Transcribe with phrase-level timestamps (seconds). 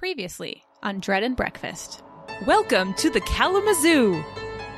[0.00, 2.02] Previously on Dread and Breakfast.
[2.46, 4.24] Welcome to the Kalamazoo.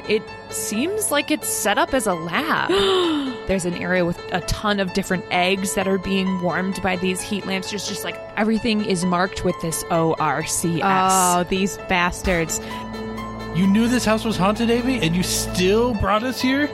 [0.09, 2.71] It seems like it's set up as a lab.
[3.47, 7.21] There's an area with a ton of different eggs that are being warmed by these
[7.21, 7.71] heat lamps.
[7.71, 10.81] There's just like everything is marked with this ORCS.
[10.83, 12.59] Oh, these bastards.
[13.55, 16.67] You knew this house was haunted, Amy, and you still brought us here?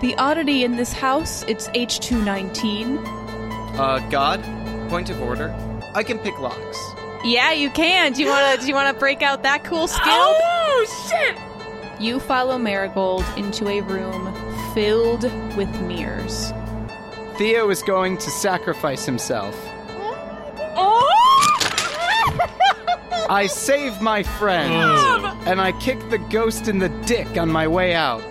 [0.00, 3.06] The oddity in this house, it's H219.
[3.78, 4.42] Uh, God,
[4.90, 5.54] point of order.
[5.94, 6.99] I can pick locks.
[7.24, 8.12] Yeah, you can.
[8.12, 10.04] Do you want to do you want to break out that cool skill?
[10.06, 11.36] Oh shit!
[12.00, 14.32] You follow Marigold into a room
[14.74, 15.24] filled
[15.56, 16.52] with mirrors.
[17.36, 19.54] Theo is going to sacrifice himself.
[20.76, 21.06] Oh!
[23.28, 24.72] I save my friend,
[25.46, 28.24] and I kick the ghost in the dick on my way out.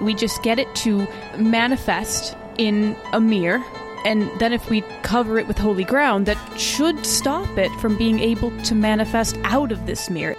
[0.00, 1.06] We just get it to
[1.38, 3.62] manifest in a mirror,
[4.06, 8.18] and then if we cover it with holy ground, that should stop it from being
[8.20, 10.36] able to manifest out of this mirror.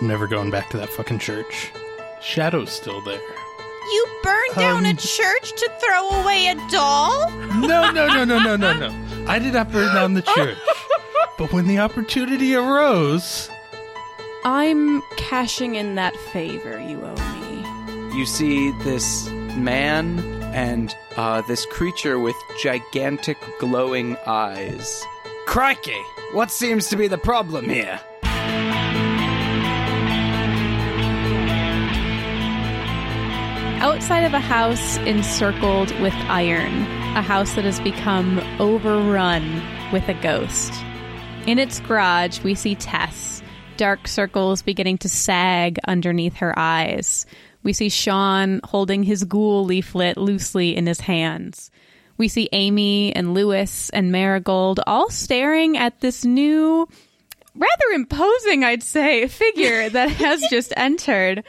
[0.00, 1.72] I'm never going back to that fucking church.
[2.20, 3.20] Shadow's still there.
[3.92, 7.30] You burned down a Um, church to throw away a doll?
[7.60, 9.24] No, no, no, no, no, no, no.
[9.28, 10.56] I did not burn down the church.
[11.38, 13.50] But when the opportunity arose,
[14.44, 18.16] I'm cashing in that favor you owe me.
[18.18, 20.18] You see this man
[20.54, 25.04] and uh, this creature with gigantic glowing eyes.
[25.46, 26.02] Crikey!
[26.32, 28.00] What seems to be the problem here?
[33.80, 36.82] Outside of a house encircled with iron,
[37.16, 39.62] a house that has become overrun
[39.92, 40.72] with a ghost.
[41.46, 43.42] In its garage, we see Tess,
[43.76, 47.26] dark circles beginning to sag underneath her eyes.
[47.64, 51.70] We see Sean holding his ghoul leaflet loosely in his hands.
[52.16, 56.86] We see Amy and Lewis and Marigold all staring at this new,
[57.56, 61.42] rather imposing, I'd say, figure that has just entered.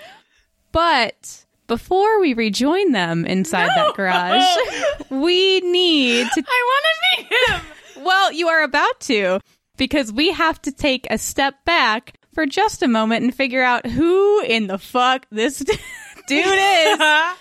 [0.72, 4.44] But before we rejoin them inside that garage,
[5.10, 6.44] we need to.
[6.48, 8.04] I want to meet him.
[8.06, 9.40] Well, you are about to,
[9.78, 13.86] because we have to take a step back for just a moment and figure out
[13.86, 15.64] who in the fuck this
[16.28, 17.00] dude is.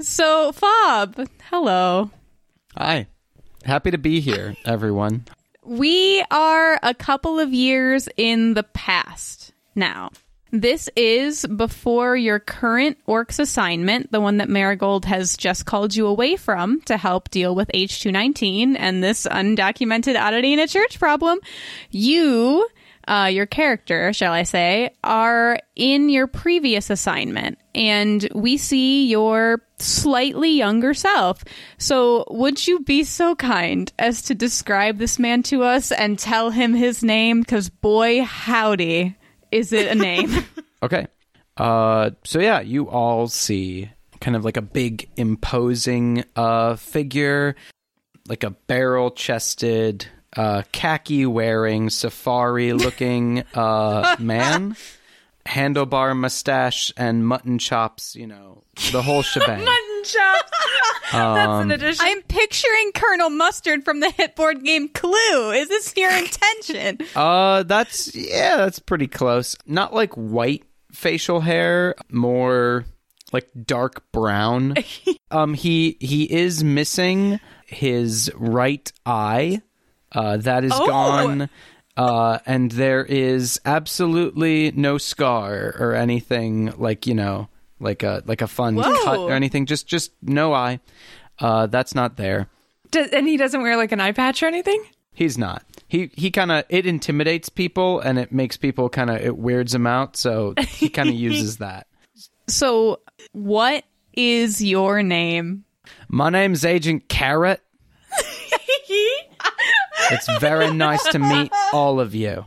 [0.00, 2.12] So, Fob, hello.
[2.76, 3.08] Hi.
[3.64, 5.24] Happy to be here, everyone.
[5.64, 10.10] We are a couple of years in the past now.
[10.50, 16.06] This is before your current Orcs assignment, the one that Marigold has just called you
[16.06, 21.40] away from to help deal with H219 and this undocumented oddity in a church problem.
[21.90, 22.66] You,
[23.08, 29.62] uh, your character, shall I say, are in your previous assignment, and we see your
[29.78, 31.42] slightly younger self.
[31.78, 36.50] So, would you be so kind as to describe this man to us and tell
[36.50, 37.40] him his name?
[37.40, 39.16] Because, boy, howdy,
[39.50, 40.30] is it a name?
[40.80, 41.08] Okay.
[41.56, 43.90] Uh, so yeah, you all see
[44.20, 47.56] kind of like a big imposing uh figure,
[48.28, 50.06] like a barrel chested,
[50.36, 54.76] uh khaki wearing, safari looking uh man.
[55.46, 59.64] Handlebar mustache and mutton chops, you know, the whole shebang.
[59.64, 60.52] Mutton chops.
[61.12, 62.04] That's an addition.
[62.06, 65.52] I'm picturing Colonel Mustard from the hit board game Clue.
[65.52, 66.98] Is this your intention?
[67.16, 69.56] Uh, that's yeah, that's pretty close.
[69.64, 72.84] Not like white facial hair, more
[73.32, 74.74] like dark brown.
[75.30, 79.62] um, he he is missing his right eye.
[80.12, 80.86] Uh, that is Oh.
[80.86, 81.48] gone.
[81.96, 87.48] Uh, and there is absolutely no scar or anything like you know,
[87.80, 89.04] like a like a fun Whoa.
[89.04, 89.66] cut or anything.
[89.66, 90.78] Just just no eye.
[91.40, 92.48] Uh, that's not there.
[92.90, 94.82] Does, and he doesn't wear like an eye patch or anything.
[95.12, 95.64] He's not.
[95.88, 99.72] He he kind of it intimidates people and it makes people kind of it weirds
[99.72, 100.16] them out.
[100.16, 101.88] So he kind of uses that.
[102.46, 103.00] So,
[103.32, 105.64] what is your name?
[106.08, 107.60] My name's Agent Carrot.
[110.10, 112.46] It's very nice to meet all of you.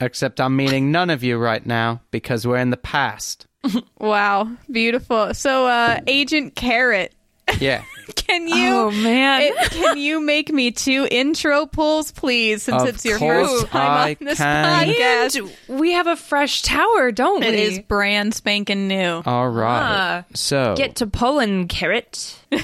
[0.00, 3.46] Except I'm meeting none of you right now because we're in the past.
[3.98, 5.32] Wow, beautiful.
[5.34, 7.14] So, uh, Agent Carrot,
[7.60, 7.84] Yeah.
[8.16, 8.68] can you?
[8.74, 9.42] Oh man.
[9.42, 12.64] it- can you make me two intro pulls, please?
[12.64, 14.88] Since Of it's your first time I on this can.
[14.88, 17.60] podcast, and we have a fresh tower, don't it we?
[17.62, 19.22] is brand spanking new.
[19.24, 19.82] All right.
[19.82, 20.24] Ah.
[20.34, 22.36] so Get to pulling, carrot.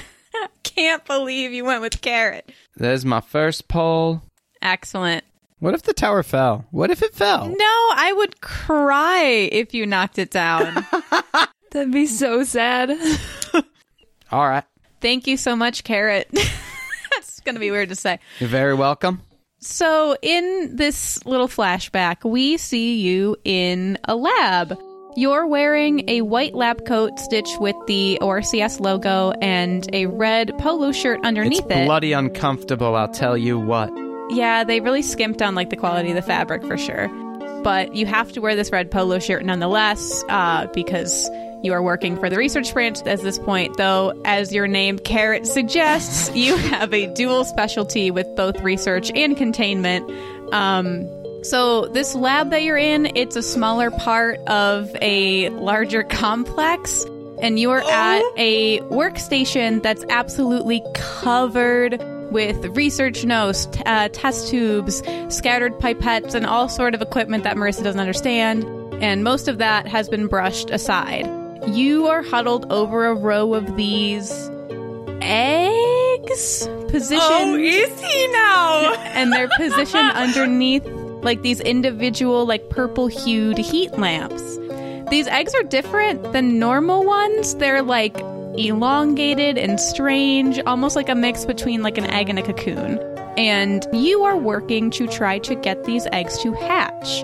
[0.65, 2.51] Can't believe you went with Carrot.
[2.79, 4.23] There's my first poll.
[4.63, 5.25] Excellent.
[5.59, 6.65] What if the tower fell?
[6.71, 7.49] What if it fell?
[7.49, 10.87] No, I would cry if you knocked it down.
[11.73, 12.91] That'd be so sad.
[14.31, 14.65] All right.
[15.01, 16.29] Thank you so much, Carrot.
[16.33, 18.21] That's going to be weird to say.
[18.39, 19.23] You're very welcome.
[19.61, 24.79] So, in this little flashback, we see you in a lab.
[25.19, 30.93] You're wearing a white lab coat stitched with the ORCS logo and a red polo
[30.93, 31.87] shirt underneath It's it.
[31.87, 33.91] bloody uncomfortable, I'll tell you what.
[34.31, 37.09] Yeah, they really skimped on like the quality of the fabric for sure.
[37.65, 41.29] But you have to wear this red polo shirt nonetheless uh, because
[41.65, 43.77] you are working for the research branch at this point.
[43.77, 49.37] Though, as your name Carrot suggests, you have a dual specialty with both research and
[49.37, 50.09] containment.
[50.55, 51.09] Um,
[51.43, 57.05] so this lab that you're in, it's a smaller part of a larger complex.
[57.41, 62.03] And you're at a workstation that's absolutely covered
[62.33, 67.57] with research notes, t- uh, test tubes, scattered pipettes, and all sort of equipment that
[67.57, 68.65] Marissa doesn't understand.
[69.01, 71.31] And most of that has been brushed aside.
[71.69, 74.51] You are huddled over a row of these
[75.21, 78.95] eggs positioned Oh, is he now?
[78.99, 80.85] and they're positioned underneath
[81.23, 84.59] like these individual like purple hued heat lamps.
[85.11, 87.55] These eggs are different than normal ones.
[87.57, 88.19] They're like
[88.57, 92.99] elongated and strange, almost like a mix between like an egg and a cocoon.
[93.39, 97.23] And you are working to try to get these eggs to hatch.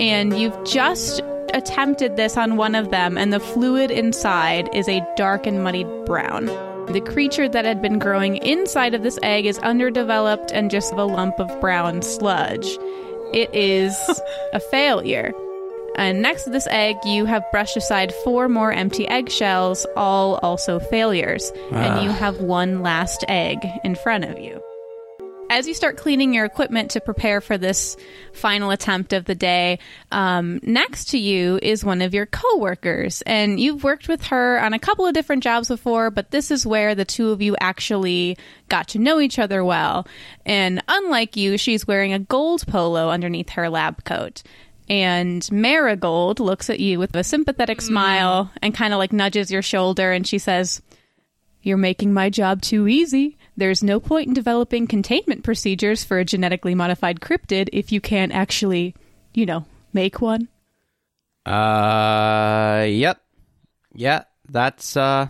[0.00, 1.22] And you've just
[1.54, 5.86] attempted this on one of them, and the fluid inside is a dark and muddied
[6.04, 6.46] brown.
[6.86, 11.04] The creature that had been growing inside of this egg is underdeveloped and just a
[11.04, 12.76] lump of brown sludge.
[13.34, 13.98] It is
[14.52, 15.32] a failure.
[15.96, 20.78] And next to this egg, you have brushed aside four more empty eggshells, all also
[20.78, 21.50] failures.
[21.72, 22.02] And ah.
[22.02, 24.62] you have one last egg in front of you.
[25.54, 27.96] As you start cleaning your equipment to prepare for this
[28.32, 29.78] final attempt of the day,
[30.10, 34.72] um, next to you is one of your coworkers, and you've worked with her on
[34.72, 38.36] a couple of different jobs before, but this is where the two of you actually
[38.68, 40.08] got to know each other well.
[40.44, 44.42] And unlike you, she's wearing a gold polo underneath her lab coat.
[44.88, 49.62] And Marigold looks at you with a sympathetic smile and kind of like nudges your
[49.62, 50.82] shoulder, and she says,
[51.62, 53.38] you're making my job too easy.
[53.56, 58.32] There's no point in developing containment procedures for a genetically modified cryptid if you can't
[58.32, 58.94] actually,
[59.32, 60.48] you know, make one.
[61.46, 63.20] Uh, yep.
[63.94, 65.28] Yeah, that's, uh,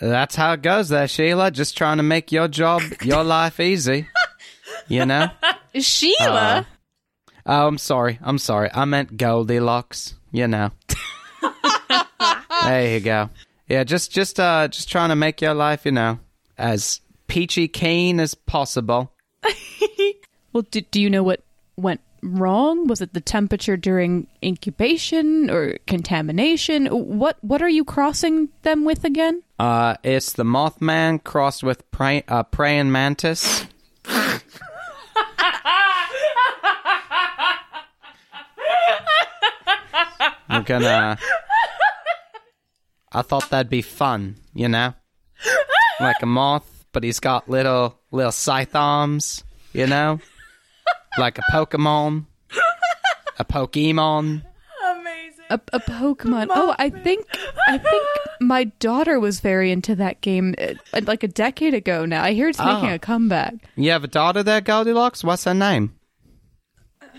[0.00, 1.50] that's how it goes there, Sheila.
[1.50, 4.08] Just trying to make your job, your life easy.
[4.88, 5.28] You know?
[5.74, 6.66] Sheila?
[7.46, 8.18] Oh, I'm sorry.
[8.22, 8.70] I'm sorry.
[8.72, 10.14] I meant Goldilocks.
[10.32, 10.70] You know.
[12.64, 13.30] there you go.
[13.68, 16.18] Yeah, just just uh just trying to make your life, you know,
[16.58, 19.12] as peachy keen as possible.
[20.52, 21.42] well, do, do you know what
[21.76, 22.86] went wrong?
[22.86, 26.86] Was it the temperature during incubation or contamination?
[26.86, 29.42] What what are you crossing them with again?
[29.58, 33.66] Uh it's the Mothman crossed with pray, uh, praying mantis.
[40.54, 41.18] We're gonna.
[43.12, 44.94] I thought that'd be fun, you know,
[46.00, 49.44] like a moth, but he's got little little scythe arms,
[49.74, 50.18] you know,
[51.18, 52.24] like a Pokemon,
[53.38, 54.42] a Pokemon.
[55.50, 56.46] A, a Pokemon.
[56.48, 57.26] Oh, I think
[57.68, 58.06] I think
[58.40, 62.06] my daughter was very into that game uh, like a decade ago.
[62.06, 62.94] Now I hear it's making Oh.
[62.94, 63.52] a comeback.
[63.76, 65.22] You have a daughter there, Goldilocks?
[65.22, 65.94] What's her name?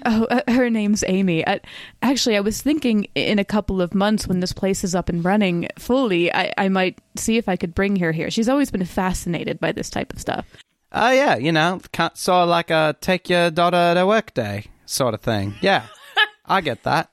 [0.08, 1.46] Oh, uh, her name's Amy.
[1.48, 1.62] I,
[2.02, 5.26] actually, I was thinking in a couple of months when this place is up and
[5.26, 8.30] running fully, I, I might see if I could bring her here.
[8.30, 10.46] She's always been fascinated by this type of stuff.
[10.92, 11.82] Oh yeah, you know,
[12.14, 15.56] sort of like a take your daughter to work day sort of thing.
[15.60, 15.88] Yeah,
[16.46, 17.10] I get that.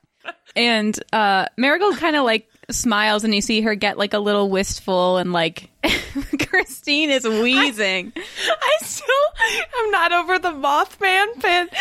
[0.54, 4.48] And uh, Marigold kind of like smiles, and you see her get like a little
[4.50, 5.70] wistful, and like
[6.48, 8.12] Christine is wheezing.
[8.16, 11.74] I still I'm not over the Mothman bit.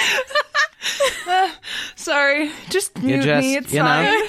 [1.28, 1.52] Uh,
[1.96, 3.56] sorry, just You mute just, me.
[3.58, 4.06] It's you fine.
[4.06, 4.28] know,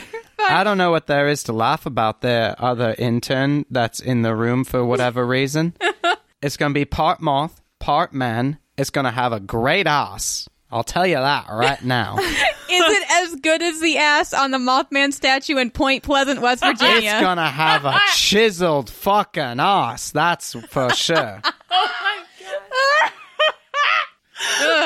[0.48, 2.20] I don't know what there is to laugh about.
[2.20, 5.74] Their other intern that's in the room for whatever reason.
[6.42, 8.58] it's gonna be part moth, part man.
[8.76, 10.48] It's gonna have a great ass.
[10.72, 12.16] I'll tell you that right now.
[12.18, 12.24] Is
[12.70, 17.10] it as good as the ass on the Mothman statue in Point Pleasant, West Virginia?
[17.12, 20.10] It's gonna have a chiseled fucking ass.
[20.10, 21.40] That's for sure.
[21.74, 23.10] Oh my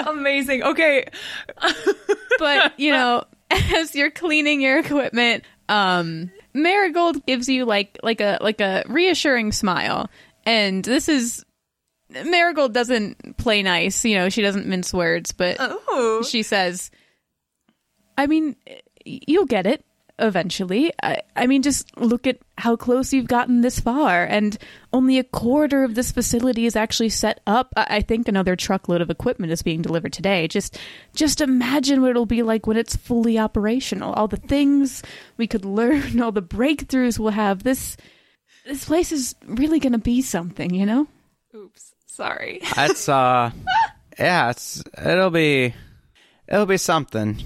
[0.04, 0.08] god.
[0.08, 0.62] Amazing.
[0.62, 1.06] Okay,
[2.38, 8.36] but you know, as you're cleaning your equipment, um, Marigold gives you like like a
[8.42, 10.10] like a reassuring smile,
[10.44, 11.45] and this is
[12.10, 14.04] Marigold doesn't play nice.
[14.04, 16.90] You know, she doesn't mince words, but oh, she says,
[18.16, 18.56] "I mean,
[19.04, 19.84] you'll get it.
[20.18, 20.92] eventually.
[21.02, 24.56] I, I mean, just look at how close you've gotten this far, and
[24.92, 27.72] only a quarter of this facility is actually set up.
[27.76, 30.48] I, I think another truckload of equipment is being delivered today.
[30.48, 30.78] Just,
[31.14, 34.14] just imagine what it'll be like when it's fully operational.
[34.14, 35.02] All the things
[35.36, 37.62] we could learn, all the breakthroughs we'll have.
[37.62, 37.96] This,
[38.64, 41.08] this place is really going to be something, you know.
[41.54, 41.92] Oops.
[42.16, 42.62] Sorry.
[42.74, 43.50] That's uh,
[44.18, 45.74] yeah, it's it'll be
[46.48, 47.36] it'll be something.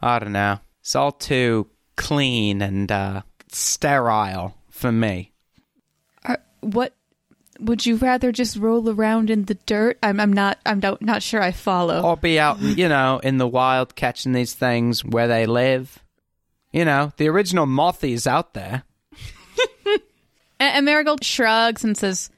[0.00, 0.60] I don't know.
[0.80, 3.20] It's all too clean and uh,
[3.50, 5.32] sterile for me.
[6.24, 6.94] Are, what
[7.60, 9.98] would you rather just roll around in the dirt?
[10.02, 10.58] I'm, I'm not.
[10.64, 11.42] I'm not, not sure.
[11.42, 12.00] I follow.
[12.00, 16.02] Or be out, you know, in the wild catching these things where they live.
[16.72, 18.84] You know, the original Mothy's out there.
[20.60, 22.30] And, and Marigold shrugs and says,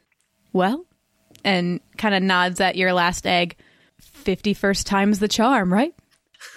[0.50, 0.86] "Well,"
[1.44, 3.56] and kind of nods at your last egg.
[4.00, 5.94] Fifty-first time's the charm, right?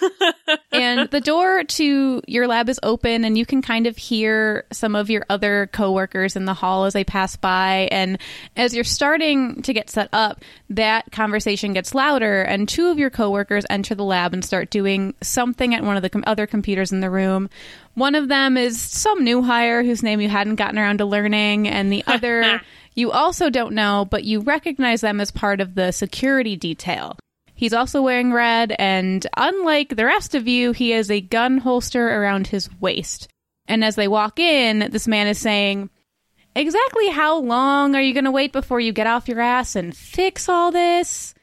[0.72, 4.94] and the door to your lab is open, and you can kind of hear some
[4.94, 7.88] of your other coworkers in the hall as they pass by.
[7.90, 8.18] And
[8.56, 13.10] as you're starting to get set up, that conversation gets louder, and two of your
[13.10, 16.92] coworkers enter the lab and start doing something at one of the com- other computers
[16.92, 17.50] in the room.
[17.94, 21.68] One of them is some new hire whose name you hadn't gotten around to learning,
[21.68, 22.60] and the other
[22.98, 27.16] you also don't know, but you recognize them as part of the security detail.
[27.54, 32.08] He's also wearing red, and unlike the rest of you, he has a gun holster
[32.08, 33.28] around his waist.
[33.68, 35.90] And as they walk in, this man is saying,
[36.56, 39.96] Exactly how long are you going to wait before you get off your ass and
[39.96, 41.34] fix all this?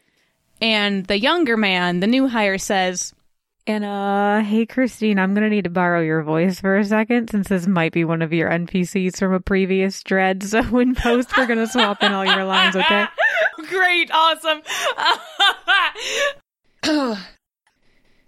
[0.61, 3.13] And the younger man, the new hire, says,
[3.67, 7.47] And uh, hey Christine, I'm gonna need to borrow your voice for a second since
[7.47, 10.43] this might be one of your NPCs from a previous dread.
[10.55, 13.05] So in post, we're gonna swap in all your lines, okay?
[13.67, 14.11] Great.
[14.13, 14.61] Awesome.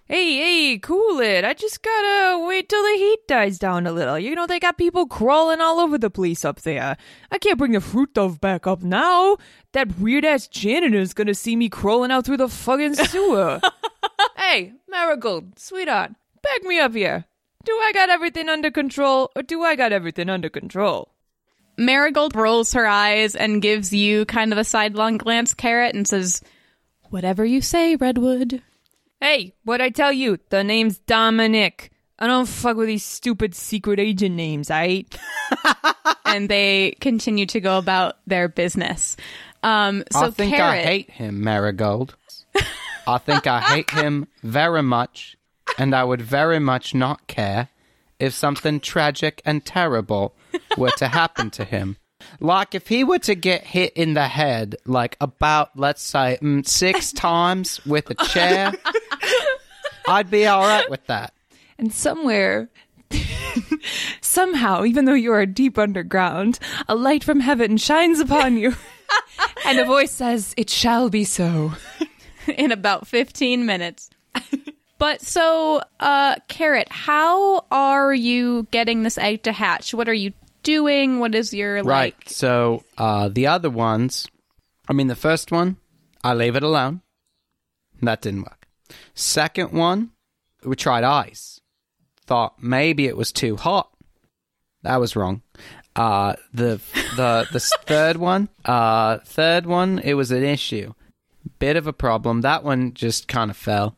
[0.08, 1.44] hey, hey, cool it.
[1.44, 4.18] I just gotta wait till the heat dies down a little.
[4.18, 6.98] You know, they got people crawling all over the place up there.
[7.32, 9.38] I can't bring the fruit dove back up now.
[9.74, 13.60] That weird ass janitor's gonna see me crawling out through the fucking sewer.
[14.38, 16.12] hey, Marigold, sweetheart,
[16.42, 17.26] back me up here.
[17.66, 21.14] Do I got everything under control, or do I got everything under control?
[21.78, 26.42] Marigold rolls her eyes and gives you kind of a sidelong glance, Carrot, and says,
[27.10, 28.64] Whatever you say, Redwood.
[29.20, 30.38] Hey, what I tell you?
[30.50, 31.92] The name's Dominic.
[32.20, 35.06] I don't fuck with these stupid secret agent names, I
[36.26, 39.18] and they continue to go about their business.
[39.64, 42.16] Um, so I think Carrot, I hate him, Marigold.
[43.08, 45.38] I think I hate him very much,
[45.78, 47.70] and I would very much not care
[48.20, 50.36] if something tragic and terrible
[50.78, 51.98] were to happen to him.
[52.40, 56.68] Like if he were to get hit in the head, like about, let's say, mm,
[56.68, 58.74] six times with a chair,
[60.08, 61.34] I'd be all right with that.
[61.78, 62.70] And somewhere,
[64.22, 68.76] somehow, even though you are deep underground, a light from heaven shines upon you.
[69.66, 71.74] and a voice says, It shall be so.
[72.48, 74.10] in about 15 minutes.
[74.98, 79.94] but so, uh, Carrot, how are you getting this egg to hatch?
[79.94, 80.34] What are you
[80.64, 81.20] doing?
[81.20, 82.16] What is your, Right.
[82.16, 84.28] like, So uh, the other ones,
[84.88, 85.78] I mean, the first one,
[86.24, 87.02] I leave it alone.
[88.02, 88.57] That didn't work.
[89.14, 90.12] Second one,
[90.64, 91.60] we tried ice.
[92.26, 93.90] Thought maybe it was too hot.
[94.84, 95.42] That was wrong.
[95.96, 96.80] Uh, the
[97.16, 100.94] the the third one, uh, third one, it was an issue,
[101.58, 102.42] bit of a problem.
[102.42, 103.96] That one just kind of fell.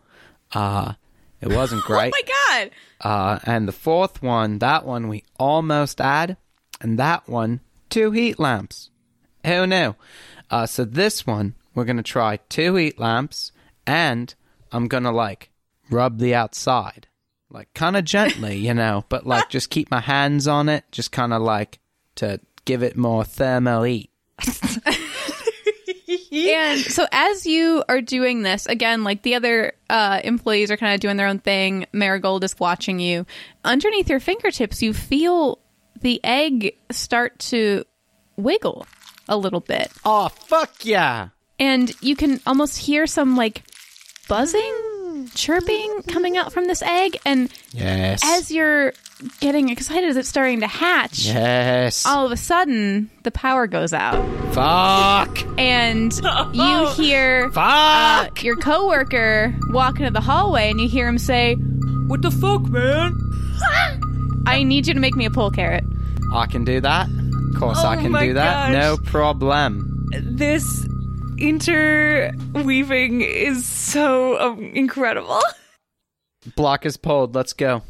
[0.53, 0.93] Uh,
[1.41, 2.13] it wasn't great.
[2.15, 2.71] Oh my god!
[3.01, 6.37] Uh, and the fourth one, that one we almost had,
[6.79, 8.89] and that one, two heat lamps.
[9.45, 9.95] Who knew?
[10.49, 13.51] Uh, so this one, we're gonna try two heat lamps,
[13.85, 14.33] and
[14.71, 15.49] I'm gonna like
[15.89, 17.07] rub the outside,
[17.49, 21.11] like kind of gently, you know, but like just keep my hands on it, just
[21.11, 21.79] kind of like
[22.15, 24.11] to give it more thermal heat.
[26.31, 30.93] And so, as you are doing this, again, like the other uh, employees are kind
[30.93, 33.25] of doing their own thing, Marigold is watching you.
[33.63, 35.59] Underneath your fingertips, you feel
[36.01, 37.83] the egg start to
[38.37, 38.87] wiggle
[39.27, 39.91] a little bit.
[40.05, 41.29] Oh fuck yeah!
[41.59, 43.63] and you can almost hear some like
[44.29, 47.17] buzzing, chirping coming out from this egg.
[47.25, 48.21] And Yes.
[48.23, 48.93] as you're
[49.41, 52.05] getting excited as it's starting to hatch, yes.
[52.05, 55.39] all of a sudden the power goes out, Fuck.
[55.59, 56.13] and
[56.53, 57.57] you hear Fuck.
[58.39, 61.55] uh, your coworker walk into the hallway, and you hear him say,
[62.07, 63.13] What the fuck, man?
[64.47, 65.83] "I need you to make me a pull carrot."
[66.33, 67.07] I can do that.
[67.53, 68.71] Of course, I Oh can do that.
[68.71, 68.81] gosh.
[68.81, 70.07] No problem.
[70.21, 70.85] This
[71.41, 75.41] interweaving is so um, incredible.
[76.55, 77.35] Block is pulled.
[77.35, 77.83] Let's go.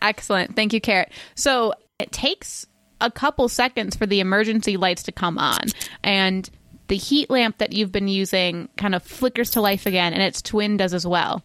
[0.00, 0.56] Excellent.
[0.56, 1.12] Thank you, Carrot.
[1.34, 2.66] So it takes
[3.00, 5.60] a couple seconds for the emergency lights to come on.
[6.02, 6.48] And
[6.88, 10.42] the heat lamp that you've been using kind of flickers to life again, and its
[10.42, 11.42] twin does as well.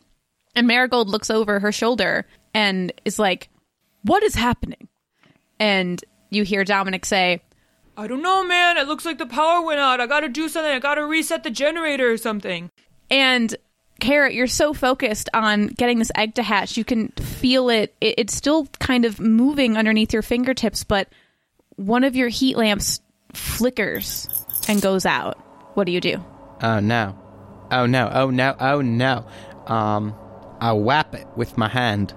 [0.56, 3.50] And Marigold looks over her shoulder and is like,
[4.04, 4.88] What is happening?
[5.60, 7.42] And you hear Dominic say,
[7.98, 8.78] I don't know, man.
[8.78, 10.02] It looks like the power went out.
[10.02, 10.72] I gotta do something.
[10.72, 12.70] I gotta reset the generator or something.
[13.10, 13.56] And
[14.00, 17.96] Carrot, you're so focused on getting this egg to hatch, you can feel it.
[18.02, 18.16] it.
[18.18, 21.08] It's still kind of moving underneath your fingertips, but
[21.78, 23.00] one of your heat lamps
[23.34, 24.28] flickers
[24.68, 25.38] and goes out.
[25.76, 26.24] What do you do?
[26.62, 27.18] Oh no.
[27.72, 28.10] Oh no.
[28.12, 28.56] Oh no.
[28.60, 29.26] Oh no.
[29.68, 30.16] Um,
[30.60, 32.14] I whap it with my hand.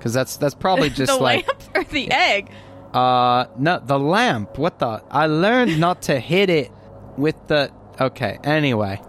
[0.00, 2.50] Cause that's that's probably just the like lamp or the egg?
[2.94, 4.58] Uh no the lamp.
[4.58, 5.02] What the?
[5.10, 6.70] I learned not to hit it
[7.16, 7.70] with the.
[8.00, 8.38] Okay.
[8.44, 9.00] Anyway.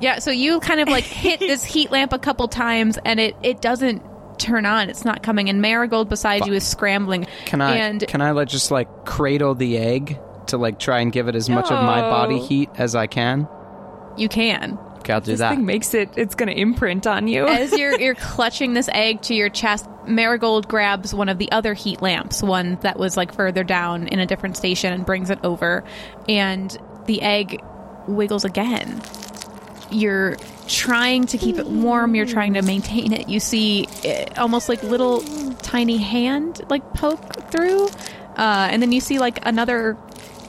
[0.00, 3.36] Yeah, so you kind of like hit this heat lamp a couple times and it
[3.42, 4.02] it doesn't
[4.38, 4.88] turn on.
[4.88, 5.48] It's not coming.
[5.48, 7.26] And Marigold beside you is scrambling.
[7.46, 11.12] Can I And can I like just like cradle the egg to like try and
[11.12, 13.48] give it as much of my body heat as I can?
[14.18, 14.78] you can.
[15.08, 15.50] Okay, I'll do This that.
[15.54, 16.10] thing makes it.
[16.16, 17.46] It's gonna imprint on you.
[17.46, 21.72] As you're you're clutching this egg to your chest, Marigold grabs one of the other
[21.72, 25.38] heat lamps, one that was like further down in a different station, and brings it
[25.42, 25.82] over.
[26.28, 27.62] And the egg
[28.06, 29.00] wiggles again.
[29.90, 30.36] You're
[30.66, 32.14] trying to keep it warm.
[32.14, 33.30] You're trying to maintain it.
[33.30, 35.22] You see eh, almost like little
[35.62, 37.86] tiny hand like poke through,
[38.36, 39.96] uh, and then you see like another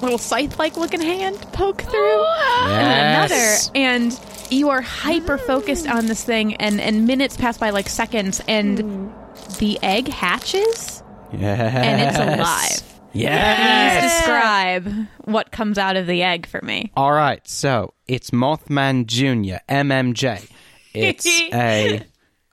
[0.01, 2.25] little scythe-like looking hand poke through,
[2.63, 3.69] and Yes.
[3.69, 4.19] another, and
[4.49, 9.11] you are hyper focused on this thing, and and minutes pass by like seconds, and
[9.59, 11.03] the egg hatches.
[11.31, 11.75] Yes.
[11.75, 12.69] And it's alive.
[13.11, 14.19] Please Yes.
[14.19, 16.91] describe what comes out of the egg for me.
[16.95, 20.47] All right, so it's Mothman Junior, MMJ.
[20.93, 22.03] It's a,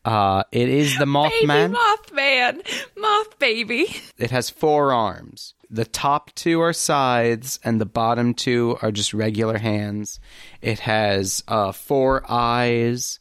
[0.05, 1.75] uh, it is the baby Mothman.
[1.75, 2.63] Mothman,
[2.97, 3.95] moth baby.
[4.19, 5.55] it has four arms.
[5.69, 10.21] The top two are scythes, and the bottom two are just regular hands.
[10.63, 13.19] It has uh, four eyes.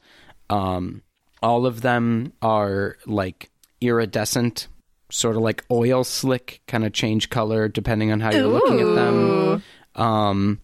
[0.49, 1.01] Um,
[1.41, 3.49] all of them are like
[3.81, 4.67] iridescent,
[5.09, 8.95] sort of like oil slick, kind of change color depending on how you're looking at
[8.95, 9.63] them.
[9.95, 10.61] Um,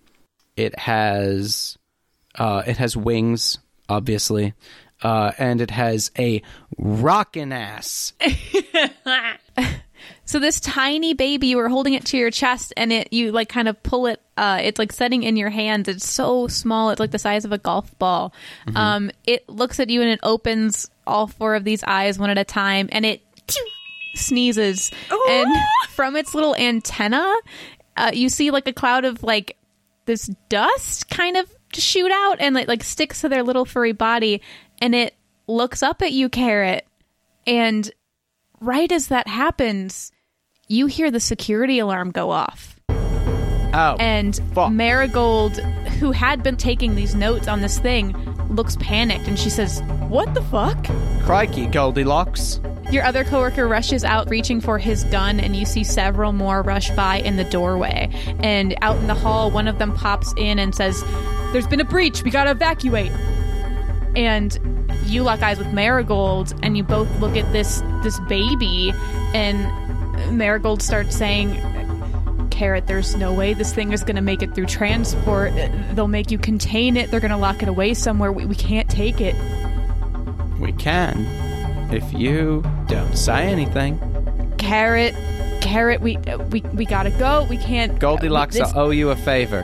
[0.55, 1.77] it has
[2.35, 3.57] uh, it has wings,
[3.89, 4.53] obviously,
[5.01, 6.41] uh, and it has a
[6.77, 8.13] rockin' ass.
[10.25, 13.49] So this tiny baby, you were holding it to your chest, and it you like
[13.49, 14.21] kind of pull it.
[14.37, 15.87] Uh, it's like setting in your hands.
[15.87, 16.89] It's so small.
[16.89, 18.33] It's like the size of a golf ball.
[18.75, 22.37] Um, it looks at you and it opens all four of these eyes one at
[22.37, 23.21] a time, and it
[24.15, 24.91] sneezes.
[25.29, 25.53] And
[25.89, 27.33] from its little antenna,
[27.97, 29.57] uh, you see like a cloud of like
[30.05, 34.41] this dust kind of shoot out and like, like sticks to their little furry body,
[34.81, 35.13] and it
[35.47, 36.85] looks up at you, Carrot,
[37.45, 37.89] and
[38.61, 40.11] right as that happens,
[40.67, 42.79] you hear the security alarm go off.
[43.73, 44.71] Oh, And Fuck.
[44.71, 45.57] Marigold,
[45.99, 48.13] who had been taking these notes on this thing,
[48.49, 50.85] looks panicked and she says, What the fuck?
[51.23, 52.59] crikey, Goldilocks.
[52.91, 56.89] Your other coworker rushes out reaching for his gun, and you see several more rush
[56.91, 58.09] by in the doorway.
[58.43, 61.01] And out in the hall, one of them pops in and says,
[61.53, 62.23] There's been a breach.
[62.23, 63.11] We gotta evacuate.
[64.15, 64.57] And
[65.05, 68.93] you lock eyes with Marigold, and you both look at this this baby,
[69.33, 71.59] and Marigold starts saying,
[72.49, 75.53] Carrot, there's no way this thing is going to make it through transport.
[75.93, 77.09] They'll make you contain it.
[77.09, 78.31] They're going to lock it away somewhere.
[78.31, 79.35] We, we can't take it.
[80.59, 81.25] We can,
[81.91, 83.99] if you don't say anything.
[84.59, 85.15] Carrot,
[85.61, 86.17] Carrot, we
[86.51, 87.47] we we gotta go.
[87.49, 87.97] We can't.
[87.99, 89.63] Goldilocks, this- I owe you a favor.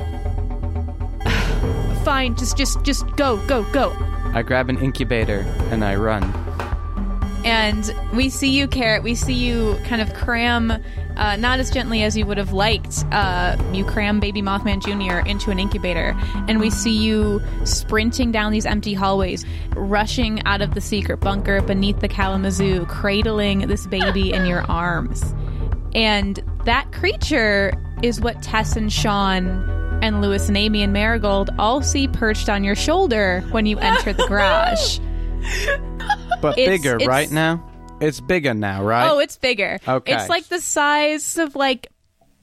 [2.04, 2.36] fine.
[2.36, 3.96] Just just just go go go.
[4.38, 5.40] I grab an incubator
[5.72, 6.24] and I run.
[7.44, 9.02] And we see you, Carrot.
[9.02, 10.70] We see you kind of cram,
[11.16, 13.04] uh, not as gently as you would have liked.
[13.12, 15.28] Uh, you cram Baby Mothman Jr.
[15.28, 16.16] into an incubator,
[16.48, 19.44] and we see you sprinting down these empty hallways,
[19.76, 25.34] rushing out of the secret bunker beneath the Kalamazoo, cradling this baby in your arms.
[25.96, 27.74] And that creature
[28.04, 32.64] is what Tess and Sean and Lewis and Amy and Marigold all see perched on
[32.64, 35.00] your shoulder when you enter the garage.
[36.42, 37.64] But It's- bigger, it's- right now?
[38.00, 39.10] It's bigger now, right?
[39.10, 39.80] Oh, it's bigger.
[39.88, 40.14] Okay.
[40.14, 41.88] It's like the size of like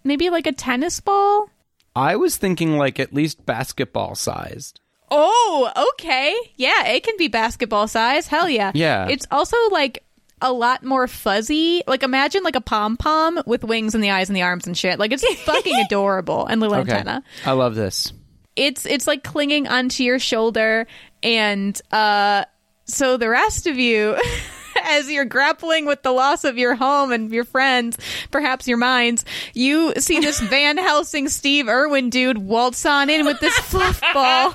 [0.03, 1.49] maybe like a tennis ball.
[1.95, 4.81] I was thinking like at least basketball sized.
[5.13, 6.35] Oh, okay.
[6.57, 8.27] Yeah, it can be basketball size.
[8.27, 8.73] Hell yeah.
[8.75, 9.07] Yeah.
[9.09, 10.04] It's also like
[10.45, 11.83] a lot more fuzzy.
[11.89, 14.77] Like imagine like a pom pom with wings and the eyes and the arms and
[14.79, 14.99] shit.
[15.01, 16.93] Like it's fucking adorable and little Okay.
[16.93, 17.25] antenna.
[17.45, 18.13] I love this.
[18.55, 20.87] It's it's like clinging onto your shoulder
[21.23, 22.45] and uh
[22.85, 24.17] so the rest of you
[24.85, 27.97] as you're grappling with the loss of your home and your friends,
[28.31, 33.41] perhaps your minds, you see this Van Helsing Steve Irwin dude waltz on in with
[33.41, 34.55] this fluff ball.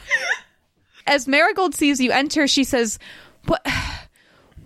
[1.08, 3.00] As Marigold sees you enter, she says,
[3.48, 3.66] "What?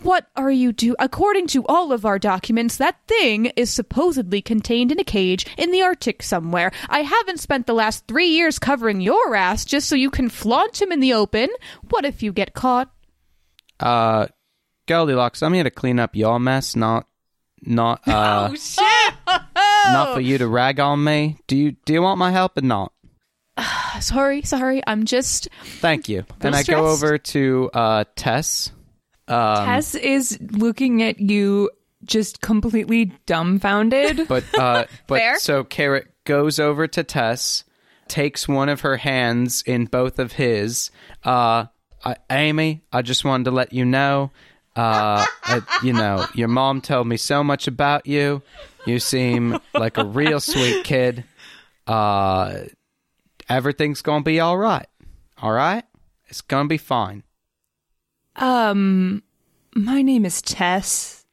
[0.03, 0.95] What are you do?
[0.99, 5.71] According to all of our documents, that thing is supposedly contained in a cage in
[5.71, 6.73] the Arctic somewhere.
[6.89, 10.81] I haven't spent the last three years covering your ass just so you can flaunt
[10.81, 11.47] him in the open.
[11.89, 12.91] What if you get caught?
[13.79, 14.27] Uh,
[14.87, 17.07] Goldilocks, I'm here to clean up your mess, not,
[17.61, 19.13] not, uh, Oh shit!
[19.55, 21.37] not for you to rag on me.
[21.47, 22.91] Do you, do you want my help or not?
[24.01, 24.81] Sorry, sorry.
[24.85, 26.25] I'm just Thank you.
[26.41, 28.71] And I go over to, uh, Tess.
[29.33, 31.69] Um, Tess is looking at you
[32.03, 34.27] just completely dumbfounded.
[34.27, 35.39] But uh but Fair.
[35.39, 37.63] so Carrot goes over to Tess,
[38.07, 40.91] takes one of her hands in both of his.
[41.23, 41.65] Uh
[42.05, 44.31] I, Amy, I just wanted to let you know
[44.75, 48.41] uh I, you know, your mom told me so much about you.
[48.85, 51.23] You seem like a real sweet kid.
[51.87, 52.63] Uh
[53.49, 54.87] everything's going to be all right.
[55.41, 55.83] All right?
[56.27, 57.23] It's going to be fine.
[58.35, 59.23] Um,
[59.75, 61.25] my name is Tess.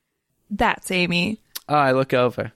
[0.51, 1.41] That's Amy.
[1.69, 2.53] Oh, I look over.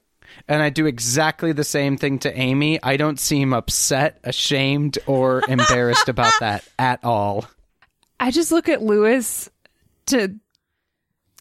[0.48, 2.83] And I do exactly the same thing to Amy.
[2.83, 7.46] I don't seem upset, ashamed, or embarrassed about that at all.
[8.18, 9.48] I just look at Lewis
[10.07, 10.35] to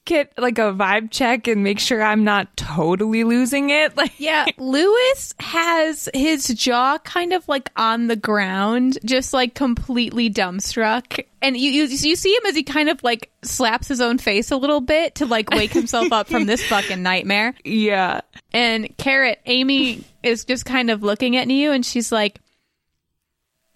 [0.05, 3.95] get like a vibe check and make sure I'm not totally losing it.
[4.03, 10.29] Like, Yeah, Lewis has his jaw kind of like on the ground, just like completely
[10.29, 11.23] dumbstruck.
[11.41, 14.51] And you, you you see him as he kind of like slaps his own face
[14.51, 17.53] a little bit to like wake himself up from this fucking nightmare.
[17.63, 18.21] yeah.
[18.51, 22.39] And Carrot, Amy is just kind of looking at you and she's like,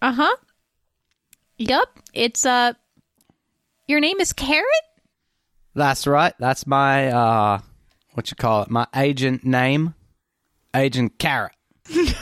[0.02, 0.36] "Uh huh.
[1.58, 2.74] Yup, it's uh
[3.88, 4.66] your name is Carrot?
[5.78, 6.34] That's right.
[6.40, 7.60] That's my uh
[8.14, 8.70] what you call it?
[8.70, 9.94] My agent name.
[10.76, 11.54] Agent Carrot.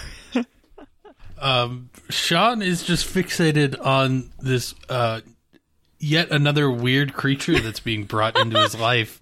[1.38, 5.22] Um, Sean is just fixated on this uh,
[6.00, 9.22] yet another weird creature that's being brought into his life.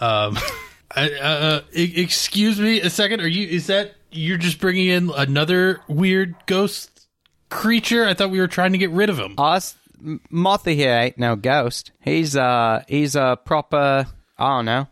[0.00, 0.38] Um,
[0.94, 3.20] I, uh, e- excuse me a second.
[3.20, 3.46] Are you?
[3.46, 7.08] Is that you're just bringing in another weird ghost
[7.50, 8.06] creature?
[8.06, 9.34] I thought we were trying to get rid of him.
[9.36, 11.92] Us M- Mothy here ain't no ghost.
[12.00, 14.06] He's uh he's a proper
[14.38, 14.88] I don't know.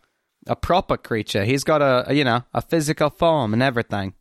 [0.46, 1.44] A proper creature.
[1.44, 4.14] He's got a, you know, a physical form and everything.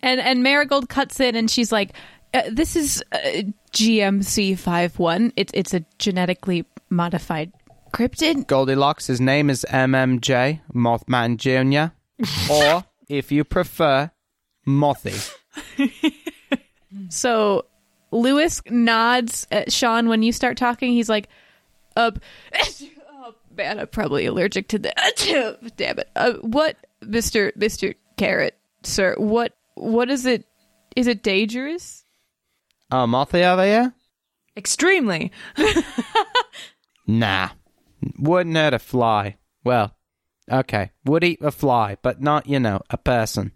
[0.00, 1.92] And and Marigold cuts in and she's like,
[2.34, 5.32] uh, "This is uh, GMC 51.
[5.36, 7.52] It's it's a genetically modified
[7.92, 11.94] cryptid." Goldilocks, his name is MMJ, Mothman Jr.
[12.52, 14.10] or, if you prefer,
[14.66, 15.14] Mothy.
[17.08, 17.66] So
[18.10, 20.92] Lewis nods at Sean when you start talking.
[20.92, 21.28] He's like,
[21.96, 22.12] "Uh,
[23.10, 25.56] oh man, I'm probably allergic to that.
[25.76, 26.10] Damn it.
[26.16, 29.14] Uh, what, Mister Mister Carrot, sir?
[29.18, 30.46] What what is it?
[30.94, 32.04] Is it dangerous?"
[32.90, 33.92] Oh, Mothy over?
[34.56, 35.32] Extremely.
[37.06, 37.50] Nah.
[38.18, 39.36] Wouldn't hurt a fly.
[39.64, 39.94] Well,
[40.50, 40.90] okay.
[41.04, 43.52] Would eat a fly, but not, you know, a person.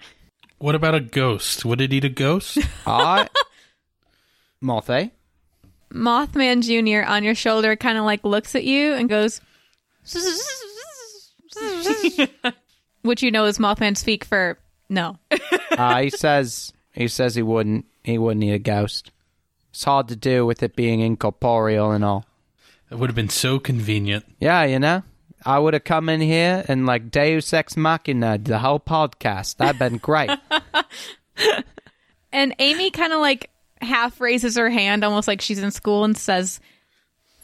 [0.59, 1.65] What about a ghost?
[1.65, 2.59] Would it eat a ghost?
[2.87, 3.29] I.
[4.61, 5.13] Mothy?
[5.93, 7.09] Mothman Jr.
[7.09, 9.41] on your shoulder kind of like looks at you and goes,
[13.03, 15.19] which you know is Mothman speak for no.
[15.71, 19.11] Uh, he says he says he wouldn't he wouldn't eat a ghost.
[19.71, 22.27] It's hard to do with it being incorporeal and all.
[22.91, 24.25] It would have been so convenient.
[24.41, 25.03] Yeah, you know.
[25.47, 29.57] I would have come in here and like Deus Ex Machina the whole podcast.
[29.57, 30.31] That'd been great.
[32.33, 33.50] And Amy kind of like
[33.81, 36.61] half raises her hand, almost like she's in school, and says,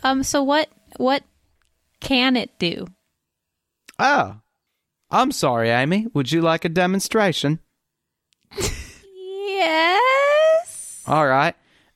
[0.02, 0.68] "Um, so what?
[0.96, 1.22] What
[2.00, 2.86] can it do?"
[3.98, 4.36] oh.
[5.08, 6.08] I'm sorry, Amy.
[6.14, 7.60] Would you like a demonstration?
[9.56, 11.02] Yes.
[11.06, 11.54] All right.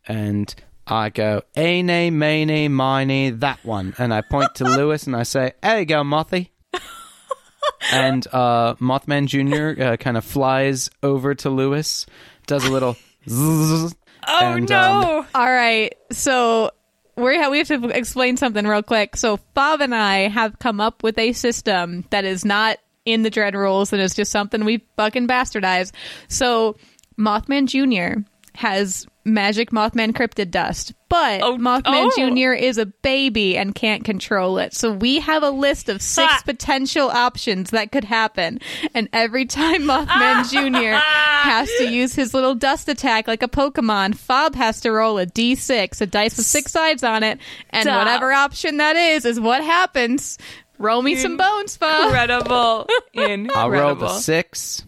[0.09, 0.53] And
[0.87, 3.95] I go, Ene, mene, mine, that one.
[3.99, 6.53] And I point to Lewis and I say, There you go, Mothy.
[7.93, 9.83] and uh, Mothman Jr.
[9.83, 12.07] Uh, kind of flies over to Lewis,
[12.47, 12.97] does a little
[13.29, 13.95] zzz,
[14.31, 15.27] Oh and, um, no!
[15.35, 15.95] All right.
[16.13, 16.71] So
[17.17, 19.17] we have, we have to explain something real quick.
[19.17, 23.31] So Bob and I have come up with a system that is not in the
[23.31, 25.93] dread rules and is just something we fucking bastardized.
[26.29, 26.77] So
[27.19, 28.21] Mothman Jr.
[28.55, 32.11] has magic Mothman cryptid dust, but Oh, Mothman oh.
[32.17, 32.53] Jr.
[32.53, 34.75] is a baby and can't control it.
[34.75, 36.43] So we have a list of six Ha.
[36.47, 38.61] potential options that could happen.
[38.95, 40.95] And every time Mothman Jr.
[40.99, 45.27] has to use his little dust attack like a Pokemon, Fob has to roll a
[45.27, 47.39] d6, a dice with six sides on it,
[47.71, 47.99] and Stop.
[47.99, 50.39] whatever option that is, is what happens.
[50.79, 52.05] Roll me some bones, Spa.
[52.07, 52.89] Incredible.
[53.13, 53.55] Incredible.
[53.59, 54.83] I'll roll the six.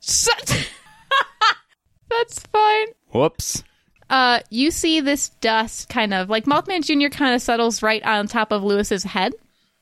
[2.08, 2.86] That's fine.
[3.16, 3.62] Whoops.
[4.08, 7.08] Uh, you see this dust kind of like Mothman Jr.
[7.08, 9.32] kind of settles right on top of Lewis's head.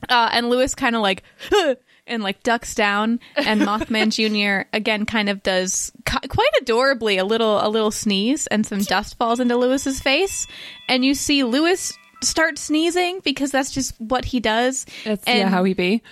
[0.08, 1.22] Uh, and Lewis kind of like,
[2.06, 4.10] and like ducks down and Mothman
[4.64, 4.68] Jr.
[4.72, 9.16] again kind of does ki- quite adorably a little, a little sneeze and some dust
[9.18, 10.46] falls into Lewis's face.
[10.88, 11.92] And you see Lewis
[12.22, 14.86] start sneezing because that's just what he does.
[15.04, 16.02] That's and, yeah, how he be.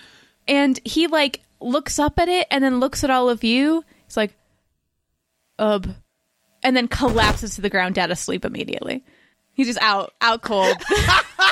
[0.46, 3.85] and he like looks up at it and then looks at all of you.
[4.06, 4.35] He's like,
[5.58, 5.94] "Ub,"
[6.62, 9.03] and then collapses to the ground, dead asleep immediately.
[9.55, 10.77] He's just out, out cold.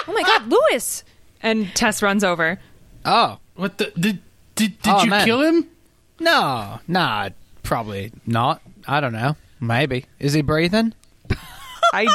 [0.09, 1.05] Oh my god, Lewis!
[1.43, 2.59] And Tess runs over.
[3.05, 4.21] Oh What the did
[4.55, 5.25] did did Oh, you man.
[5.25, 5.69] kill him?
[6.19, 7.29] no, nah,
[7.63, 8.61] probably not.
[8.89, 9.37] I don't know.
[9.61, 10.95] Maybe is he breathing?
[11.93, 12.07] I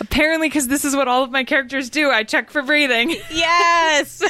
[0.00, 2.10] apparently because this is what all of my characters do.
[2.10, 3.10] I check for breathing.
[3.30, 4.22] yes.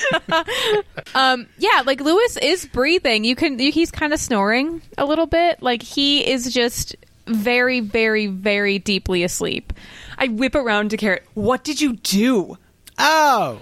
[1.14, 1.46] um.
[1.58, 1.82] Yeah.
[1.84, 3.24] Like Lewis is breathing.
[3.24, 3.58] You can.
[3.58, 5.62] You, he's kind of snoring a little bit.
[5.62, 6.94] Like he is just
[7.26, 9.72] very, very, very deeply asleep.
[10.18, 11.24] I whip around to Carrot.
[11.34, 12.58] What did you do?
[12.98, 13.60] Oh,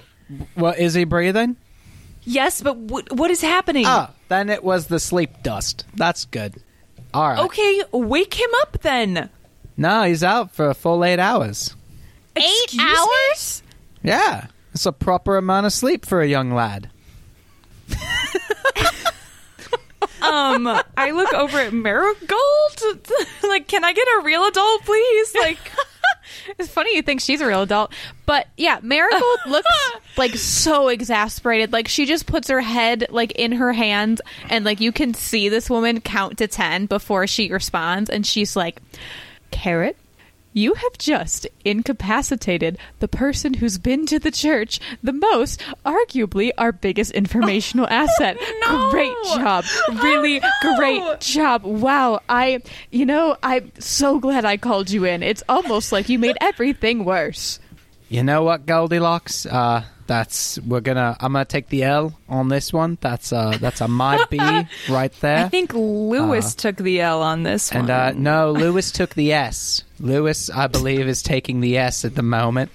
[0.57, 1.57] well, is he breathing?
[2.23, 3.85] Yes, but what what is happening?
[3.87, 5.85] Oh, then it was the sleep dust.
[5.95, 6.55] That's good.
[7.13, 7.39] All right.
[7.41, 9.29] Okay, wake him up then.
[9.77, 11.75] No, he's out for a full eight hours.
[12.37, 12.95] Eight Excuse me?
[12.97, 13.63] hours?
[14.03, 16.91] Yeah, it's a proper amount of sleep for a young lad.
[20.35, 23.03] Um, I look over at Marigold.
[23.43, 25.35] like, can I get a real adult, please?
[25.35, 25.59] Like,
[26.59, 27.93] It's funny you think she's a real adult,
[28.27, 29.69] but yeah, Marigold looks
[30.17, 31.73] like so exasperated.
[31.73, 35.49] Like she just puts her head like in her hands, and like you can see
[35.49, 38.81] this woman count to ten before she responds, and she's like,
[39.51, 39.97] "Carrot."
[40.57, 46.71] You have just incapacitated the person who's been to the church the most, arguably our
[46.71, 48.39] biggest informational asset.
[48.91, 49.65] Great job.
[50.01, 50.41] Really
[50.77, 51.65] great job.
[51.65, 52.21] Wow.
[52.29, 52.63] I,
[52.93, 55.25] you know, I'm so glad I called you in.
[55.25, 57.59] It's almost like you made everything worse.
[58.09, 59.47] You know what, Goldilocks?
[59.47, 61.17] Uh, that's we're gonna.
[61.21, 62.99] I'm gonna take the L on this one.
[63.01, 64.39] That's uh, that's a my B
[64.89, 65.45] right there.
[65.47, 67.83] I think Lewis took the L on this one.
[67.83, 69.85] and uh, no, Lewis took the S.
[70.01, 72.71] Lewis, I believe, is taking the S at the moment.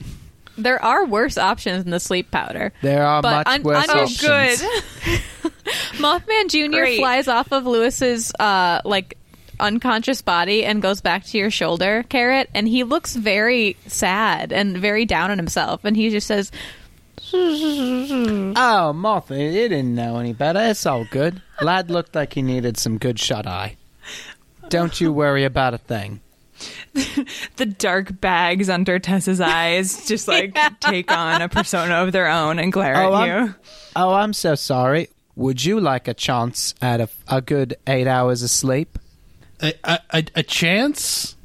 [0.57, 2.73] There are worse options than the sleep powder.
[2.81, 4.61] There are But much un- worse un- oh, options.
[5.99, 6.71] Mothman Jr.
[6.77, 6.99] Great.
[6.99, 9.17] flies off of Lewis's uh like
[9.59, 14.77] unconscious body and goes back to your shoulder, Carrot, and he looks very sad and
[14.77, 16.49] very down on himself and he just says,
[18.61, 20.59] Oh, Moth, he didn't know any better.
[20.61, 21.41] It's all good.
[21.61, 23.77] Lad looked like he needed some good shut eye.
[24.69, 26.21] Don't you worry about a thing.
[27.55, 32.59] the dark bags under Tess's eyes just like take on a persona of their own
[32.59, 33.55] and glare Oh, at I'm- you.
[33.95, 35.09] Oh, I'm so sorry.
[35.35, 38.99] Would you like a chance at a, a good eight hours of sleep?
[39.61, 41.35] A, a, a, a chance?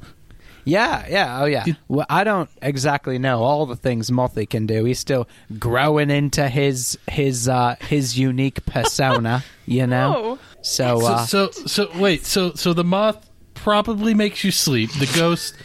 [0.65, 1.65] Yeah, yeah, oh yeah.
[1.87, 4.83] Well, I don't exactly know all the things Mothy can do.
[4.83, 5.27] He's still
[5.59, 10.39] growing into his his uh his unique persona, you know.
[10.61, 12.25] So, So, uh, so so wait.
[12.25, 14.91] So so the moth probably makes you sleep.
[14.93, 15.55] The ghost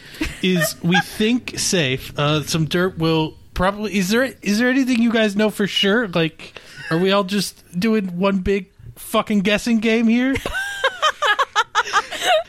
[0.41, 2.17] is we think safe.
[2.17, 3.97] Uh, some dirt will probably.
[3.97, 6.07] Is there is there anything you guys know for sure?
[6.07, 6.59] Like,
[6.91, 10.35] are we all just doing one big fucking guessing game here?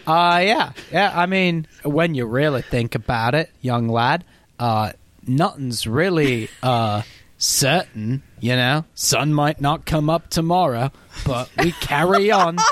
[0.06, 0.72] uh yeah.
[0.90, 4.24] Yeah, I mean, when you really think about it, young lad,
[4.58, 4.92] uh
[5.26, 7.02] nothing's really uh
[7.38, 8.84] certain, you know.
[8.94, 10.90] Sun might not come up tomorrow,
[11.26, 12.58] but we carry on.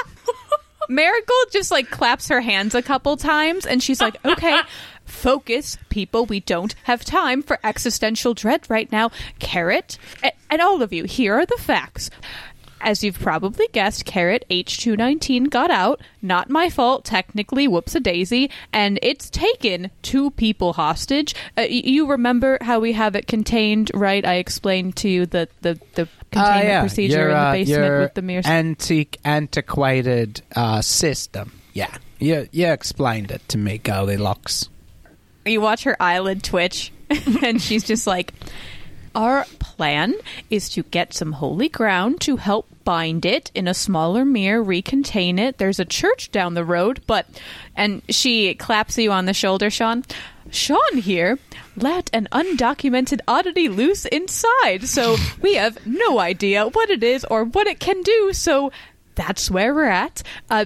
[0.88, 4.60] Marigold just like claps her hands a couple times and she's like, okay,
[5.04, 6.26] focus, people.
[6.26, 9.10] We don't have time for existential dread right now.
[9.38, 9.98] Carrot,
[10.50, 12.10] and all of you, here are the facts.
[12.82, 16.00] As you've probably guessed, Carrot H219 got out.
[16.22, 18.50] Not my fault, technically, whoops a daisy.
[18.72, 21.34] And it's taken two people hostage.
[21.58, 24.24] Uh, y- you remember how we have it contained, right?
[24.24, 26.80] I explained to you the, the, the containment Ah, yeah.
[26.80, 28.46] procedure Your, in the uh, basement your with the mirrors.
[28.46, 31.52] antique, antiquated uh, system.
[31.72, 34.68] Yeah, you you explained it to me, Goldilocks.
[35.46, 36.92] you watch her eyelid twitch
[37.42, 38.32] and she's just like
[39.14, 40.14] our plan
[40.50, 45.38] is to get some holy ground to help bind it in a smaller mirror recontain
[45.38, 47.26] it there's a church down the road but
[47.76, 50.04] and she claps you on the shoulder sean
[50.50, 51.38] sean here
[51.76, 57.44] let an undocumented oddity loose inside so we have no idea what it is or
[57.44, 58.70] what it can do so
[59.16, 60.22] that's where we're at.
[60.48, 60.64] Uh,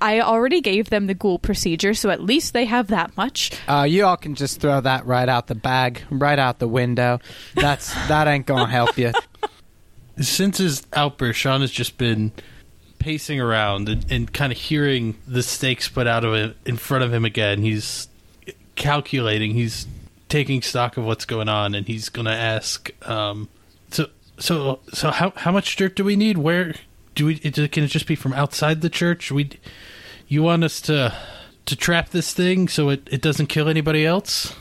[0.00, 3.50] I- already gave them the ghoul procedure, so at least they have that much.
[3.66, 7.18] Uh, you all can just throw that right out the bag, right out the window.
[7.54, 9.12] That's that ain't gonna help you.
[10.20, 12.32] since his outburst, Sean has just been
[12.98, 17.04] pacing around and, and kind of hearing the stakes put out of it in front
[17.04, 17.62] of him again.
[17.62, 18.08] He's
[18.74, 19.52] calculating.
[19.52, 19.86] He's
[20.28, 22.90] taking stock of what's going on, and he's going to ask.
[23.08, 23.48] Um,
[23.90, 26.38] so, so, so, how how much dirt do we need?
[26.38, 26.74] Where
[27.14, 27.38] do we?
[27.38, 29.30] Can it just be from outside the church?
[29.30, 29.50] We,
[30.28, 31.14] you want us to
[31.66, 34.54] to trap this thing so it, it doesn't kill anybody else?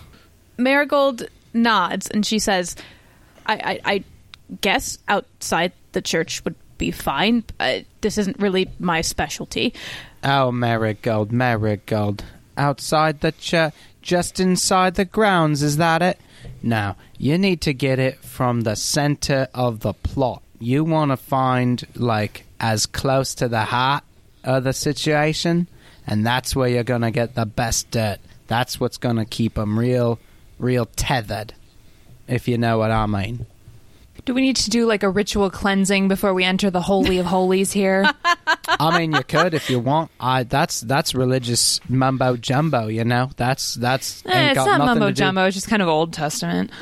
[0.58, 2.76] Marigold nods and she says,
[3.46, 3.54] I,
[3.86, 4.04] I, I
[4.62, 7.44] guess outside the church would be fine.
[7.60, 9.74] Uh, this isn't really my specialty.
[10.24, 12.24] Oh, Marigold, Marigold.
[12.58, 16.20] Outside the church, just inside the grounds, is that it?
[16.62, 20.42] Now, you need to get it from the center of the plot.
[20.60, 24.04] You want to find, like, as close to the heart
[24.44, 25.68] of the situation,
[26.08, 28.20] and that's where you're going to get the best dirt.
[28.48, 30.20] That's what's going to keep them real,
[30.60, 31.54] real tethered,
[32.28, 33.46] if you know what I mean.
[34.26, 37.28] Do we need to do like a ritual cleansing before we enter the holy of
[37.28, 38.12] holies here?
[38.68, 40.10] I mean, you could if you want.
[40.20, 42.88] I that's that's religious mumbo jumbo.
[42.88, 45.46] You know, that's that's Eh, ain't it's got not mumbo jumbo.
[45.46, 46.72] It's just kind of Old Testament.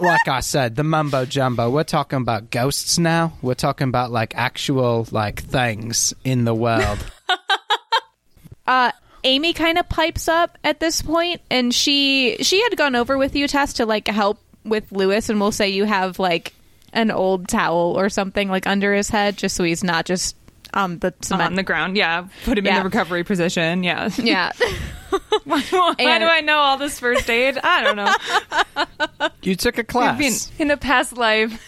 [0.00, 1.70] Like I said, the mumbo jumbo.
[1.70, 3.32] We're talking about ghosts now.
[3.42, 6.98] We're talking about like actual like things in the world.
[8.66, 8.92] Uh,
[9.24, 13.34] Amy kind of pipes up at this point, and she she had gone over with
[13.34, 16.54] you, Tess, to like help with Lewis, and we'll say you have like
[16.92, 20.36] an old towel or something like under his head, just so he's not just
[20.74, 21.46] um the cement.
[21.50, 21.96] on the ground.
[21.96, 22.72] Yeah, put him Yeah.
[22.76, 23.82] in the recovery position.
[23.82, 24.10] Yeah.
[24.18, 24.52] yeah,
[25.44, 27.56] Why do I know all this first aid?
[27.58, 29.28] I don't know.
[29.42, 30.18] you took a I've class.
[30.50, 31.58] been in a past life.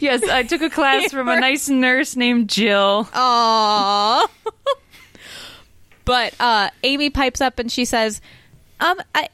[0.00, 3.08] yes, I took a class from a nice nurse named Jill.
[3.14, 4.28] Aww.
[6.04, 8.20] but uh, Amy pipes up and she says,
[8.80, 9.28] "Um, I,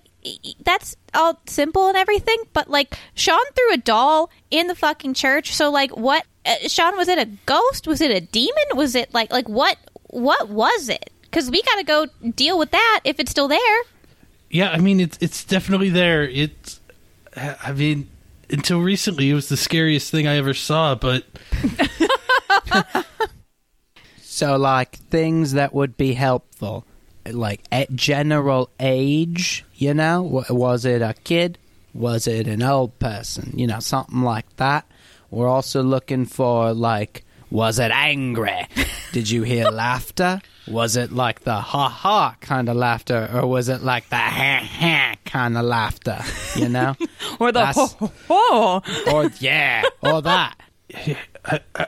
[0.63, 5.55] that's all simple and everything, but like Sean threw a doll in the fucking church.
[5.55, 6.25] So like, what?
[6.45, 7.87] Uh, Sean, was it a ghost?
[7.87, 8.65] Was it a demon?
[8.75, 9.77] Was it like like what?
[10.09, 11.11] What was it?
[11.23, 13.83] Because we got to go deal with that if it's still there.
[14.51, 16.25] Yeah, I mean it's it's definitely there.
[16.25, 16.81] It's
[17.37, 18.09] I mean
[18.51, 21.25] until recently it was the scariest thing I ever saw, but
[24.39, 26.85] So, like things that would be helpful,
[27.35, 29.65] like at general age.
[29.75, 31.59] You know, was it a kid?
[31.95, 33.53] Was it an old person?
[33.57, 34.87] You know, something like that.
[35.31, 38.67] We're also looking for like, was it angry?
[39.13, 40.41] Did you hear laughter?
[40.67, 44.61] Was it like the ha ha kind of laughter, or was it like the ha
[44.63, 46.19] ha kind of laughter?
[46.57, 46.95] You know,
[47.41, 48.83] Or the That's- ho ho ho.
[49.15, 50.57] or yeah, or that.
[51.45, 51.87] I, I,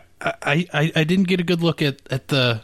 [0.73, 2.63] I, I didn't get a good look at, at the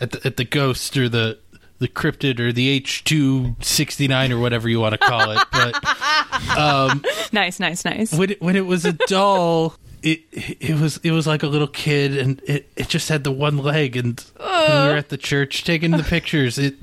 [0.00, 1.38] at the at the ghost or the
[1.78, 5.38] the cryptid or the H two sixty nine or whatever you want to call it.
[5.52, 5.74] But
[6.58, 8.12] um, Nice, nice, nice.
[8.12, 11.66] when it, when it was a doll, it it was it was like a little
[11.68, 13.96] kid, and it, it just had the one leg.
[13.96, 16.74] And when we were at the church taking the pictures, it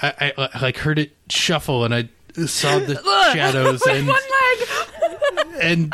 [0.00, 2.08] I, I, I like heard it shuffle, and I
[2.46, 2.94] saw the
[3.32, 4.68] shadows, and One leg.
[5.60, 5.92] and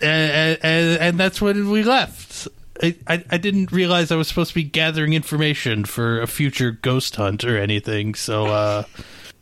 [0.00, 2.48] and, and and that's when we left.
[2.82, 6.70] I, I I didn't realize I was supposed to be gathering information for a future
[6.70, 8.14] ghost hunt or anything.
[8.14, 8.84] So uh,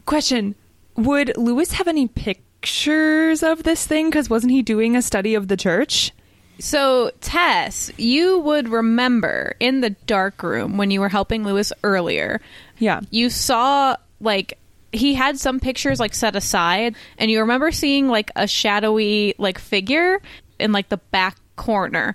[0.05, 0.55] Question:
[0.97, 4.11] Would Lewis have any pictures of this thing?
[4.11, 6.13] Because wasn't he doing a study of the church?
[6.59, 12.41] So, Tess, you would remember in the dark room when you were helping Lewis earlier.
[12.79, 13.01] Yeah.
[13.11, 14.59] You saw like
[14.93, 19.59] he had some pictures like set aside, and you remember seeing like a shadowy like
[19.59, 20.21] figure
[20.59, 22.15] in like the back corner.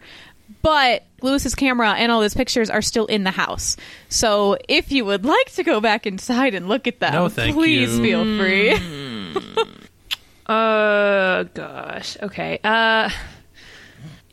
[0.62, 3.78] But Lewis's camera and all those pictures are still in the house.
[4.10, 7.56] So if you would like to go back inside and look at them, No, thank
[7.56, 8.04] please you.
[8.04, 9.64] feel free.
[10.48, 12.18] Oh gosh.
[12.22, 12.60] Okay.
[12.64, 13.10] Uh.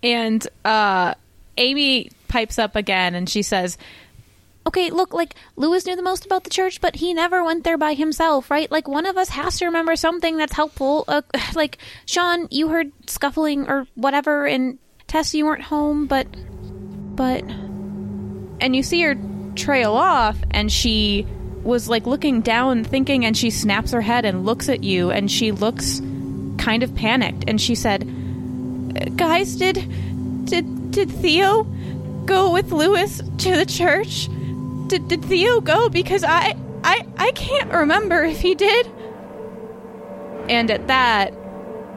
[0.02, 1.14] And uh,
[1.56, 3.78] Amy pipes up again and she says,
[4.66, 7.76] Okay, look, like Lewis knew the most about the church, but he never went there
[7.78, 8.70] by himself, right?
[8.70, 11.04] Like one of us has to remember something that's helpful.
[11.06, 11.22] Uh,
[11.54, 16.26] like Sean, you heard scuffling or whatever, and Tess, you weren't home, but,
[17.16, 17.42] but,
[18.60, 19.16] and you see her
[19.54, 21.26] trail off, and she
[21.62, 25.30] was like looking down, thinking, and she snaps her head and looks at you, and
[25.30, 26.00] she looks
[26.58, 28.04] kind of panicked, and she said,
[29.16, 31.64] guys did did did theo
[32.24, 34.28] go with lewis to the church?
[34.86, 35.88] Did, did theo go?
[35.88, 38.86] Because i i i can't remember if he did.
[40.48, 41.32] And at that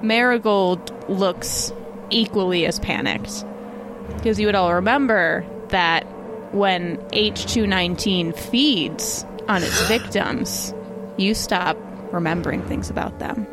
[0.04, 1.72] marigold looks
[2.10, 3.46] equally as panicked
[4.16, 6.04] because you would all remember that
[6.54, 10.74] when h219 feeds on its victims
[11.18, 11.78] you stop
[12.12, 13.46] remembering things about them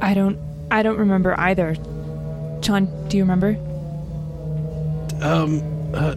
[0.00, 0.38] I don't.
[0.70, 1.74] I don't remember either.
[2.60, 3.56] John, do you remember?
[5.22, 5.62] Um,
[5.94, 6.14] uh,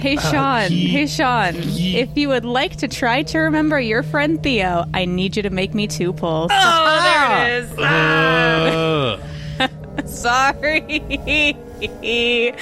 [0.00, 1.54] Hey uh, Sean, he- hey Sean.
[1.54, 5.42] he- if you would like to try to remember your friend Theo, I need you
[5.42, 6.50] to make me two pulls.
[6.54, 9.18] Oh, there it ah.
[9.58, 9.60] is.
[9.60, 9.68] uh,
[10.06, 11.02] Sorry.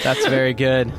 [0.03, 0.93] That's very good.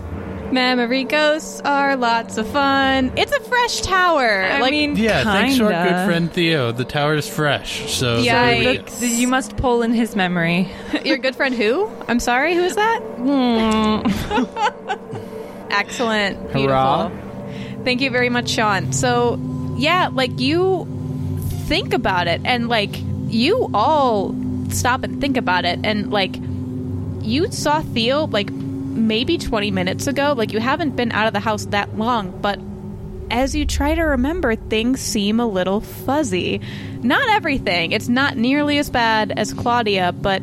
[0.51, 3.11] Memory ghosts are lots of fun.
[3.17, 4.43] It's a fresh tower.
[4.43, 6.71] I like, mean, yeah, thanks to our good friend Theo.
[6.71, 9.05] The tower is fresh, so Yeah, there we I- go.
[9.05, 10.69] You must pull in his memory.
[11.03, 11.91] your good friend who?
[12.07, 12.99] I'm sorry, who is that?
[13.17, 15.17] Hmm.
[15.69, 16.37] Excellent.
[16.53, 16.67] Beautiful.
[16.67, 17.11] Hurrah.
[17.83, 18.91] Thank you very much, Sean.
[18.91, 19.39] So,
[19.77, 20.87] yeah, like you
[21.67, 22.91] think about it and like
[23.27, 24.35] you all
[24.69, 26.37] stop and think about it and like
[27.21, 30.33] you saw Theo like maybe 20 minutes ago.
[30.35, 32.59] Like you haven't been out of the house that long, but
[33.29, 36.61] as you try to remember, things seem a little fuzzy.
[37.01, 37.91] Not everything.
[37.91, 40.41] It's not nearly as bad as Claudia, but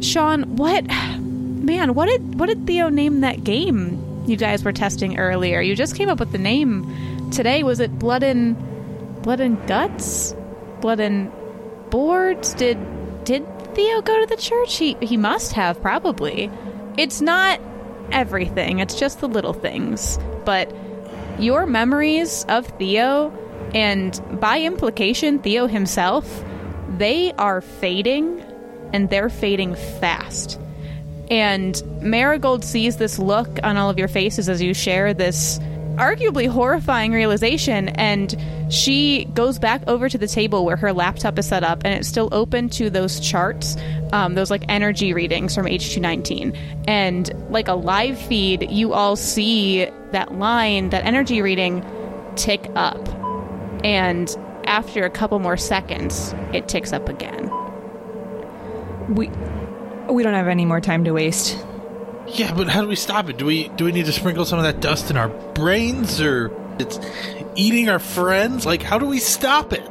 [0.00, 0.84] Sean, what
[1.18, 5.60] man, what did what did Theo name that game you guys were testing earlier?
[5.60, 7.62] You just came up with the name today.
[7.62, 8.56] Was it Blood and
[9.22, 10.34] Blood and Guts?
[10.80, 11.32] Blood and
[11.90, 12.54] Boards?
[12.54, 12.78] Did
[13.24, 14.76] did Theo go to the church?
[14.76, 16.50] He he must have probably.
[16.96, 17.60] It's not
[18.10, 18.78] everything.
[18.78, 20.18] It's just the little things.
[20.44, 20.74] But
[21.38, 23.32] your memories of Theo
[23.74, 26.44] and by implication Theo himself,
[26.96, 28.42] they are fading
[28.92, 30.58] and they're fading fast.
[31.30, 35.58] And Marigold sees this look on all of your faces as you share this
[35.96, 38.36] arguably horrifying realization and
[38.70, 42.06] she goes back over to the table where her laptop is set up and it's
[42.06, 43.76] still open to those charts
[44.12, 46.56] um, those like energy readings from h219
[46.86, 51.84] and like a live feed you all see that line that energy reading
[52.38, 53.08] tick up.
[53.84, 57.50] And after a couple more seconds it ticks up again.
[59.08, 59.28] We
[60.08, 61.58] we don't have any more time to waste.
[62.28, 63.38] Yeah, but how do we stop it?
[63.38, 66.52] Do we do we need to sprinkle some of that dust in our brains, or
[66.78, 66.98] it's
[67.56, 68.66] eating our friends?
[68.66, 69.88] Like, how do we stop it?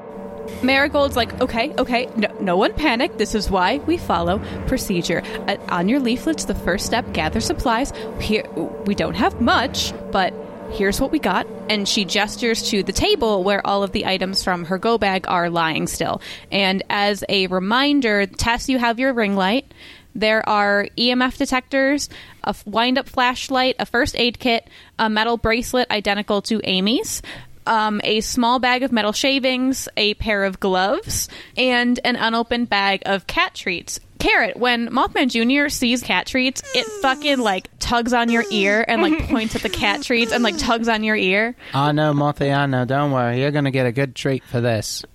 [0.64, 3.18] Marigold's like, okay, okay, no, no one panic.
[3.18, 5.22] This is why we follow procedure.
[5.48, 7.92] Uh, on your leaflets, the first step: gather supplies.
[8.22, 8.48] Here,
[8.86, 10.34] we don't have much, but
[10.72, 11.48] here's what we got.
[11.70, 15.26] And she gestures to the table where all of the items from her go bag
[15.28, 16.22] are lying still.
[16.52, 19.74] And as a reminder, Tess, you have your ring light.
[20.18, 22.10] There are EMF detectors,
[22.44, 27.22] a wind up flashlight, a first aid kit, a metal bracelet identical to Amy's,
[27.68, 33.04] um, a small bag of metal shavings, a pair of gloves, and an unopened bag
[33.06, 34.00] of cat treats.
[34.18, 35.70] Carrot, when Mothman Jr.
[35.70, 39.70] sees cat treats, it fucking like tugs on your ear and like points at the
[39.70, 41.56] cat treats and like tugs on your ear.
[41.76, 42.86] I know, Mothy, I know.
[42.86, 43.40] Don't worry.
[43.40, 45.06] You're going to get a good treat for this.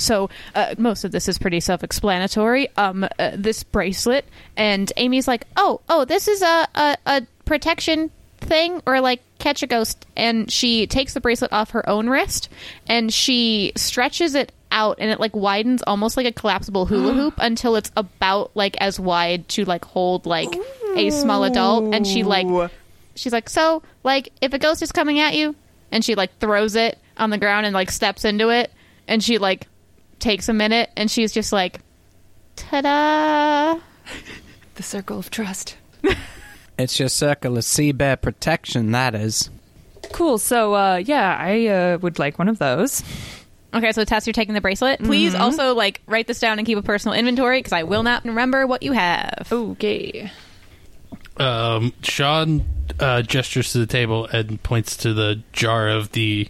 [0.00, 2.68] So uh, most of this is pretty self-explanatory.
[2.76, 4.24] Um, uh, this bracelet,
[4.56, 9.62] and Amy's like, "Oh, oh, this is a, a a protection thing, or like catch
[9.62, 12.48] a ghost." And she takes the bracelet off her own wrist,
[12.86, 17.34] and she stretches it out, and it like widens almost like a collapsible hula hoop
[17.38, 20.54] until it's about like as wide to like hold like
[20.96, 21.94] a small adult.
[21.94, 22.46] And she like,
[23.14, 25.54] she's like, "So like, if a ghost is coming at you,"
[25.92, 28.72] and she like throws it on the ground and like steps into it,
[29.06, 29.66] and she like
[30.20, 31.80] takes a minute and she's just like
[32.56, 33.80] ta-da
[34.74, 35.76] The circle of trust.
[36.78, 39.50] It's your circle of sea bear protection, that is.
[40.12, 40.38] Cool.
[40.38, 43.02] So, uh, yeah, I uh, would like one of those.
[43.74, 46.76] okay so tess you're taking the bracelet please also like write this down and keep
[46.78, 50.30] a personal inventory because i will not remember what you have Okay.
[51.36, 52.64] Um, Sean
[52.98, 56.48] uh, gestures to the table and points to the jar of the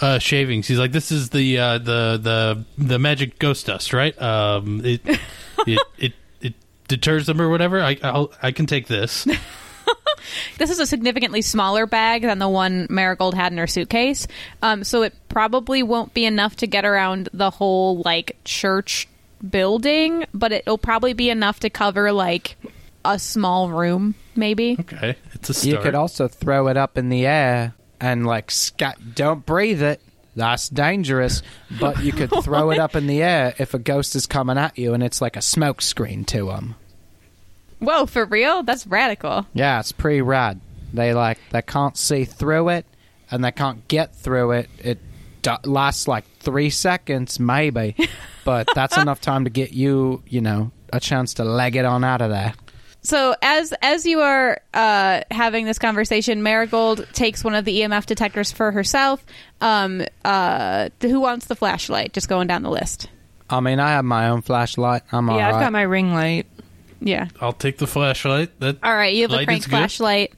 [0.00, 0.66] uh, shavings.
[0.66, 4.20] He's like, "This is the uh, the the the magic ghost dust, right?
[4.20, 5.00] Um, it
[5.66, 6.54] it, it it
[6.88, 7.80] deters them or whatever.
[7.80, 9.26] I I'll, I can take this.
[10.58, 14.26] this is a significantly smaller bag than the one marigold had in her suitcase
[14.62, 19.08] um, so it probably won't be enough to get around the whole like church
[19.48, 22.56] building but it'll probably be enough to cover like
[23.04, 27.26] a small room maybe Okay, it's a You could also throw it up in the
[27.26, 29.14] air and, like, scat.
[29.14, 30.00] Don't breathe it.
[30.36, 31.42] That's dangerous.
[31.80, 34.78] But you could throw it up in the air if a ghost is coming at
[34.78, 36.76] you and it's like a smoke screen to them.
[37.80, 40.60] whoa for real that's radical Yeah, it's pretty rad.
[40.92, 42.86] They like they can't see through it,
[43.30, 44.70] and they can't get through it.
[44.78, 44.98] It
[45.42, 47.96] d- lasts like three seconds, maybe,
[48.44, 52.02] but that's enough time to get you, you know, a chance to leg it on
[52.04, 52.54] out of there.
[53.02, 58.06] So as as you are uh, having this conversation, Marigold takes one of the EMF
[58.06, 59.24] detectors for herself.
[59.60, 62.12] Um, uh, who wants the flashlight?
[62.12, 63.08] Just going down the list.
[63.48, 65.02] I mean, I have my own flashlight.
[65.12, 65.60] I'm yeah, all I've right.
[65.62, 66.46] got my ring light.
[67.00, 67.28] Yeah.
[67.40, 68.60] I'll take the flashlight.
[68.60, 69.70] That All right, you have a Light crank is good.
[69.70, 70.34] flashlight.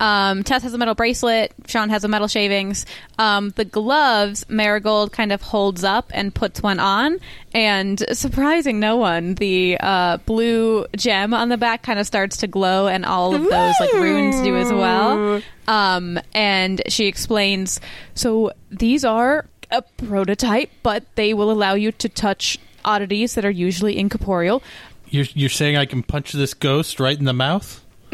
[0.00, 1.52] Um, Tess has a metal bracelet.
[1.66, 2.86] Sean has a metal shavings.
[3.18, 7.18] Um, the gloves, Marigold kind of holds up and puts one on,
[7.54, 12.46] and surprising no one, the uh, blue gem on the back kind of starts to
[12.46, 15.40] glow, and all of those like runes do as well.
[15.68, 17.80] Um, and she explains,
[18.14, 23.50] so these are a prototype, but they will allow you to touch oddities that are
[23.50, 24.62] usually incorporeal.
[25.08, 27.84] you're you're saying I can punch this ghost right in the mouth?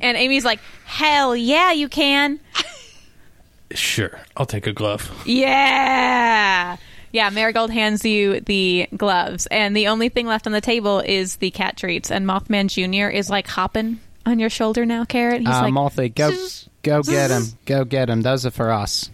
[0.00, 2.40] And Amy's like, hell yeah, you can.
[3.72, 5.10] Sure, I'll take a glove.
[5.24, 6.76] Yeah.
[7.12, 11.36] Yeah, Marigold hands you the gloves, and the only thing left on the table is
[11.36, 12.10] the cat treats.
[12.10, 13.10] And Mothman Jr.
[13.10, 15.40] is like hopping on your shoulder now, Carrot.
[15.40, 16.32] He's uh, like, Mothy, go,
[16.82, 17.44] go get him.
[17.66, 18.22] Go get him.
[18.22, 19.10] Those are for us.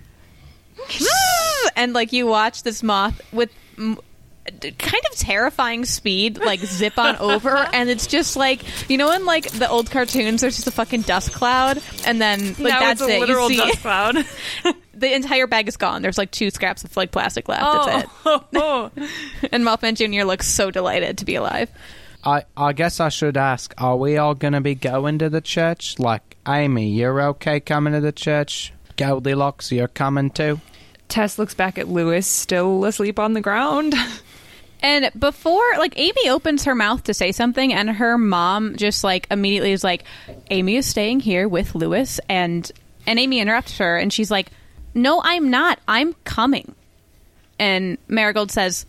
[1.76, 3.96] and like you watch this moth with d-
[4.46, 9.24] kind of terrifying speed, like zip on over, and it's just like you know in
[9.24, 13.00] like the old cartoons, there's just a fucking dust cloud, and then like now that's
[13.00, 13.20] it's a it.
[13.20, 14.26] literal you see dust cloud.
[14.94, 16.02] the entire bag is gone.
[16.02, 17.62] There's like two scraps of like plastic left.
[17.62, 18.10] That's it.
[18.54, 18.90] oh.
[19.52, 20.24] And Mothman Jr.
[20.24, 21.70] looks so delighted to be alive.
[22.24, 25.40] I, I guess I should ask, are we all going to be going to the
[25.40, 25.98] church?
[25.98, 28.72] Like, Amy, you're okay coming to the church?
[28.96, 30.60] Goldilocks, you're coming too?
[31.08, 33.94] Tess looks back at Lewis, still asleep on the ground.
[34.82, 39.26] And before, like, Amy opens her mouth to say something, and her mom just, like,
[39.30, 40.04] immediately is like,
[40.50, 42.20] Amy is staying here with Lewis.
[42.28, 42.70] And,
[43.06, 44.50] and Amy interrupts her, and she's like,
[44.94, 45.78] No, I'm not.
[45.88, 46.74] I'm coming.
[47.58, 48.86] And Marigold says,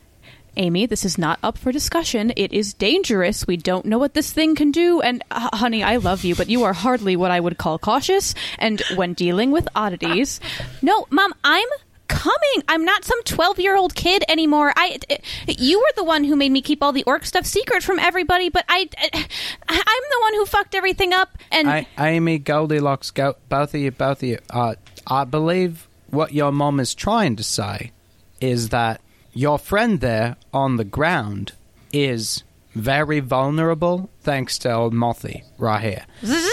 [0.58, 2.34] Amy, this is not up for discussion.
[2.36, 3.46] It is dangerous.
[3.46, 5.02] We don't know what this thing can do.
[5.02, 8.34] And, uh, honey, I love you, but you are hardly what I would call cautious.
[8.58, 10.40] And when dealing with oddities,
[10.82, 11.68] no, Mom, I'm
[12.08, 12.64] coming.
[12.68, 14.74] I'm not some 12 year old kid anymore.
[14.76, 15.16] I, uh,
[15.48, 18.50] you were the one who made me keep all the orc stuff secret from everybody,
[18.50, 19.08] but I, uh,
[19.70, 21.38] I'm the one who fucked everything up.
[21.52, 24.40] And I, Amy, Goldilocks, go, both of you, both of you.
[24.50, 27.92] Uh, I believe what your mom is trying to say
[28.40, 29.02] is that
[29.34, 31.54] your friend there on the ground
[31.92, 32.44] is
[32.74, 36.06] very vulnerable thanks to old Mothy right here.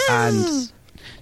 [0.09, 0.71] and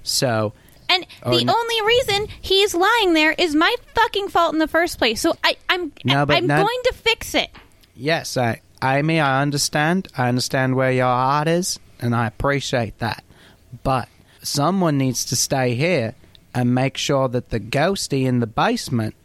[0.03, 0.53] so,
[0.93, 4.67] And Oh, the no- only reason he's lying there is my fucking fault in the
[4.67, 5.19] first place.
[5.21, 7.49] So I, I'm, No, but I'm not- going to fix it.
[7.95, 10.07] yes, I, Amy, I understand.
[10.17, 13.23] I understand where your heart is, and I appreciate that.
[13.83, 14.07] But
[14.41, 16.15] someone needs to stay here
[16.53, 19.15] and make sure that the ghosty in the basement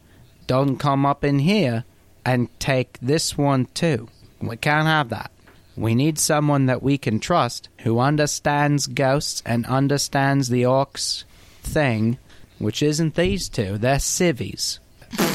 [0.47, 1.85] don't come up in here
[2.25, 4.09] and take this one too.
[4.41, 5.31] We can't have that.
[5.77, 11.25] We need someone that we can trust who understands ghosts and understands the orcs
[11.69, 12.19] thing,
[12.59, 13.79] which isn't these two.
[13.79, 14.81] They're civvies.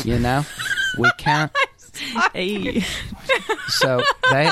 [0.03, 0.45] You know?
[0.97, 1.51] We can't.
[2.33, 2.83] hey.
[3.67, 4.49] So they,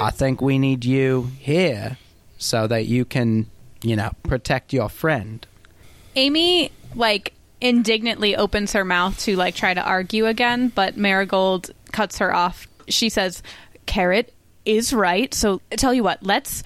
[0.00, 1.98] I think we need you here
[2.38, 3.46] so that you can,
[3.82, 5.46] you know, protect your friend.
[6.16, 12.18] Amy like indignantly opens her mouth to like try to argue again, but Marigold cuts
[12.18, 12.66] her off.
[12.88, 13.42] She says,
[13.86, 14.34] "Carrot
[14.64, 15.32] is right.
[15.32, 16.62] So tell you what, let's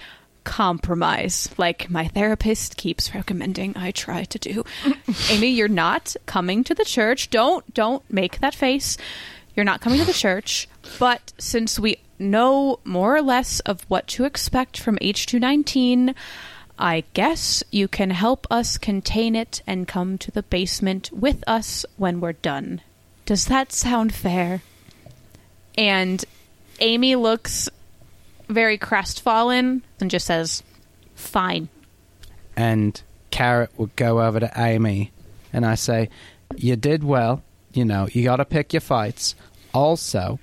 [0.47, 1.49] compromise.
[1.57, 4.63] Like my therapist keeps recommending I try to do.
[5.29, 7.29] Amy, you're not coming to the church.
[7.29, 8.97] Don't don't make that face.
[9.53, 10.69] You're not coming to the church.
[10.99, 16.15] But since we know more or less of what to expect from H219,
[16.79, 21.85] I guess you can help us contain it and come to the basement with us
[21.97, 22.79] when we're done.
[23.25, 24.61] Does that sound fair?
[25.77, 26.23] And
[26.79, 27.67] Amy looks
[28.47, 30.63] very crestfallen and just says,
[31.15, 31.69] Fine.
[32.55, 35.11] and Carrot would go over to Amy
[35.53, 36.09] and I say,
[36.55, 37.43] You did well.
[37.73, 39.35] You know, you gotta pick your fights.
[39.73, 40.39] Also,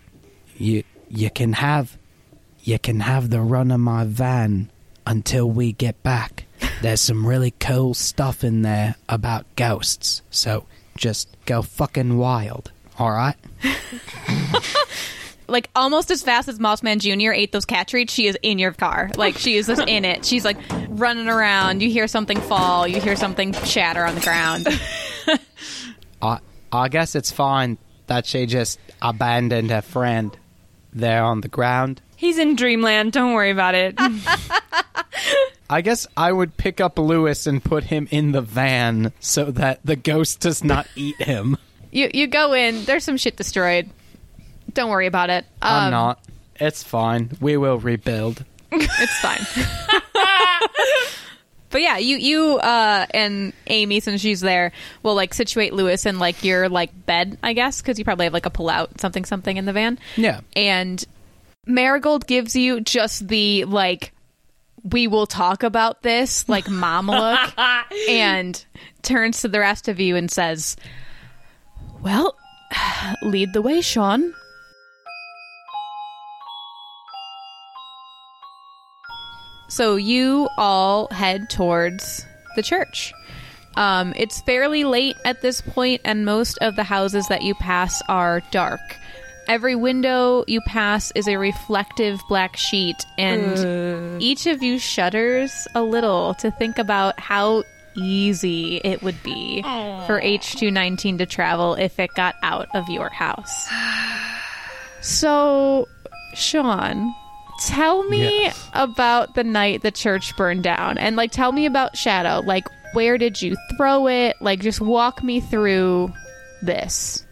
[0.57, 1.97] you you can have
[2.63, 4.71] you can have the run of my van
[5.07, 6.45] until we get back.
[6.83, 10.23] There's some really cool stuff in there about ghosts.
[10.31, 12.71] So just go fucking wild.
[13.01, 13.37] Alright?
[15.47, 17.33] Like almost as fast as Mothman Jr.
[17.33, 19.11] ate those cat treats, she is in your car.
[19.17, 20.25] Like she is just in it.
[20.25, 20.57] She's like
[20.89, 21.83] running around.
[21.83, 22.89] You hear something fall.
[22.89, 24.69] You hear something shatter on the ground.
[26.23, 26.39] I
[26.73, 30.37] I guess it's fine that she just abandoned her friend
[30.93, 32.01] there on the ground.
[32.17, 33.13] He's in dreamland.
[33.13, 33.95] Don't worry about it.
[35.71, 39.81] I guess I would pick up Lewis and put him in the van so that
[39.85, 41.57] the ghost does not eat him.
[41.91, 42.85] You you go in.
[42.85, 43.91] There's some shit destroyed.
[44.75, 45.45] Don't worry about it.
[45.63, 46.21] I'm Um, not.
[46.61, 47.31] It's fine.
[47.41, 48.45] We will rebuild.
[48.71, 49.41] It's fine.
[51.71, 54.71] But yeah, you you uh, and Amy, since she's there,
[55.03, 58.33] will like situate Lewis in like your like bed, I guess, because you probably have
[58.33, 59.99] like a pull out something something in the van.
[60.17, 60.43] Yeah.
[60.55, 61.05] And
[61.67, 64.13] Marigold gives you just the like
[64.85, 67.41] we will talk about this like mom look
[68.09, 68.65] and
[69.03, 70.77] turns to the rest of you and says,
[72.03, 72.37] "Well,
[73.23, 74.33] lead the way, Sean."
[79.69, 82.25] So you all head towards
[82.57, 83.13] the church.
[83.77, 88.01] Um, it's fairly late at this point, and most of the houses that you pass
[88.09, 88.81] are dark.
[89.49, 95.83] Every window you pass is a reflective black sheet, and each of you shudders a
[95.83, 97.65] little to think about how
[97.97, 103.69] easy it would be for H219 to travel if it got out of your house.
[105.07, 105.87] So,
[106.33, 107.15] Sean,
[107.69, 108.71] tell me Yes.
[108.73, 112.41] about the night the church burned down and like tell me about Shadow.
[112.45, 114.37] Like where did you throw it?
[114.41, 116.13] Like just walk me through
[116.63, 117.27] this.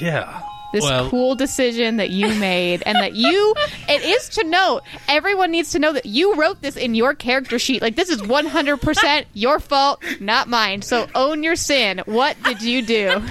[0.00, 0.40] Yeah.
[0.72, 3.54] This well, cool decision that you made and that you
[3.88, 7.60] it is to note everyone needs to know that you wrote this in your character
[7.60, 7.80] sheet.
[7.80, 10.82] Like this is 100% your fault, not mine.
[10.82, 12.02] So own your sin.
[12.06, 13.22] What did you do?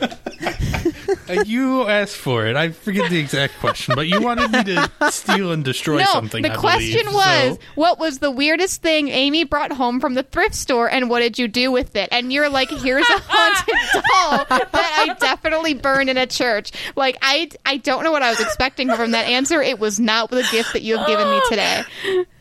[1.28, 2.56] uh, you asked for it.
[2.56, 6.42] I forget the exact question, but you wanted me to steal and destroy no, something.
[6.42, 10.14] the I question believe, was, so- what was the weirdest thing Amy brought home from
[10.14, 12.08] the thrift store, and what did you do with it?
[12.12, 16.72] And you're like, here's a haunted doll that I definitely burned in a church.
[16.96, 19.62] Like, I, I don't know what I was expecting from that answer.
[19.62, 21.84] It was not the gift that you have given me today.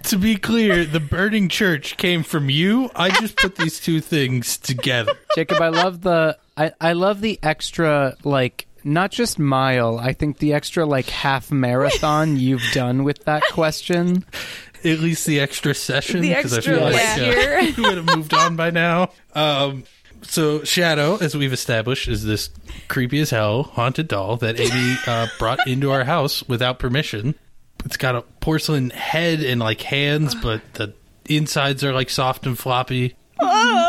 [0.04, 2.90] to be clear, the burning church came from you.
[2.96, 5.14] I just put these two things together.
[5.36, 10.38] Jacob, I love the I, I love the extra like not just mile, I think
[10.38, 14.26] the extra like half marathon you've done with that question.
[14.84, 17.60] At least the extra session The because I extra feel like year.
[17.60, 19.12] uh, we would have moved on by now.
[19.34, 19.86] Um,
[20.24, 22.50] so Shadow, as we've established, is this
[22.88, 27.36] creepy as hell haunted doll that Amy uh, brought into our house without permission.
[27.86, 30.94] It's got a porcelain head and like hands, but the
[31.26, 33.16] insides are like soft and floppy.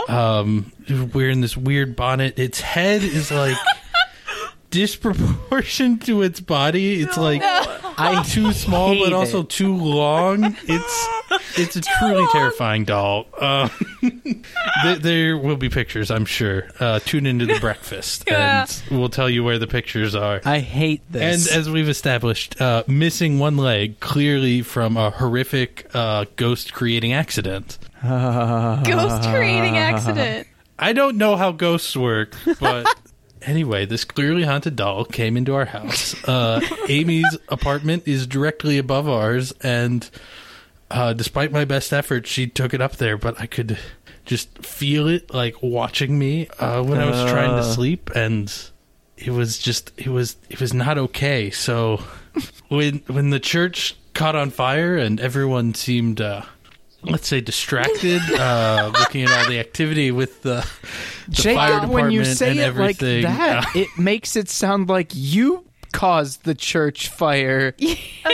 [0.08, 2.38] Um, wearing this weird bonnet.
[2.38, 3.56] Its head is like
[4.70, 7.00] disproportioned to its body.
[7.00, 9.48] It's like I too small hate but also it.
[9.48, 10.56] too long.
[10.64, 11.08] It's
[11.58, 13.26] it's a truly terrifying doll.
[13.40, 13.70] Um,
[14.00, 16.68] th- there will be pictures, I'm sure.
[16.80, 20.40] Uh, tune into the breakfast, and we'll tell you where the pictures are.
[20.44, 21.48] I hate this.
[21.48, 27.12] And as we've established, uh, missing one leg clearly from a horrific uh, ghost creating
[27.12, 27.78] accident.
[28.02, 30.48] Ghost creating accident.
[30.84, 32.86] I don't know how ghosts work, but
[33.42, 36.14] anyway, this clearly haunted doll came into our house.
[36.28, 40.08] Uh, Amy's apartment is directly above ours, and
[40.90, 43.16] uh, despite my best efforts, she took it up there.
[43.16, 43.78] But I could
[44.26, 47.74] just feel it like watching me uh, when I was trying to Uh.
[47.74, 48.52] sleep, and
[49.16, 51.50] it was just it was it was not okay.
[51.50, 52.02] So
[52.68, 56.20] when when the church caught on fire and everyone seemed.
[56.20, 56.42] Uh,
[57.04, 61.92] Let's say distracted, uh, looking at all the activity with the, the fire Jacob, department
[61.92, 62.68] when you say and it like
[63.02, 63.22] everything.
[63.22, 67.70] that, Uh, it makes it sound like you caused the church fire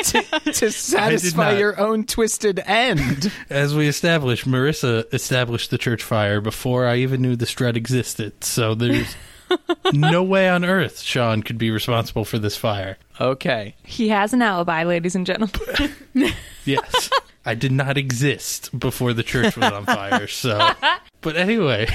[0.02, 0.22] to,
[0.54, 3.30] to satisfy your own twisted end.
[3.50, 8.42] as we established, Marissa established the church fire before I even knew the strut existed.
[8.42, 9.14] So there's
[9.92, 12.96] no way on earth Sean could be responsible for this fire.
[13.20, 13.74] Okay.
[13.82, 16.32] He has an alibi, ladies and gentlemen.
[16.64, 17.10] Yes.
[17.44, 20.26] I did not exist before the church was on fire.
[20.26, 20.72] So,
[21.20, 21.88] but anyway,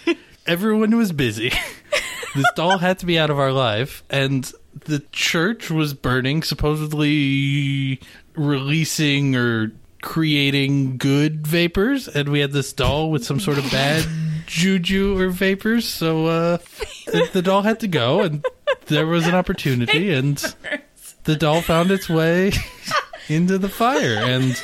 [0.46, 1.52] everyone was busy.
[2.34, 4.52] This doll had to be out of our life, and
[4.84, 8.00] the church was burning, supposedly
[8.36, 9.72] releasing or
[10.02, 14.06] creating good vapors, and we had this doll with some sort of bad
[14.44, 15.88] juju or vapors.
[15.88, 16.58] So, uh,
[17.06, 18.44] the, the doll had to go, and
[18.86, 20.36] there was an opportunity, and
[21.24, 22.52] the doll found its way
[23.28, 24.54] into the fire, and.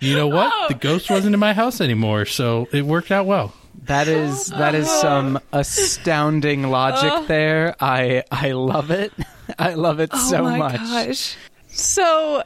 [0.00, 0.68] You know what?
[0.68, 3.52] The ghost wasn't in my house anymore, so it worked out well.
[3.84, 7.76] That is that is some astounding logic there.
[7.80, 9.12] I I love it.
[9.58, 10.76] I love it so oh my much.
[10.76, 11.36] gosh.
[11.68, 12.42] So,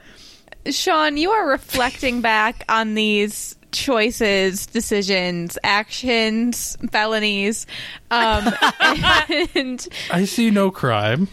[0.67, 7.67] Sean, you are reflecting back on these choices, decisions, actions, felonies,
[8.11, 8.53] um,
[9.55, 11.29] and I see no crime.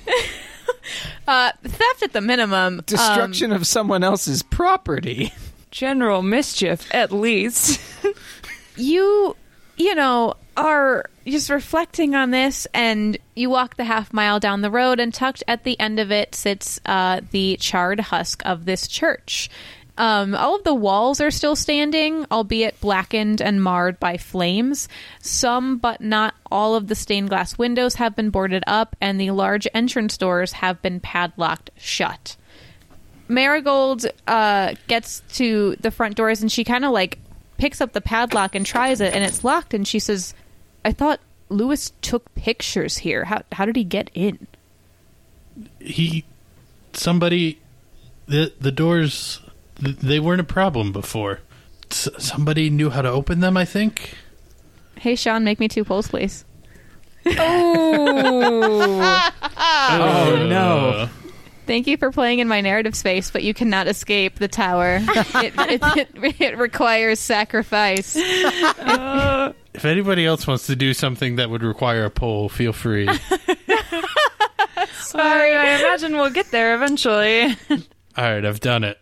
[1.28, 2.80] uh, theft at the minimum.
[2.80, 5.34] Um, Destruction of someone else's property.
[5.72, 7.82] General mischief, at least.
[8.76, 9.36] you,
[9.76, 14.72] you know, are just reflecting on this, and you walk the half mile down the
[14.72, 18.88] road, and tucked at the end of it sits uh, the charred husk of this
[18.88, 19.50] church.
[19.98, 24.88] Um, all of the walls are still standing, albeit blackened and marred by flames.
[25.22, 29.32] Some, but not all, of the stained glass windows have been boarded up, and the
[29.32, 32.36] large entrance doors have been padlocked shut.
[33.28, 37.20] Marigold uh, gets to the front doors and she kind of like
[37.58, 39.74] picks up the padlock and tries it, and it's locked.
[39.74, 40.34] And she says,
[40.86, 41.20] "I thought
[41.50, 43.26] Lewis took pictures here.
[43.26, 44.48] How how did he get in?"
[45.80, 46.24] He,
[46.94, 47.60] somebody,
[48.28, 49.42] the the doors,
[49.80, 51.40] they weren't a problem before.
[51.90, 53.58] S- somebody knew how to open them.
[53.58, 54.14] I think.
[54.96, 56.46] Hey, Sean, make me two pulls, please.
[57.26, 59.32] oh.
[59.90, 61.10] Oh, no.
[61.68, 65.00] Thank you for playing in my narrative space, but you cannot escape the tower.
[65.02, 68.18] it, it, it, it requires sacrifice.
[69.78, 73.06] If anybody else wants to do something that would require a pull, feel free.
[74.94, 77.56] Sorry, I imagine we'll get there eventually.
[77.70, 77.78] All
[78.18, 78.98] right, I've done it.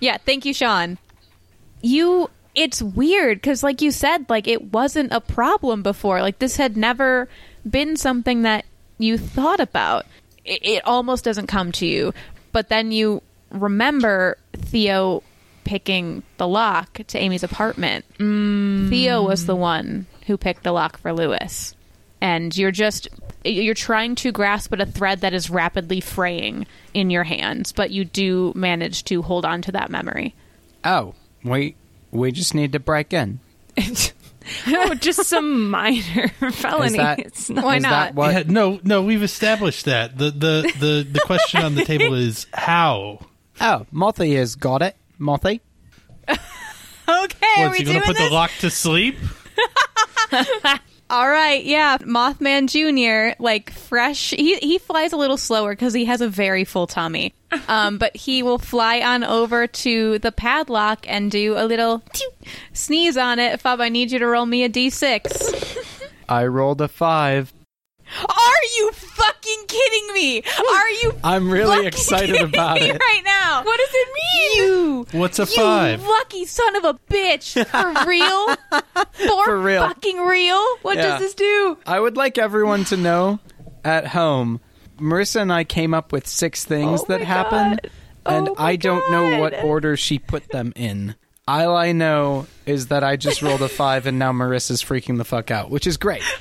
[0.00, 0.98] Yeah, thank you, Sean.
[1.80, 6.20] You, it's weird because, like you said, like it wasn't a problem before.
[6.20, 7.30] Like this had never
[7.66, 8.66] been something that
[8.98, 10.04] you thought about.
[10.48, 12.12] It, it almost doesn't come to you,
[12.52, 15.22] but then you remember Theo
[15.64, 18.04] picking the lock to Amy's apartment.
[18.18, 18.88] Mm.
[18.88, 21.74] Theo was the one who picked the lock for Lewis.
[22.20, 23.08] And you're just
[23.44, 27.90] you're trying to grasp at a thread that is rapidly fraying in your hands, but
[27.90, 30.34] you do manage to hold on to that memory.
[30.84, 31.76] Oh, we
[32.10, 33.40] we just need to break in.
[34.68, 36.98] oh, just some minor felony.
[36.98, 37.90] that- It's not- Why not?
[37.90, 38.32] that what?
[38.32, 40.16] Yeah, no, no, we've established that.
[40.18, 43.20] The the the the question on the table is how.
[43.60, 44.96] Oh, Mothy has got it.
[45.18, 45.60] Mothy.
[46.28, 46.38] Okay,
[47.08, 48.28] are What's we he gonna put this?
[48.28, 49.16] the lock to sleep?
[51.10, 53.40] All right, yeah, Mothman Jr.
[53.42, 54.30] like fresh.
[54.30, 57.34] He he flies a little slower because he has a very full tummy.
[57.66, 62.02] Um, but he will fly on over to the padlock and do a little
[62.74, 63.58] sneeze on it.
[63.60, 65.78] Fob, I need you to roll me a d6.
[66.28, 67.54] I rolled a five.
[68.20, 70.42] Are you fucking kidding me?
[70.72, 72.92] Are you I'm really excited about it.
[72.92, 73.62] right now?
[73.64, 74.68] What does it mean?
[74.68, 76.02] You What's a you five?
[76.06, 77.52] lucky son of a bitch.
[77.66, 78.56] For real?
[79.28, 79.82] For, For real.
[79.88, 80.64] fucking real?
[80.82, 81.02] What Yeah.
[81.08, 81.78] does this do?
[81.86, 83.38] I would like everyone to know
[83.84, 84.60] at home,
[84.98, 87.92] Marissa and I came up with six things Oh that my happened, God.
[88.36, 91.14] and Oh I don't know what order she put them in.
[91.46, 95.24] All I know is that I just rolled a five, and now Marissa's freaking the
[95.24, 96.22] fuck out, which is great.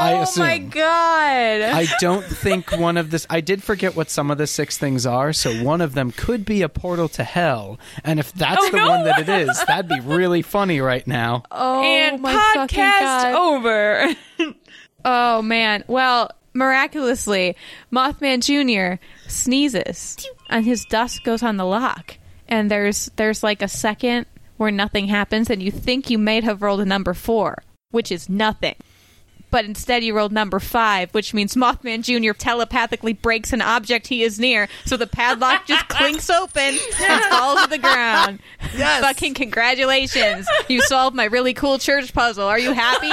[0.00, 0.46] I Oh assume.
[0.46, 1.60] my god.
[1.62, 3.26] I don't think one of this.
[3.30, 6.44] I did forget what some of the six things are, so one of them could
[6.44, 7.78] be a portal to hell.
[8.04, 11.42] And if that's Oh, the one that it is, that'd be really funny right now.
[11.52, 13.34] Oh and my fucking podcast God.
[13.34, 14.14] over.
[15.04, 15.82] Oh man.
[15.86, 17.56] Well, miraculously,
[17.92, 19.02] Mothman Jr.
[19.28, 20.16] sneezes
[20.50, 22.16] and his dust goes on the lock.
[22.48, 24.26] And there's there's like a second
[24.58, 28.28] where nothing happens and you think you may have rolled a number 4, which is
[28.28, 28.74] nothing.
[29.50, 32.32] But instead you rolled number 5, which means Mothman Jr.
[32.38, 37.62] telepathically breaks an object he is near, so the padlock just clinks open and falls
[37.62, 38.38] to the ground.
[38.76, 39.02] Yes.
[39.02, 40.46] Fucking congratulations.
[40.68, 42.44] You solved my really cool church puzzle.
[42.46, 43.10] Are you happy?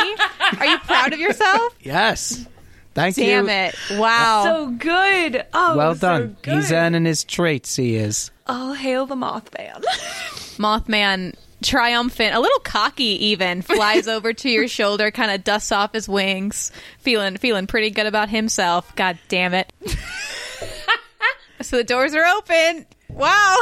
[0.60, 1.76] Are you proud of yourself?
[1.82, 2.46] Yes.
[2.94, 3.48] Thank Damn you.
[3.50, 4.00] Damn it.
[4.00, 4.44] Wow.
[4.46, 5.46] so good.
[5.54, 6.38] Oh, Well so done.
[6.42, 6.54] good.
[6.56, 8.32] He's earning his traits, he is.
[8.48, 9.84] All hail the Mothman.
[10.58, 15.94] Mothman, triumphant, a little cocky even, flies over to your shoulder, kind of dusts off
[15.94, 18.96] his wings, feeling feeling pretty good about himself.
[18.96, 19.72] God damn it.
[21.62, 22.86] so the doors are open.
[23.10, 23.58] Wow.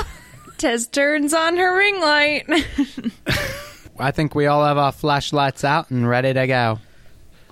[0.57, 2.45] Tess turns on her ring light.
[3.99, 6.79] I think we all have our flashlights out and ready to go.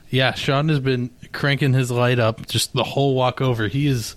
[0.09, 3.67] Yeah, Sean has been cranking his light up just the whole walk over.
[3.67, 4.15] He is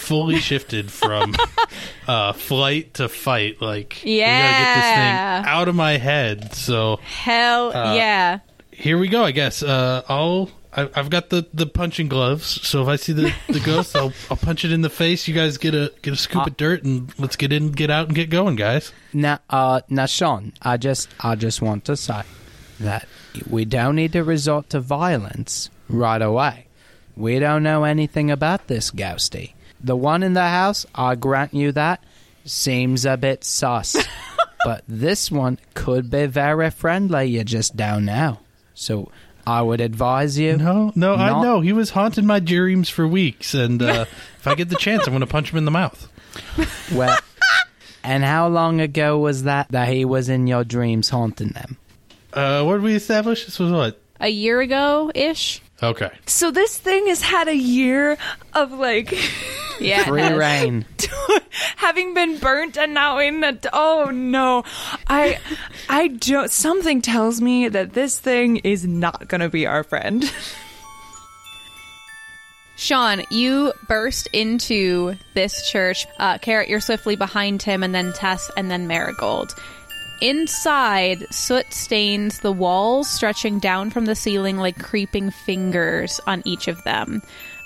[0.00, 1.34] fully shifted from
[2.08, 3.60] uh, flight to fight.
[3.60, 6.54] Like, we gotta get this thing out of my head.
[6.54, 8.38] So Hell Uh, yeah.
[8.72, 9.24] here we go.
[9.24, 10.50] I guess uh, I'll.
[10.72, 14.12] I, I've got the, the punching gloves, so if I see the, the ghost, I'll
[14.30, 15.26] I'll punch it in the face.
[15.26, 18.06] You guys get a get a scoop of dirt and let's get in, get out,
[18.06, 18.92] and get going, guys.
[19.12, 22.22] Now, uh, now, Sean, I just, I just want to say
[22.78, 23.08] that
[23.48, 26.66] we don't need to resort to violence right away.
[27.16, 29.54] We don't know anything about this ghosty.
[29.82, 32.02] The one in the house, I grant you that,
[32.44, 33.96] seems a bit sus.
[34.64, 38.38] but this one could be very friendly, you just don't know.
[38.74, 39.10] So
[39.46, 40.56] I would advise you.
[40.56, 44.04] No, no, I know he was haunting my dreams for weeks, and uh,
[44.38, 46.08] if I get the chance, I'm going to punch him in the mouth.
[46.92, 47.18] Well,
[48.04, 51.76] and how long ago was that that he was in your dreams haunting them?
[52.32, 53.44] Uh, what did we establish?
[53.44, 54.00] This was what?
[54.20, 55.62] A year ago ish.
[55.82, 56.10] Okay.
[56.26, 58.18] so this thing has had a year
[58.54, 59.14] of like
[59.80, 60.04] Yeah.
[60.08, 60.84] Free reign.
[61.76, 64.62] having been burnt and now in the oh no
[65.08, 65.38] i
[65.88, 70.30] i don't something tells me that this thing is not gonna be our friend
[72.76, 76.06] Sean, you burst into this church.
[76.18, 79.54] Uh, Carrot, you're swiftly behind him, and then Tess, and then Marigold.
[80.20, 86.68] Inside, soot stains the walls, stretching down from the ceiling like creeping fingers on each
[86.68, 87.22] of them.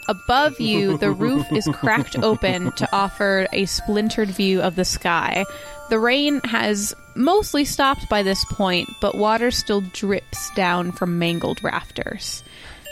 [0.08, 5.44] Above you, the roof is cracked open to offer a splintered view of the sky.
[5.90, 11.62] The rain has mostly stopped by this point, but water still drips down from mangled
[11.64, 12.44] rafters.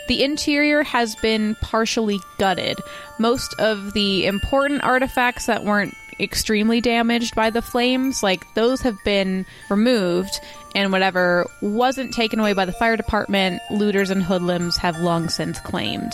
[0.08, 2.78] The interior has been partially gutted.
[3.18, 8.96] Most of the important artifacts that weren't extremely damaged by the flames, like those have
[9.04, 10.40] been removed,
[10.74, 15.60] and whatever wasn't taken away by the fire department, looters and hoodlums have long since
[15.60, 16.12] claimed.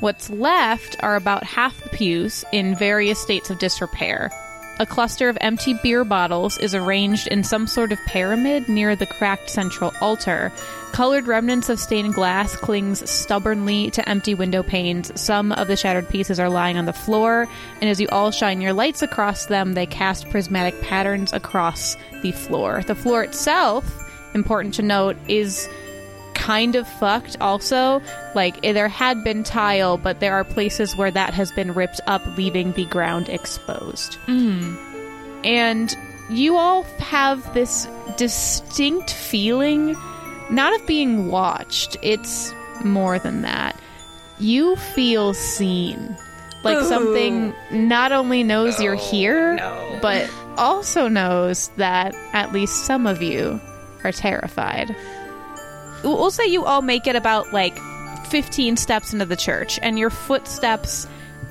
[0.00, 4.30] What's left are about half the pews in various states of disrepair.
[4.80, 9.04] A cluster of empty beer bottles is arranged in some sort of pyramid near the
[9.04, 10.50] cracked central altar.
[10.92, 15.12] Colored remnants of stained glass clings stubbornly to empty window panes.
[15.20, 17.46] Some of the shattered pieces are lying on the floor,
[17.82, 22.32] and as you all shine your lights across them, they cast prismatic patterns across the
[22.32, 22.82] floor.
[22.86, 23.84] The floor itself,
[24.32, 25.68] important to note, is
[26.50, 28.02] kind of fucked also.
[28.34, 32.00] Like, eh, there had been tile, but there are places where that has been ripped
[32.08, 34.18] up, leaving the ground exposed.
[35.44, 35.96] And
[36.28, 37.86] you all have this
[38.16, 39.96] distinct feeling,
[40.50, 42.52] not of being watched, it's
[42.84, 43.76] more than that.
[44.40, 46.16] You feel seen.
[46.64, 49.56] Like something not only knows you're here,
[50.02, 50.28] but
[50.58, 53.60] also knows that at least some of you
[54.02, 54.96] are terrified.
[56.02, 57.78] We'll say you all make it about like
[58.26, 61.06] 15 steps into the church, and your footsteps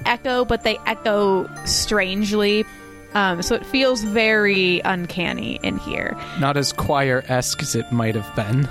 [0.05, 2.65] echo, but they echo strangely.
[3.13, 6.15] Um, so it feels very uncanny in here.
[6.39, 8.69] Not as choir esque as it might have been.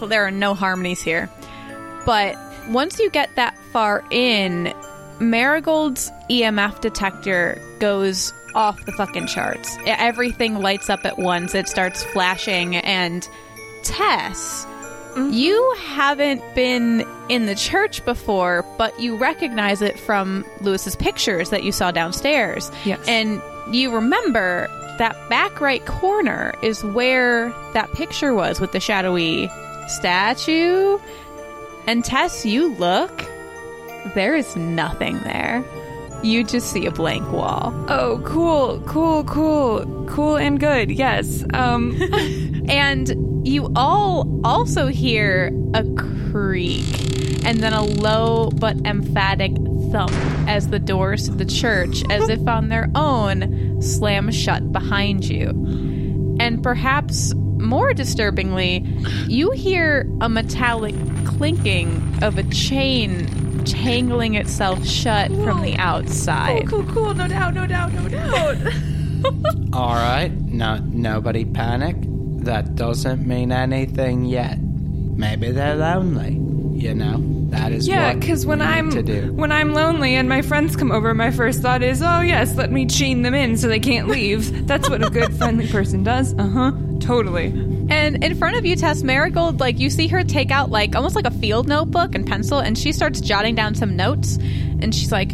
[0.00, 1.30] So there are no harmonies here.
[2.04, 2.36] But
[2.68, 4.74] once you get that far in,
[5.20, 9.76] Marigold's EMF detector goes off the fucking charts.
[9.86, 11.54] Everything lights up at once.
[11.54, 13.26] It starts flashing and
[13.82, 14.66] Tess,
[15.16, 15.32] Mm-hmm.
[15.32, 21.62] you haven't been in the church before, but you recognize it from Lewis's pictures that
[21.62, 22.70] you saw downstairs.
[22.84, 23.02] Yes.
[23.08, 23.40] And
[23.72, 29.50] you remember that back right corner is where that picture was with the shadowy
[29.88, 30.98] statue.
[31.86, 33.24] And Tess, you look,
[34.14, 35.64] there is nothing there.
[36.22, 37.72] You just see a blank wall.
[37.88, 41.96] oh cool cool cool cool and good yes um
[42.68, 46.84] And you all also hear a creak
[47.44, 49.52] and then a low but emphatic
[49.92, 50.10] thump
[50.48, 55.50] as the doors to the church, as if on their own, slam shut behind you.
[56.40, 58.84] And perhaps more disturbingly,
[59.28, 63.28] you hear a metallic clinking of a chain
[63.66, 66.68] tangling itself shut from the outside.
[66.68, 68.56] Cool, cool cool no doubt no doubt no doubt
[69.72, 71.96] All right, no, nobody panic.
[72.44, 74.58] That doesn't mean anything yet.
[74.60, 76.38] Maybe they're lonely.
[76.76, 77.16] You know,
[77.50, 79.32] that is Yeah, because when I'm to do.
[79.32, 82.70] when I'm lonely and my friends come over, my first thought is, oh yes, let
[82.70, 84.66] me chain them in so they can't leave.
[84.68, 86.34] That's what a good friendly person does.
[86.34, 86.72] Uh huh.
[87.00, 87.46] Totally.
[87.88, 91.16] And in front of you, Tess Marigold, like you see her take out like almost
[91.16, 94.36] like a field notebook and pencil, and she starts jotting down some notes.
[94.80, 95.32] And she's like,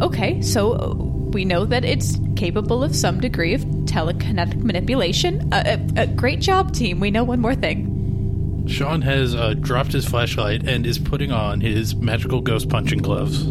[0.00, 5.52] "Okay, so uh, we know that it's capable of some degree of telekinetic manipulation.
[5.52, 7.00] Uh, uh, uh, great job, team.
[7.00, 7.90] We know one more thing.
[8.66, 13.44] Sean has uh, dropped his flashlight and is putting on his magical ghost punching gloves.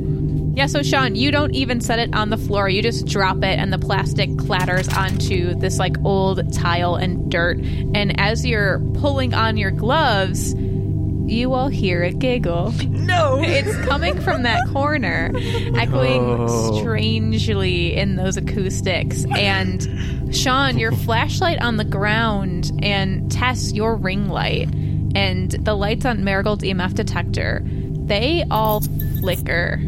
[0.56, 2.70] Yeah, so Sean, you don't even set it on the floor.
[2.70, 7.58] You just drop it, and the plastic clatters onto this like old tile and dirt.
[7.58, 12.72] And as you're pulling on your gloves, you all hear a giggle.
[12.90, 13.42] No.
[13.44, 15.32] It's coming from that corner,
[15.76, 16.48] echoing
[16.78, 19.26] strangely in those acoustics.
[19.26, 24.70] And Sean, your flashlight on the ground, and Tess, your ring light,
[25.16, 28.82] and the lights on Marigold's EMF detector, they all
[29.20, 29.82] flicker.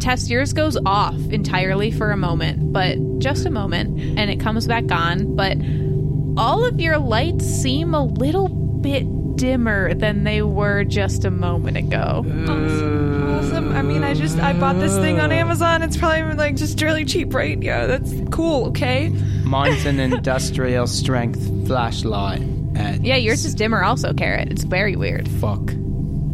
[0.00, 4.66] Tess, yours goes off entirely for a moment, but just a moment, and it comes
[4.66, 5.34] back on.
[5.36, 5.56] But
[6.36, 11.76] all of your lights seem a little bit dimmer than they were just a moment
[11.76, 12.24] ago.
[12.26, 13.72] Awesome.
[13.72, 15.82] I mean, I just I bought this thing on Amazon.
[15.82, 17.60] It's probably like just really cheap, right?
[17.62, 18.66] Yeah, that's cool.
[18.66, 19.08] Okay.
[19.44, 22.42] Mine's an industrial strength flashlight.
[22.74, 24.50] And Yeah, yours is dimmer also, Carrot.
[24.50, 25.28] It's very weird.
[25.28, 25.72] Fuck.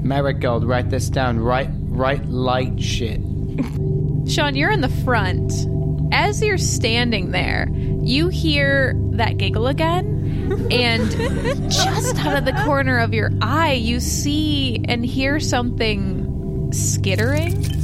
[0.03, 1.39] Marigold, write this down.
[1.41, 3.21] Right, right light shit.
[4.29, 5.53] Sean, you're in the front.
[6.13, 7.69] As you're standing there,
[8.03, 10.17] you hear that giggle again.
[10.73, 11.11] And
[11.71, 17.67] just out of the corner of your eye, you see and hear something skittering.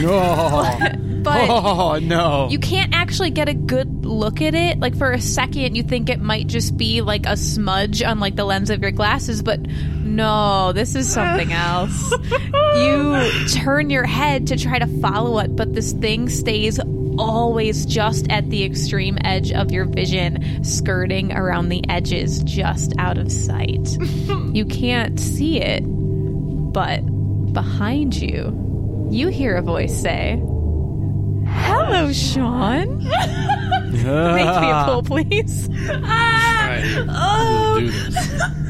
[0.00, 0.78] Oh,
[1.24, 2.48] But oh no.
[2.50, 4.78] you can't actually get a good look at it.
[4.78, 8.36] Like for a second, you think it might just be like a smudge on like
[8.36, 12.12] the lens of your glasses, but no, this is something else.
[12.76, 16.78] you turn your head to try to follow it, but this thing stays
[17.18, 23.18] always just at the extreme edge of your vision, skirting around the edges, just out
[23.18, 23.96] of sight.
[24.52, 27.00] you can't see it, but
[27.52, 30.42] behind you, you hear a voice say,
[31.56, 32.98] Hello, Sean.
[32.98, 35.68] Make me a pull, please.
[35.70, 38.28] Right, we'll do this.
[38.40, 38.50] Oh.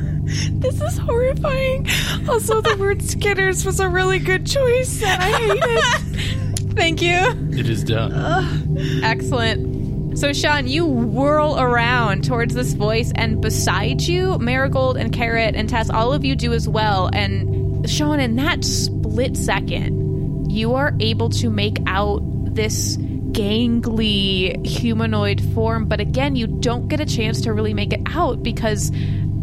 [0.65, 1.87] This is horrifying.
[2.29, 6.59] Also, the word skitters was a really good choice, and I hate it.
[6.75, 7.19] Thank you.
[7.57, 8.79] It is done.
[9.05, 10.19] Excellent.
[10.19, 15.69] So, Sean, you whirl around towards this voice, and beside you, Marigold and Carrot and
[15.69, 17.11] Tess, all of you do as well.
[17.13, 22.23] And, Sean, in that split second, you are able to make out
[22.55, 25.87] this gangly humanoid form.
[25.87, 28.93] But again, you don't get a chance to really make it out because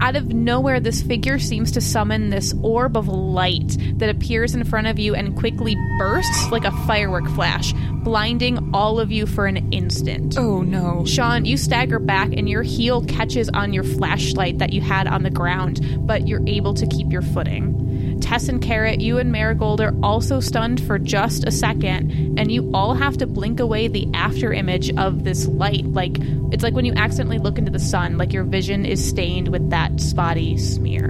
[0.01, 4.63] out of nowhere, this figure seems to summon this orb of light that appears in
[4.63, 7.71] front of you and quickly bursts like a firework flash,
[8.03, 10.39] blinding all of you for an instant.
[10.39, 11.05] Oh no.
[11.05, 15.21] Sean, you stagger back and your heel catches on your flashlight that you had on
[15.21, 17.90] the ground, but you're able to keep your footing.
[18.31, 22.71] Tess and Carrot, you and Marigold are also stunned for just a second, and you
[22.73, 25.85] all have to blink away the after image of this light.
[25.87, 26.15] Like
[26.49, 29.69] it's like when you accidentally look into the sun, like your vision is stained with
[29.71, 31.09] that spotty smear.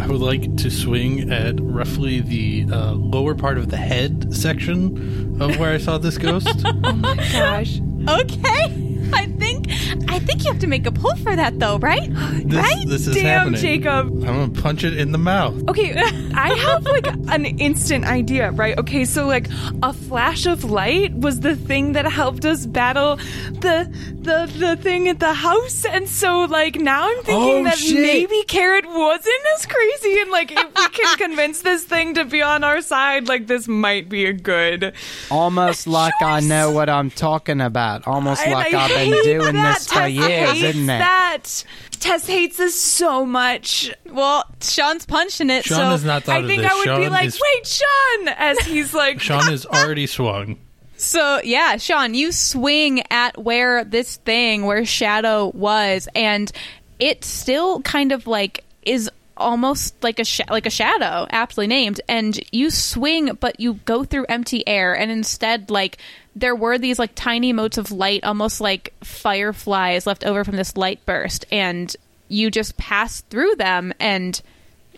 [0.00, 5.40] I would like to swing at roughly the uh, lower part of the head section
[5.40, 6.48] of where I saw this ghost.
[6.66, 7.80] Oh my gosh.
[8.06, 9.10] Okay.
[9.14, 9.70] I think
[10.08, 12.08] I think you have to make a pull for that though, right?
[12.44, 12.84] This, right?
[12.86, 13.60] this is Damn, happening.
[13.60, 14.06] Jacob.
[14.08, 15.68] I'm gonna punch it in the mouth.
[15.68, 15.92] Okay,
[16.34, 18.76] I have like an instant idea, right?
[18.78, 19.48] Okay, so like
[19.82, 23.90] a flash of light was the thing that helped us battle the
[24.20, 28.00] the the thing at the house, and so like now I'm thinking Oh, that shit.
[28.00, 32.42] maybe Carrot wasn't as crazy, and like if we can convince this thing to be
[32.42, 34.94] on our side, like this might be a good.
[35.30, 38.06] Almost like I know what I'm talking about.
[38.06, 39.83] Almost And like I I've been doing that.
[39.86, 40.98] This for years, hates isn't it?
[40.98, 41.64] That
[42.00, 43.92] Tess hates this so much.
[44.10, 46.70] Well, Sean's punching it, Sean so has not thought I of think this.
[46.70, 50.58] I would Sean be like, is, "Wait, Sean!" As he's like, Sean is already swung.
[50.96, 56.50] So yeah, Sean, you swing at where this thing, where Shadow was, and
[56.98, 62.00] it still kind of like is almost like a sh- like a shadow, aptly named.
[62.08, 65.98] And you swing, but you go through empty air, and instead, like
[66.36, 70.76] there were these like tiny motes of light, almost like fireflies left over from this
[70.76, 71.94] light burst, and
[72.28, 74.40] you just pass through them, and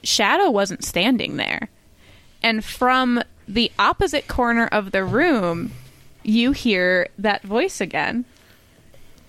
[0.03, 1.69] Shadow wasn't standing there.
[2.43, 5.73] And from the opposite corner of the room,
[6.23, 8.25] you hear that voice again.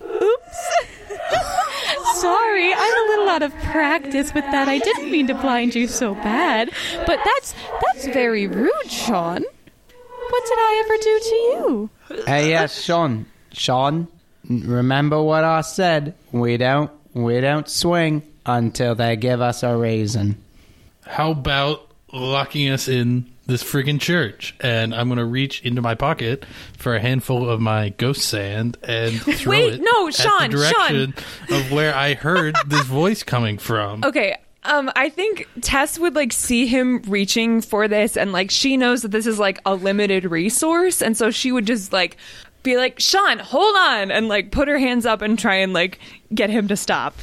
[0.02, 0.86] Oops.
[2.14, 4.68] Sorry, I'm a little out of practice with that.
[4.68, 6.70] I didn't mean to blind you so bad.
[7.06, 9.42] But that's that's very rude, Sean.
[9.42, 11.90] What did I ever do to you?
[12.26, 13.26] Hey, yes, Sean.
[13.52, 14.08] Sean,
[14.48, 16.14] remember what I said?
[16.32, 20.42] We don't, we don't swing until they give us a reason.
[21.06, 24.54] How about locking us in this friggin' church?
[24.60, 26.44] And I'm gonna reach into my pocket
[26.76, 30.56] for a handful of my ghost sand and throw Wait, it no, at Sean, the
[30.56, 31.14] direction
[31.50, 34.04] of where I heard this voice coming from.
[34.04, 34.36] Okay.
[34.68, 39.00] Um, I think Tess would like see him reaching for this, and like she knows
[39.00, 42.18] that this is like a limited resource, and so she would just like
[42.62, 45.98] be like, "Sean, hold on," and like put her hands up and try and like
[46.34, 47.14] get him to stop.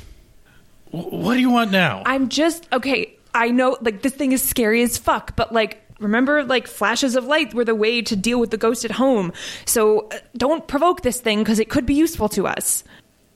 [0.89, 2.01] What do you want now?
[2.07, 3.15] I'm just okay.
[3.35, 7.25] I know like this thing is scary as fuck, but like remember like flashes of
[7.25, 9.31] light were the way to deal with the ghost at home.
[9.65, 12.83] So uh, don't provoke this thing because it could be useful to us.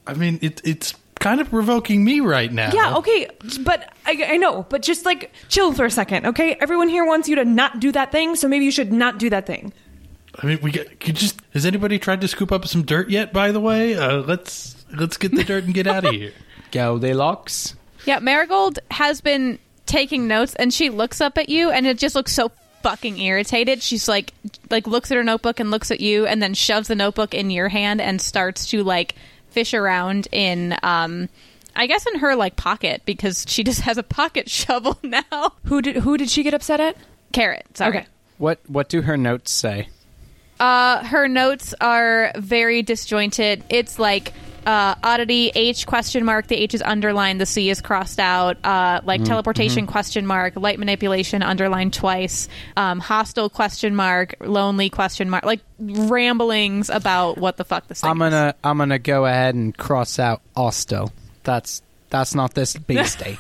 [0.08, 2.72] I mean, it, it's kind of provoking me right now.
[2.74, 3.28] Yeah, okay,
[3.62, 6.56] but I, I know, but just like chill for a second, okay?
[6.60, 9.30] Everyone here wants you to not do that thing, so maybe you should not do
[9.30, 9.74] that thing.
[10.36, 11.40] I mean, we get, could just.
[11.54, 13.34] Has anybody tried to scoop up some dirt yet?
[13.34, 16.32] By the way, uh, let's let's get the dirt and get out of here.
[16.72, 17.76] Goldilocks.
[18.06, 22.16] Yeah, Marigold has been taking notes and she looks up at you and it just
[22.16, 22.52] looks so
[22.84, 23.82] fucking irritated.
[23.82, 24.34] She's like
[24.70, 27.50] like looks at her notebook and looks at you and then shoves the notebook in
[27.50, 29.16] your hand and starts to like
[29.52, 31.30] fish around in um
[31.76, 35.54] I guess in her like pocket because she just has a pocket shovel now.
[35.66, 36.98] Who did who did she get upset at?
[37.32, 38.00] Carrot, sorry.
[38.00, 38.08] Okay.
[38.38, 39.90] What, what do her notes say?
[40.60, 43.64] Uh, her notes are very disjointed.
[43.70, 44.34] It's like
[44.66, 46.48] uh, oddity H question mark.
[46.48, 47.42] The H is underlined.
[47.42, 48.58] The C is crossed out.
[48.64, 50.56] Uh, like teleportation question mark.
[50.56, 52.48] Light manipulation underlined twice.
[52.78, 54.36] Um, hostile question mark.
[54.40, 55.44] Lonely question mark.
[55.46, 60.20] Like ramblings about what the fuck this I'm gonna I'm gonna go ahead and cross
[60.20, 61.12] out Osto.
[61.44, 63.38] That's that's not this beast day.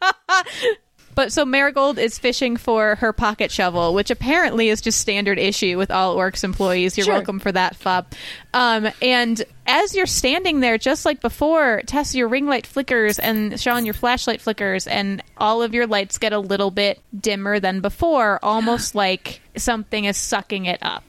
[1.16, 5.78] But so Marigold is fishing for her pocket shovel, which apparently is just standard issue
[5.78, 6.96] with all Orcs employees.
[6.96, 7.14] You're Sure.
[7.14, 8.04] welcome for that, Fub.
[8.52, 13.58] Um, and as you're standing there, just like before, Tess, your ring light flickers, and
[13.58, 17.80] Sean, your flashlight flickers, and all of your lights get a little bit dimmer than
[17.80, 21.02] before, almost like something is sucking it up.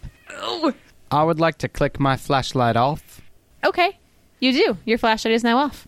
[1.12, 3.20] I would like to click my flashlight off.
[3.62, 3.98] Okay,
[4.40, 4.78] you do.
[4.86, 5.86] Your flashlight is now off.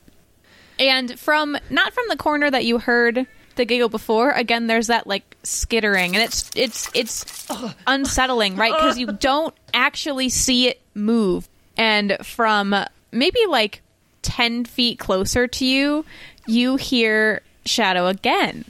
[0.77, 3.25] And from not from the corner that you heard
[3.59, 7.47] the giggle before, again there's that like skittering and it's it's it's
[7.85, 8.73] unsettling, right?
[8.79, 11.47] Cuz you don't actually see it move.
[11.77, 12.73] And from
[13.11, 13.81] maybe like
[14.21, 16.05] 10 feet closer to you,
[16.47, 18.65] you hear Shadow again.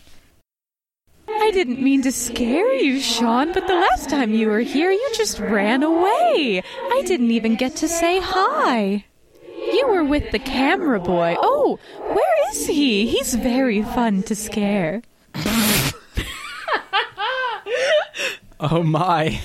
[1.28, 5.10] I didn't mean to scare you, Sean, but the last time you were here, you
[5.16, 6.64] just ran away.
[6.66, 9.06] I didn't even get to say hi.
[9.72, 11.36] You were with the camera boy.
[11.40, 13.08] Oh, where is he?
[13.08, 15.02] He's very fun to scare.
[18.60, 19.40] Oh my.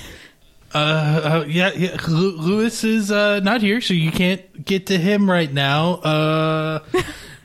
[0.74, 1.96] Uh, uh yeah, yeah.
[2.08, 5.94] Lu- Lewis is uh, not here, so you can't get to him right now.
[5.94, 6.80] Uh,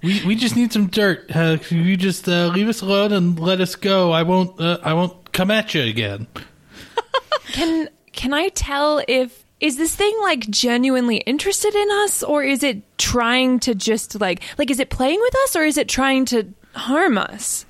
[0.01, 1.29] we we just need some dirt.
[1.29, 4.11] Uh, can you just uh, leave us alone and let us go?
[4.11, 4.59] I won't.
[4.59, 6.27] Uh, I won't come at you again.
[7.51, 12.63] Can can I tell if is this thing like genuinely interested in us or is
[12.63, 16.25] it trying to just like like is it playing with us or is it trying
[16.25, 17.65] to harm us?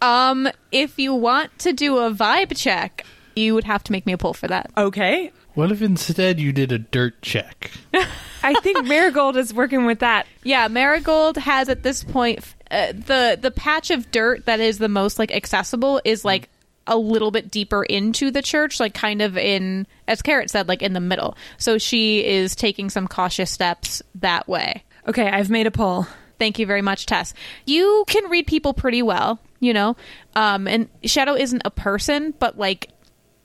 [0.00, 3.04] Um if you want to do a vibe check,
[3.36, 4.70] you would have to make me a pull for that.
[4.76, 5.32] Okay.
[5.54, 7.70] What if instead you did a dirt check?
[8.42, 10.26] I think Marigold is working with that.
[10.42, 14.88] Yeah, Marigold has at this point uh, the the patch of dirt that is the
[14.88, 16.48] most like accessible is like
[16.86, 20.82] a little bit deeper into the church, like kind of in as Carrot said, like
[20.82, 21.36] in the middle.
[21.58, 24.84] So she is taking some cautious steps that way.
[25.06, 26.06] Okay, I've made a pull.
[26.38, 27.34] Thank you very much, Tess.
[27.66, 29.96] You can read people pretty well, you know.
[30.34, 32.90] Um, and Shadow isn't a person, but like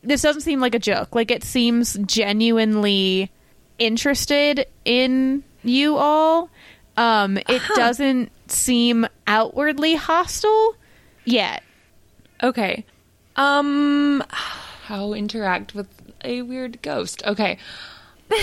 [0.01, 1.13] this doesn't seem like a joke.
[1.13, 3.31] Like it seems genuinely
[3.77, 6.49] interested in you all.
[6.95, 10.75] Um, it doesn't seem outwardly hostile
[11.25, 11.63] yet.
[12.41, 12.85] Okay.
[13.38, 15.88] Um how interact with
[16.23, 17.23] a weird ghost.
[17.25, 17.57] Okay.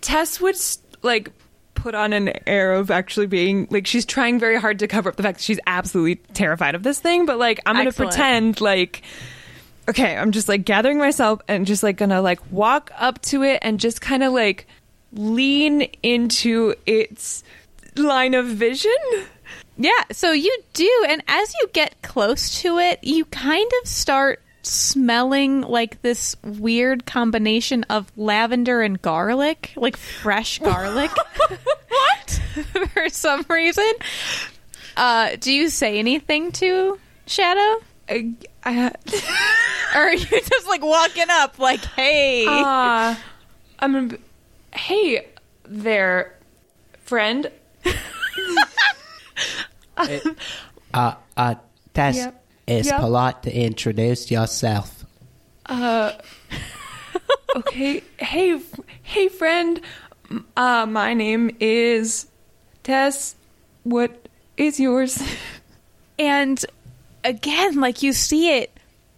[0.00, 0.56] Tess would
[1.02, 1.32] like
[1.74, 5.16] put on an air of actually being like she's trying very hard to cover up
[5.16, 8.60] the fact that she's absolutely terrified of this thing, but like I'm going to pretend
[8.60, 9.02] like
[9.88, 13.42] okay, I'm just like gathering myself and just like going to like walk up to
[13.42, 14.66] it and just kind of like
[15.12, 17.44] lean into its
[17.96, 18.92] line of vision.
[19.78, 24.42] Yeah, so you do, and as you get close to it, you kind of start
[24.62, 31.10] smelling like this weird combination of lavender and garlic, like fresh garlic.
[31.88, 32.40] what?
[32.94, 33.92] For some reason.
[34.96, 37.82] Uh, do you say anything to Shadow?
[38.08, 38.32] I,
[38.64, 38.92] I,
[39.94, 42.46] Or are you just like walking up like, hey?
[42.46, 43.14] Uh,
[43.78, 44.18] I'm gonna be,
[44.74, 45.26] hey
[45.64, 46.34] there,
[47.04, 47.50] friend.
[49.96, 51.54] Uh, uh,
[51.94, 52.44] Tess, Yep.
[52.66, 53.00] it's Yep.
[53.00, 55.04] polite to introduce yourself.
[55.66, 56.12] Uh,
[57.56, 58.02] okay.
[58.18, 58.60] Hey,
[59.02, 59.80] hey, friend.
[60.56, 62.26] Uh, my name is
[62.82, 63.34] Tess.
[63.84, 65.22] What is yours?
[66.18, 66.64] and
[67.24, 68.70] again like you see it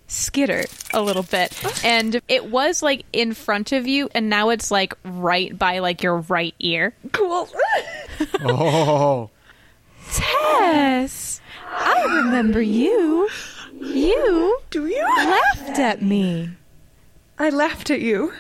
[0.09, 0.64] skitter
[0.94, 1.52] a little bit
[1.84, 6.02] and it was like in front of you and now it's like right by like
[6.02, 7.48] your right ear cool.
[8.40, 9.30] Oh.
[10.12, 13.28] Tess, I remember you.
[13.80, 15.05] You Do you?
[15.05, 16.51] laughed at me
[17.39, 18.32] I laughed at you.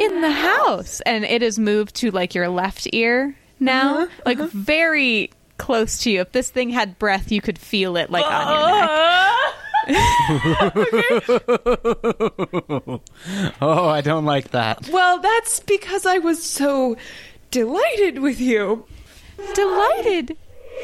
[0.00, 4.22] in the house and it has moved to like your left ear now uh-huh, uh-huh.
[4.26, 8.24] like very close to you if this thing had breath you could feel it like
[8.26, 9.30] on your neck
[13.62, 14.88] Oh, I don't like that.
[14.88, 16.96] Well, that's because I was so
[17.52, 18.84] delighted with you.
[19.54, 20.36] delighted.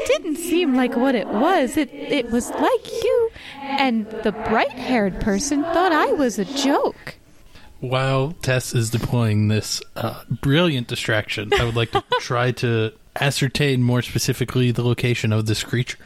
[0.07, 1.77] Didn't seem like what it was.
[1.77, 3.31] It it was like you,
[3.63, 7.17] and the bright-haired person thought I was a joke.
[7.81, 13.83] While Tess is deploying this uh, brilliant distraction, I would like to try to ascertain
[13.83, 15.99] more specifically the location of this creature.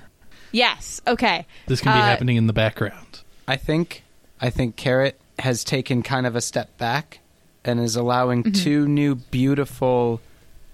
[0.52, 3.20] yes okay This can be Uh, happening in the background.
[3.46, 4.02] I think
[4.40, 7.20] I think Carrot has taken kind of a step back
[7.64, 10.20] and is allowing two new beautiful,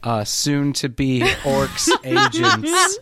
[0.02, 2.98] uh, soon to be orcs agents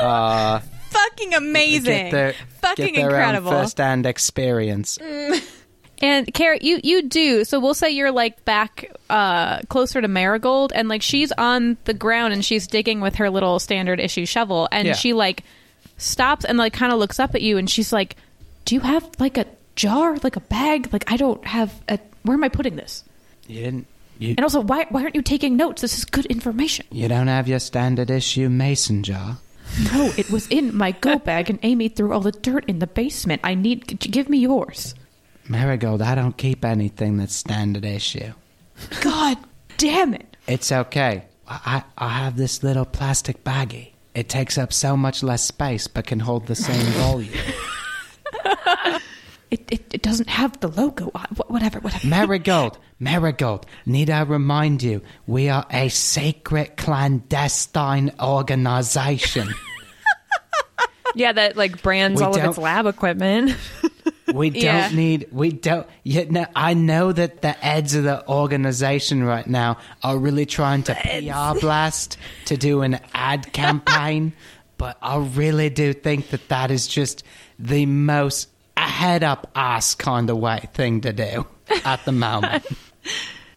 [0.00, 1.84] uh, Fucking amazing.
[1.84, 3.48] get their, Fucking get their incredible.
[3.52, 4.96] own first hand experience.
[6.00, 7.44] And Carrot, you you do.
[7.44, 11.94] So we'll say you're like back uh closer to Marigold and like she's on the
[11.94, 14.94] ground and she's digging with her little standard issue shovel and Yeah.
[14.94, 15.42] she like
[15.96, 18.16] stops and like kind of looks up at you and she's like,
[18.64, 19.46] "Do you have like a
[19.76, 20.92] jar, like a bag?
[20.92, 23.02] Like I don't have a where am I putting this?"
[23.46, 23.86] You didn't.
[24.18, 25.82] You, And also, why why aren't you taking notes?
[25.82, 26.86] This is good information.
[26.90, 29.38] you don't have your standard issue mason jar.
[29.92, 32.86] No, it was in my go bag and Amy threw all the dirt in the
[32.86, 33.40] basement.
[33.44, 34.94] I need give me yours.
[35.48, 38.32] Marigold, I don't keep anything that's standard issue.
[39.00, 39.36] God
[39.76, 40.36] damn it.
[40.46, 41.24] It's okay.
[41.48, 43.90] I, I have this little plastic baggie.
[44.14, 47.34] It takes up so much less space but can hold the same volume.
[49.54, 51.10] It, it, it doesn't have the logo.
[51.14, 52.06] on- wh- Whatever, whatever.
[52.08, 59.48] Marigold, Marigold, need I remind you, we are a secret clandestine organization.
[61.16, 63.56] Yeah, that like brands We all of its lab equipment.
[64.34, 64.88] We don't Yeah.
[64.88, 65.28] need.
[65.30, 65.86] We don't.
[66.02, 70.82] Yet no, I know that the heads of the organization right now are really trying
[70.84, 72.16] to PR blast
[72.46, 74.32] to do an ad campaign,
[74.76, 77.22] but I really do think that that is just
[77.60, 78.48] the most
[78.84, 81.46] head up ass kind of way thing to do
[81.84, 82.64] at the moment.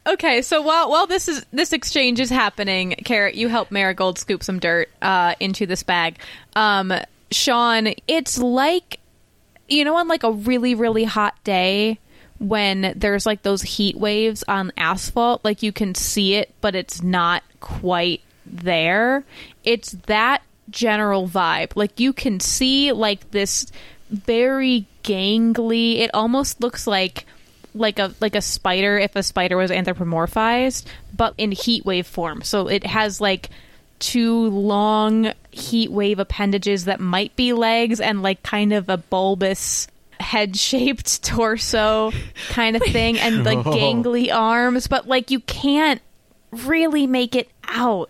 [0.07, 4.41] Okay, so while while this is this exchange is happening, Carrot, you help Marigold scoop
[4.41, 6.17] some dirt uh, into this bag.
[6.55, 6.93] Um,
[7.29, 9.01] Sean, it's like
[9.67, 11.99] you know, on like a really really hot day
[12.39, 17.01] when there's like those heat waves on asphalt, like you can see it, but it's
[17.01, 19.25] not quite there.
[19.65, 21.71] It's that general vibe.
[21.75, 23.69] Like you can see like this
[24.09, 25.99] very gangly.
[25.99, 27.25] It almost looks like
[27.73, 30.85] like a like a spider if a spider was anthropomorphized,
[31.15, 32.41] but in heat wave form.
[32.41, 33.49] So it has like
[33.99, 39.87] two long heat wave appendages that might be legs and like kind of a bulbous
[40.19, 42.11] head shaped torso
[42.49, 46.01] kind of thing and like gangly arms, but like you can't
[46.51, 48.09] really make it out.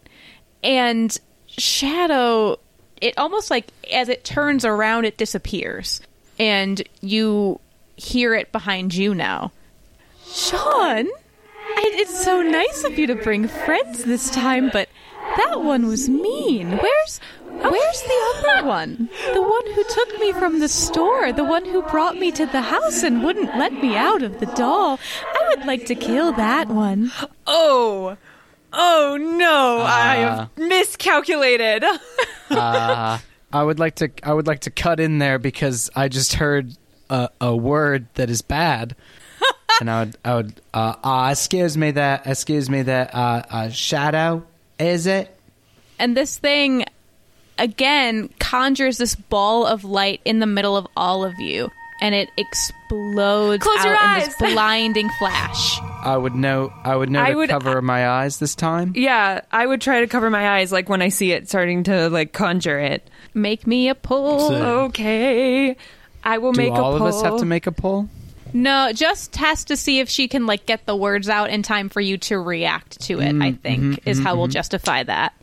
[0.64, 1.18] And
[1.48, 2.60] Shadow,
[3.02, 6.02] it almost like as it turns around, it disappears.
[6.40, 7.60] And you
[7.96, 9.52] hear it behind you now.
[10.32, 14.90] Sean, I, it's so nice of you to bring friends this time, but
[15.38, 16.72] that one was mean.
[16.78, 19.10] Where's where's the other one?
[19.34, 22.62] The one who took me from the store, the one who brought me to the
[22.62, 25.00] house and wouldn't let me out of the doll.
[25.34, 27.12] I would like to kill that one.
[27.48, 28.18] oh,
[28.74, 29.82] oh no!
[29.82, 31.84] I have miscalculated.
[32.50, 33.20] Uh,
[33.60, 34.10] I would like to.
[34.24, 36.76] I would like to cut in there because I just heard
[37.10, 38.96] a, a word that is bad,
[39.80, 40.18] and I would.
[40.24, 40.62] I would.
[40.74, 41.92] Uh, uh, excuse me.
[41.92, 42.28] That.
[42.28, 42.84] Excuse me.
[42.84, 43.14] That.
[43.14, 44.46] Uh, uh, shadow.
[44.80, 45.34] Is it?
[46.00, 46.86] And this thing
[47.58, 51.72] again conjures this ball of light in the middle of all of you.
[52.00, 55.80] And it explodes Close out your in this blinding flash.
[56.08, 56.74] I would know.
[56.84, 58.94] I would know I to would- cover uh, my eyes this time.
[58.96, 62.10] yeah, I would try to cover my eyes like when I see it starting to
[62.10, 63.10] like conjure it.
[63.34, 64.50] Make me a pull.
[64.50, 65.76] So- Okay,
[66.24, 66.76] I will make a pull.
[66.76, 68.10] Do make all a of us have to make a pull?
[68.54, 71.90] No, just test to see if she can like get the words out in time
[71.90, 73.34] for you to react to it.
[73.34, 74.54] Mm-hmm, I think mm-hmm, is how we'll mm-hmm.
[74.54, 75.34] justify that.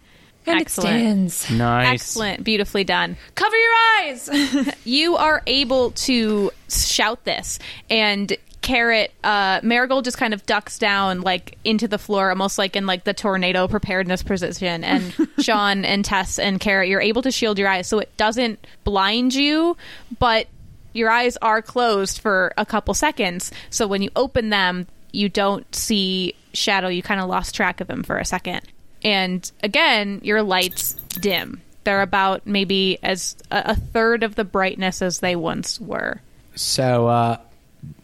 [0.46, 0.96] And Excellent.
[0.96, 1.50] it stands.
[1.50, 1.94] Nice.
[1.94, 3.16] Excellent, beautifully done.
[3.34, 4.74] Cover your eyes.
[4.84, 7.58] You are able to shout this,
[7.88, 12.76] and Carrot uh, Marigold just kind of ducks down like into the floor, almost like
[12.76, 14.82] in like the tornado preparedness position.
[14.82, 18.66] And Sean and Tess and Carrot, you're able to shield your eyes so it doesn't
[18.82, 19.76] blind you,
[20.18, 20.46] but
[20.94, 23.52] your eyes are closed for a couple seconds.
[23.68, 26.88] So when you open them, you don't see Shadow.
[26.88, 28.62] You kind of lost track of him for a second.
[29.02, 31.60] And again, your lights dim.
[31.84, 36.22] They're about maybe as a, a third of the brightness as they once were.
[36.54, 37.38] So uh,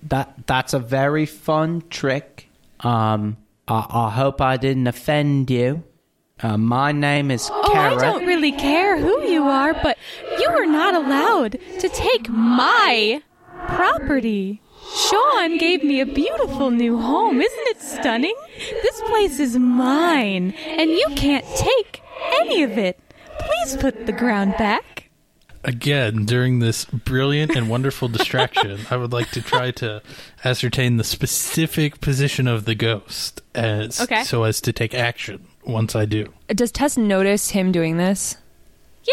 [0.04, 2.48] that that's a very fun trick.
[2.80, 3.36] Um,
[3.68, 5.84] I, I hope I didn't offend you.
[6.42, 7.74] Uh, my name is Oh.
[7.74, 9.98] I don't really care who you are, but
[10.38, 13.22] you are not allowed to take my
[13.66, 14.62] property.
[14.96, 17.40] Sean gave me a beautiful new home.
[17.40, 18.34] Isn't it stunning?
[18.56, 22.02] This place is mine, and you can't take
[22.40, 22.98] any of it.
[23.38, 24.99] Please put the ground back.
[25.62, 30.02] Again, during this brilliant and wonderful distraction, I would like to try to
[30.44, 34.24] ascertain the specific position of the ghost as Okay.
[34.24, 36.32] so as to take action once I do.
[36.48, 38.36] Does Tess notice him doing this?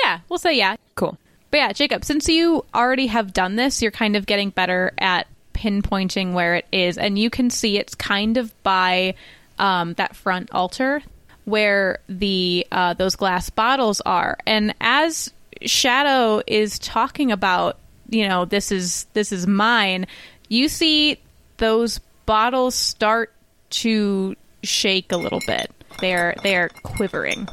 [0.03, 0.77] Yeah, we'll say yeah.
[0.95, 1.17] Cool.
[1.51, 5.27] But yeah, Jacob, since you already have done this, you're kind of getting better at
[5.53, 9.15] pinpointing where it is, and you can see it's kind of by
[9.59, 11.01] um, that front altar
[11.45, 14.37] where the uh, those glass bottles are.
[14.45, 15.31] And as
[15.63, 17.77] Shadow is talking about,
[18.09, 20.07] you know, this is this is mine.
[20.49, 21.19] You see
[21.57, 23.33] those bottles start
[23.69, 25.71] to shake a little bit.
[25.99, 27.47] They're they're quivering.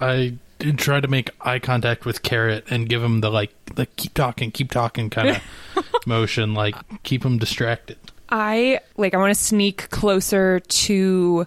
[0.00, 3.94] I did try to make eye contact with Carrot and give him the like, like
[3.96, 5.42] keep talking, keep talking kind of
[6.06, 7.98] motion, like keep him distracted.
[8.28, 11.46] I like I want to sneak closer to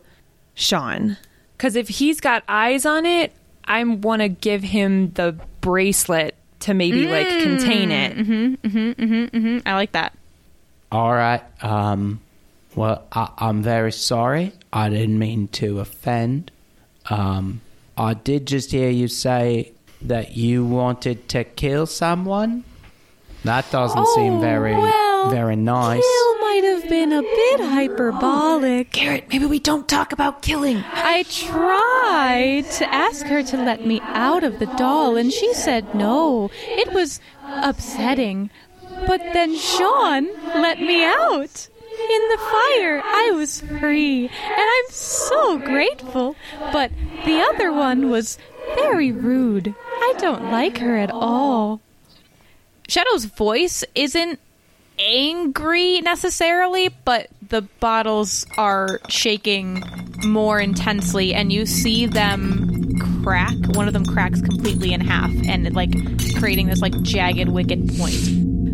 [0.54, 1.18] Sean
[1.58, 3.34] cuz if he's got eyes on it,
[3.66, 8.18] I want to give him the bracelet to maybe like contain it.
[8.18, 10.14] Mm-hmm, mm-hmm, mm-hmm, I like that.
[10.92, 11.42] All right.
[11.64, 12.20] Um,
[12.76, 14.54] well, I, I'm very sorry.
[14.72, 16.52] I didn't mean to offend.
[17.10, 17.62] Um,
[17.98, 19.72] I did just hear you say
[20.02, 22.64] that you wanted to kill someone.
[23.44, 26.04] That doesn't seem very, oh, well, very nice.
[26.90, 28.92] Kill might have been a bit hyperbolic.
[28.92, 30.84] Garrett, maybe we don't talk about killing.
[30.88, 35.94] I tried to ask her to let me out of the doll, and she said
[35.94, 36.50] no.
[36.68, 38.50] It was upsetting.
[39.06, 41.70] But then Sean let me out.
[42.10, 46.36] In the fire, I was free, and I'm so grateful.
[46.72, 46.92] But
[47.26, 48.38] the other one was
[48.76, 49.76] very rude.
[49.78, 51.82] I don't like her at all.
[52.88, 54.40] Shadow's voice isn't
[55.00, 59.84] angry necessarily, but the bottles are shaking
[60.26, 63.56] more intensely, and you see them crack.
[63.76, 65.92] One of them cracks completely in half, and like
[66.38, 68.16] creating this like jagged, wicked point.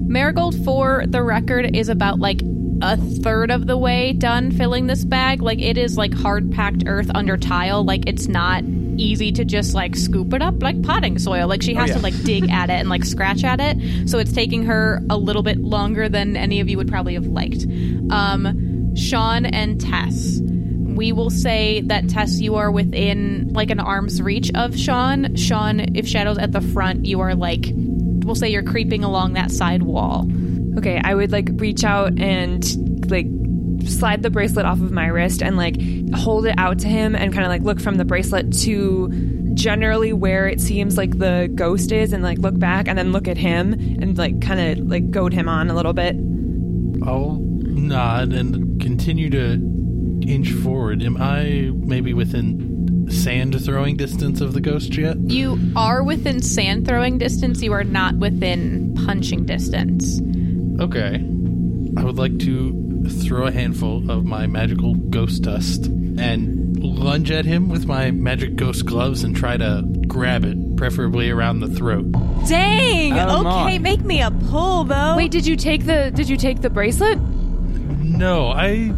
[0.08, 2.42] Marigold, for the record, is about like
[2.86, 5.42] a third of the way done filling this bag.
[5.42, 7.84] Like it is like hard packed earth under tile.
[7.84, 8.64] Like it's not
[8.98, 11.48] easy to just like scoop it up like potting soil.
[11.48, 14.10] Like she has to like dig at it and like scratch at it.
[14.10, 17.28] So it's taking her a little bit longer than any of you would probably have
[17.28, 17.66] liked.
[18.12, 20.40] Um, Sean and Tess.
[20.42, 25.36] We will say that Tess, you are within like an arm's reach of Sean.
[25.36, 29.52] Sean, if Shadow's at the front, you are like, we'll say you're creeping along that
[29.52, 30.26] side wall.
[30.78, 32.64] Okay, I would like reach out and
[33.10, 33.28] like
[33.88, 35.76] slide the bracelet off of my wrist and like
[36.14, 39.10] hold it out to him and kind of like look from the bracelet to
[39.54, 43.28] generally where it seems like the ghost is and like look back and then look
[43.28, 46.16] at him and like kind of like goad him on a little bit.
[47.04, 49.54] I'll nod and continue to
[50.28, 51.04] inch forward.
[51.04, 55.18] Am I maybe within sand throwing distance of the ghost yet?
[55.30, 57.62] You are within sand throwing distance.
[57.62, 60.20] You are not within punching distance.
[60.80, 61.16] Okay.
[61.98, 67.46] I would like to throw a handful of my magical ghost dust and lunge at
[67.46, 72.12] him with my magic ghost gloves and try to grab it, preferably around the throat.
[72.48, 73.14] Dang.
[73.20, 73.78] Oh, okay, my.
[73.80, 75.16] make me a pull though.
[75.18, 77.20] Wait, did you take the did you take the bracelet?
[77.20, 78.94] No, I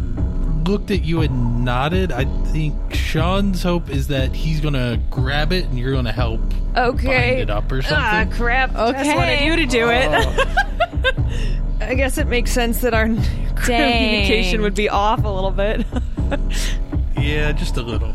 [0.66, 2.12] looked at you and nodded.
[2.12, 6.40] I think Sean's hope is that he's gonna grab it and you're gonna help
[6.76, 7.06] Okay.
[7.30, 7.98] bind it up or something.
[7.98, 8.72] Ah, crap.
[8.72, 9.14] Tess Okay.
[9.14, 11.58] wanted you to do it.
[11.80, 13.06] I guess it makes sense that our
[13.56, 15.86] communication would be off a little bit.
[17.18, 18.14] yeah, just a little.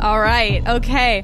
[0.00, 0.66] All right.
[0.66, 1.22] Okay.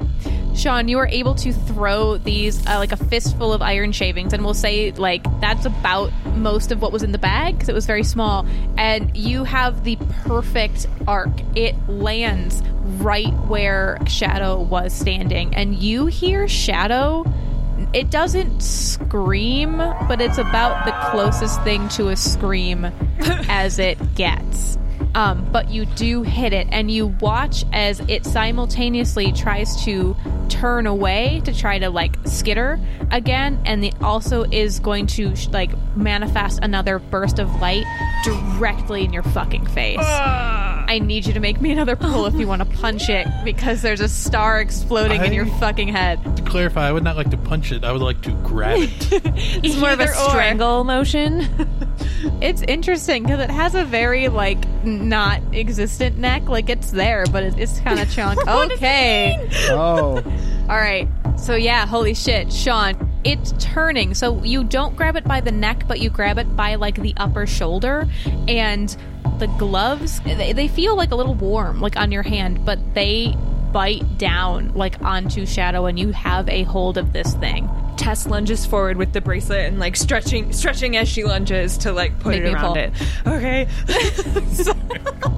[0.54, 4.42] Sean, you are able to throw these uh, like a fistful of iron shavings, and
[4.42, 7.84] we'll say like that's about most of what was in the bag because it was
[7.84, 8.46] very small.
[8.78, 11.30] And you have the perfect arc.
[11.54, 12.62] It lands
[13.02, 17.24] right where Shadow was standing, and you hear Shadow.
[17.96, 22.84] It doesn't scream, but it's about the closest thing to a scream
[23.48, 24.76] as it gets.
[25.14, 30.14] Um, but you do hit it, and you watch as it simultaneously tries to
[30.50, 32.78] turn away to try to like skitter
[33.10, 37.86] again, and it also is going to sh- like manifest another burst of light
[38.24, 39.96] directly in your fucking face.
[40.88, 43.82] I need you to make me another pull if you want to punch it because
[43.82, 46.36] there's a star exploding in your fucking head.
[46.36, 47.84] To clarify, I would not like to punch it.
[47.84, 49.22] I would like to grab it.
[49.64, 50.30] It's more of a Either or.
[50.30, 51.48] strangle motion.
[52.40, 56.48] It's interesting because it has a very like not existent neck.
[56.48, 58.38] Like it's there, but it, it's kind of chunk.
[58.46, 59.48] okay.
[59.70, 60.16] Oh,
[60.68, 61.08] All right.
[61.36, 63.10] So yeah, holy shit, Sean.
[63.24, 64.14] It's turning.
[64.14, 67.12] So you don't grab it by the neck, but you grab it by like the
[67.16, 68.08] upper shoulder,
[68.48, 68.96] and
[69.38, 73.34] the gloves they, they feel like a little warm, like on your hand, but they
[73.72, 77.68] bite down like onto Shadow, and you have a hold of this thing.
[77.96, 82.18] Tess lunges forward with the bracelet and like stretching stretching as she lunges to like
[82.20, 82.76] put Make it me around pull.
[82.76, 82.92] it.
[83.26, 83.66] Okay.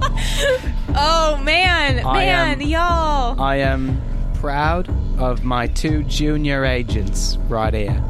[1.01, 3.39] Oh man, I man, am- y'all.
[3.39, 4.01] I am
[4.35, 4.89] proud
[5.19, 8.03] of my two junior agents right here.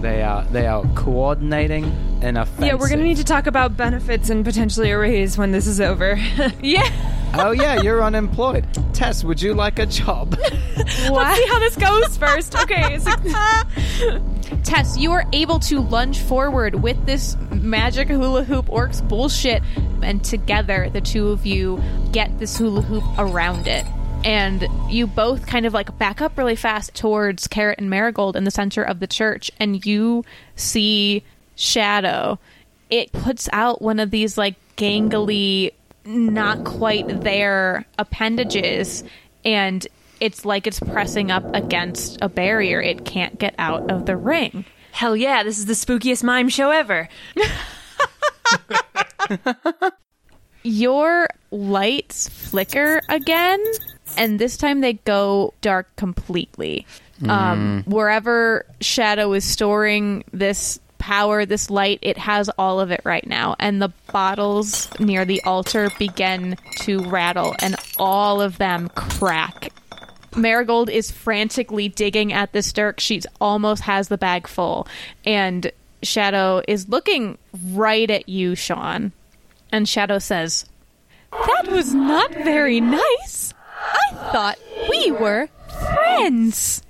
[0.00, 1.84] They are they are coordinating
[2.22, 2.64] an offensive.
[2.66, 5.80] Yeah, we're gonna need to talk about benefits and potentially a raise when this is
[5.80, 6.18] over.
[6.62, 6.82] Yeah.
[7.36, 8.64] Oh yeah, you're unemployed.
[8.94, 10.38] Tess, would you like a job?
[10.76, 12.54] Let's see how this goes first.
[12.54, 12.98] Okay.
[13.00, 13.10] So,
[14.62, 19.62] Tess, you are able to lunge forward with this magic hula hoop orcs bullshit,
[20.00, 23.84] and together the two of you get this hula hoop around it.
[24.24, 28.44] And you both kind of like back up really fast towards Carrot and Marigold in
[28.44, 30.24] the center of the church, and you
[30.56, 31.22] see
[31.56, 32.38] Shadow.
[32.90, 35.72] It puts out one of these like gangly,
[36.04, 39.04] not quite there appendages,
[39.44, 39.86] and
[40.20, 42.80] it's like it's pressing up against a barrier.
[42.80, 44.64] It can't get out of the ring.
[44.92, 47.08] hell yeah, this is the spookiest mime show ever.
[50.62, 53.62] Your lights flicker again,
[54.16, 56.86] and this time they go dark completely.
[57.28, 63.26] Um, wherever Shadow is storing this power, this light, it has all of it right
[63.26, 63.56] now.
[63.58, 69.72] And the bottles near the altar begin to rattle, and all of them crack.
[70.34, 73.00] Marigold is frantically digging at this dirt.
[73.00, 74.88] She almost has the bag full.
[75.26, 75.70] And
[76.02, 77.38] Shadow is looking
[77.70, 79.12] right at you, Sean.
[79.70, 80.64] And Shadow says,
[81.32, 83.43] That was not very nice.
[83.92, 84.58] I thought
[84.90, 85.48] we were
[85.92, 86.82] friends.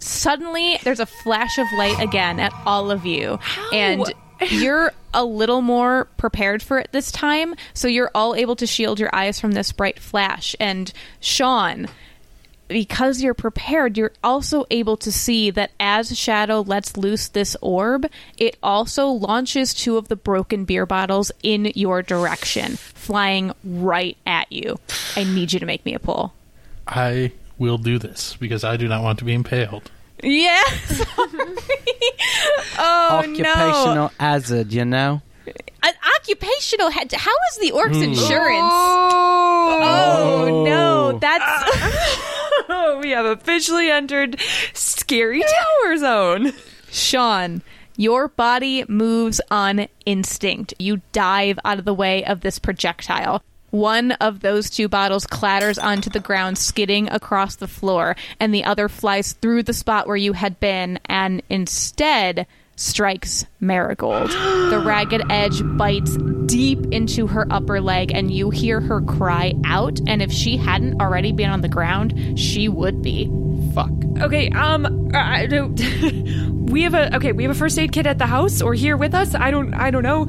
[0.00, 3.38] Suddenly, there's a flash of light again at all of you.
[3.72, 4.12] And
[4.50, 7.54] you're a little more prepared for it this time.
[7.74, 10.56] So you're all able to shield your eyes from this bright flash.
[10.58, 11.86] And Sean,
[12.72, 18.06] because you're prepared, you're also able to see that as Shadow lets loose this orb,
[18.38, 24.50] it also launches two of the broken beer bottles in your direction, flying right at
[24.50, 24.78] you.
[25.16, 26.32] I need you to make me a pull.
[26.86, 29.90] I will do this because I do not want to be impaled.
[30.22, 30.62] Yeah.
[32.78, 33.50] oh no.
[33.50, 35.20] Occupational hazard, you know.
[35.84, 36.90] An occupational.
[36.92, 38.04] Ha- how is the orc's hmm.
[38.04, 38.72] insurance?
[39.84, 42.28] Oh, no, that's Oh,
[43.02, 44.38] we have officially entered
[44.72, 46.52] Scary Tower Zone.
[46.90, 47.62] Sean.
[47.96, 50.74] Your body moves on instinct.
[50.78, 53.42] You dive out of the way of this projectile.
[53.70, 58.64] One of those two bottles clatters onto the ground, skidding across the floor, and the
[58.64, 62.46] other flies through the spot where you had been and instead
[62.82, 64.30] strikes Marigold.
[64.30, 70.00] the ragged edge bites deep into her upper leg, and you hear her cry out.
[70.06, 73.30] And if she hadn't already been on the ground, she would be.
[73.74, 73.90] Fuck.
[74.20, 75.80] Okay, um, I don't.
[76.70, 77.32] we have a okay.
[77.32, 79.34] We have a first aid kit at the house or here with us.
[79.34, 79.74] I don't.
[79.74, 80.24] I don't know.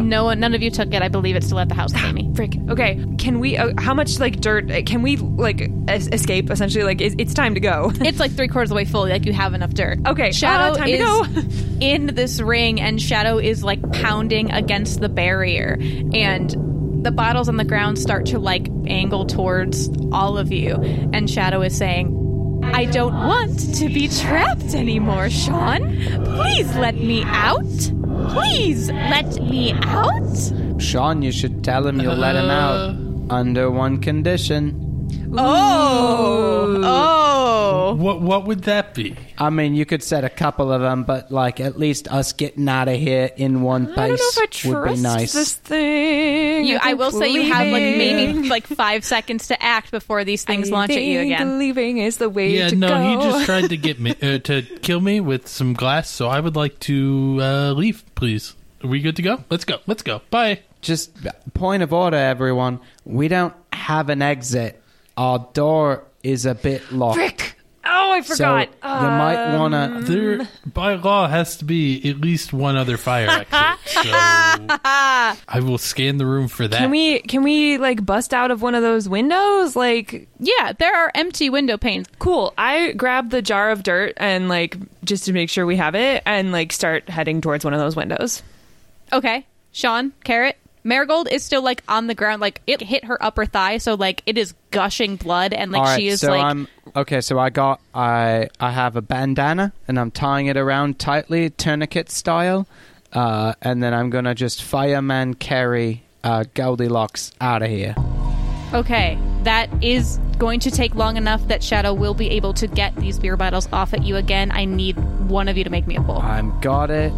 [0.00, 1.02] no one, none of you took it.
[1.02, 2.30] I believe it's still at the house Amy.
[2.34, 2.56] Frick.
[2.68, 3.56] Okay, can we?
[3.56, 6.50] Uh, how much like dirt uh, can we like es- escape?
[6.50, 7.92] Essentially, like it's, it's time to go.
[8.00, 9.08] It's like three quarters of the way full.
[9.08, 9.98] Like you have enough dirt.
[10.06, 11.42] Okay, Shadow uh, time to is go.
[11.80, 15.76] in this ring, and Shadow is like pounding against the barrier,
[16.12, 20.74] and the bottles on the ground start to like angle towards all of you,
[21.12, 22.14] and Shadow is saying.
[22.74, 25.80] I don't want to be trapped anymore, Sean.
[26.24, 27.64] Please let me out.
[28.30, 30.36] Please let me out.
[30.78, 33.34] Sean, you should tell him you'll let him out uh.
[33.34, 34.87] under one condition.
[35.36, 37.94] Oh, oh!
[37.94, 39.16] What what would that be?
[39.36, 42.68] I mean, you could set a couple of them, but like at least us getting
[42.68, 45.32] out of here in one pace I don't know if I would be trust nice.
[45.32, 46.64] this thing.
[46.66, 50.44] You, I will say you have like maybe like five seconds to act before these
[50.44, 51.58] things launch at you I think again.
[51.58, 53.02] Leaving is the way Yeah, to no, go.
[53.02, 56.08] he just tried to get me uh, to kill me with some glass.
[56.08, 58.54] So I would like to uh, leave, please.
[58.82, 59.44] Are we good to go?
[59.50, 59.78] Let's go.
[59.86, 60.22] Let's go.
[60.30, 60.60] Bye.
[60.80, 61.10] Just
[61.54, 62.78] point of order, everyone.
[63.04, 64.77] We don't have an exit.
[65.18, 67.16] Our door is a bit locked.
[67.16, 67.54] Frick.
[67.90, 68.68] Oh, I So forgot.
[68.84, 70.00] you might Um, wanna.
[70.02, 73.48] There, by law, has to be at least one other fire exit.
[73.88, 74.02] So
[75.48, 76.78] I will scan the room for that.
[76.78, 79.74] Can we can we like bust out of one of those windows?
[79.74, 82.06] Like Yeah, there are empty window panes.
[82.18, 82.52] cool.
[82.58, 86.22] I grab the jar of dirt and like just to make sure we have it
[86.26, 88.42] and like start heading towards one of those windows.
[89.12, 93.46] Okay, Sean, Carrot, Marigold is still like on the ground, like it hit her upper
[93.46, 96.68] thigh, so like it is gushing blood, and like right, she is so like I'm
[96.96, 97.20] okay.
[97.20, 102.10] So I got I I have a bandana and I'm tying it around tightly, tourniquet
[102.10, 102.66] style,
[103.12, 107.94] uh, and then I'm gonna just fireman carry uh, Goldilocks out of here.
[108.74, 112.94] Okay, that is going to take long enough that Shadow will be able to get
[112.96, 114.50] these beer bottles off at you again.
[114.52, 114.96] I need
[115.28, 116.18] one of you to make me a pull.
[116.18, 117.12] I'm got it.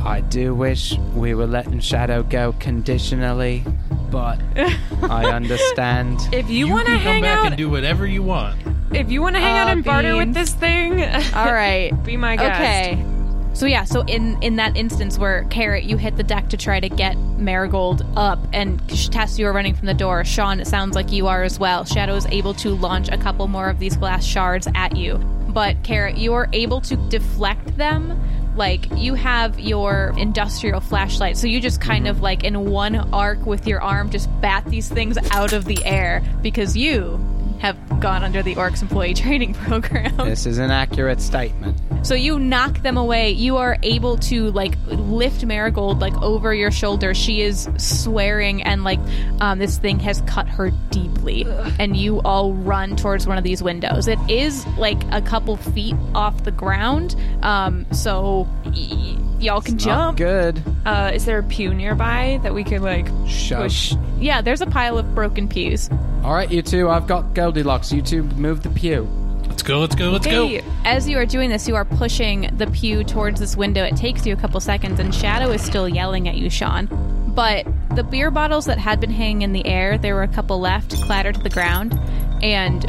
[0.00, 3.64] I do wish we were letting Shadow go conditionally,
[4.10, 4.40] but
[5.02, 6.20] I understand.
[6.32, 8.58] If you, you want to can come hang back out, and do whatever you want.
[8.92, 11.02] if you want to hang ah, out Aw, and barter with this thing,
[11.34, 11.92] All right.
[12.04, 12.60] be my guest.
[12.60, 13.06] Okay.
[13.54, 16.80] So yeah, so in in that instance where Carrot, you hit the deck to try
[16.80, 18.80] to get Marigold up, and
[19.12, 20.24] Tess, you are running from the door.
[20.24, 21.84] Sean, it sounds like you are as well.
[21.84, 25.82] Shadow is able to launch a couple more of these glass shards at you, but
[25.82, 28.18] Carrot, you are able to deflect them.
[28.54, 33.46] Like you have your industrial flashlight, so you just kind of like in one arc
[33.46, 37.18] with your arm just bat these things out of the air because you
[37.62, 40.16] have gone under the Orcs employee training program.
[40.16, 41.80] This is an accurate statement.
[42.04, 43.30] So you knock them away.
[43.30, 47.14] You are able to like lift Marigold like over your shoulder.
[47.14, 48.98] She is swearing, and like
[49.40, 51.46] um, this thing has cut her deeply.
[51.78, 54.08] And you all run towards one of these windows.
[54.08, 59.80] It is like a couple feet off the ground, um, so y- y'all can Not
[59.82, 60.18] jump.
[60.18, 60.62] good.
[60.86, 63.62] Uh, is there a pew nearby that we could like Shove.
[63.62, 63.94] push?
[64.18, 65.90] Yeah, there's a pile of broken pews.
[66.24, 66.88] All right, you two.
[66.88, 67.92] I've got Goldilocks.
[67.92, 69.08] You two move the pew.
[69.48, 69.80] Let's go.
[69.80, 70.10] Let's go.
[70.10, 70.66] Let's Hey, go.
[70.84, 73.84] as you are doing this, you are pushing the pew towards this window.
[73.84, 76.86] It takes you a couple seconds, and Shadow is still yelling at you, Sean.
[77.34, 80.60] But the beer bottles that had been hanging in the air, there were a couple
[80.60, 81.98] left, clatter to the ground,
[82.42, 82.86] and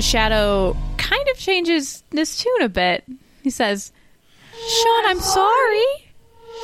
[0.00, 3.04] Shadow kind of changes his tune a bit.
[3.42, 3.92] He says,
[4.68, 5.84] Sean, I'm sorry.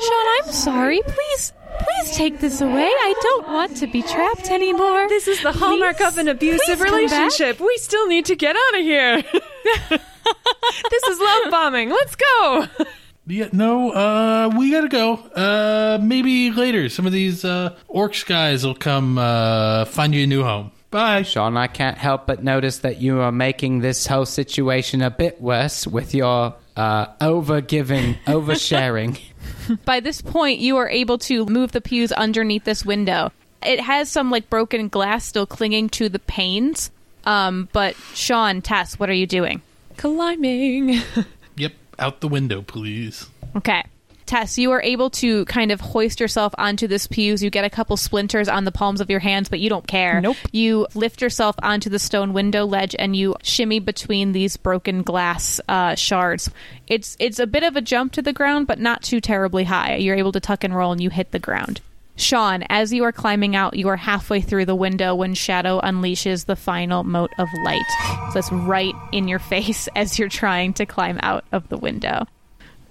[0.02, 1.00] Sean, I'm sorry.
[1.02, 2.86] Please, please take this away.
[2.86, 5.08] I don't want to be trapped anymore.
[5.08, 7.20] This is the hallmark Please- of an abusive please back.
[7.20, 7.60] relationship.
[7.60, 9.22] We still need to get out of here.
[10.90, 11.90] this is love bombing.
[11.90, 12.66] Let's go.
[13.26, 15.14] Yeah, no, uh, we gotta go.
[15.14, 16.88] Uh, maybe later.
[16.88, 20.72] Some of these uh, orcs guys will come uh, find you a new home.
[20.90, 21.22] Bye.
[21.22, 25.40] Sean, I can't help but notice that you are making this whole situation a bit
[25.40, 29.20] worse with your uh, over giving, oversharing.
[29.84, 33.32] By this point, you are able to move the pews underneath this window.
[33.62, 36.90] It has some like broken glass still clinging to the panes.
[37.24, 39.60] Um, but Sean, Tess, what are you doing?
[39.96, 41.00] Climbing.
[41.56, 43.28] Yep, out the window, please.
[43.54, 43.84] Okay.
[44.30, 47.42] Tess, you are able to kind of hoist yourself onto this pews.
[47.42, 50.20] You get a couple splinters on the palms of your hands, but you don't care.
[50.20, 50.36] Nope.
[50.52, 55.60] You lift yourself onto the stone window ledge and you shimmy between these broken glass
[55.68, 56.48] uh, shards.
[56.86, 59.96] It's it's a bit of a jump to the ground, but not too terribly high.
[59.96, 61.80] You're able to tuck and roll and you hit the ground.
[62.14, 66.46] Sean, as you are climbing out, you are halfway through the window when Shadow unleashes
[66.46, 67.82] the final mote of light.
[68.32, 72.28] So it's right in your face as you're trying to climb out of the window.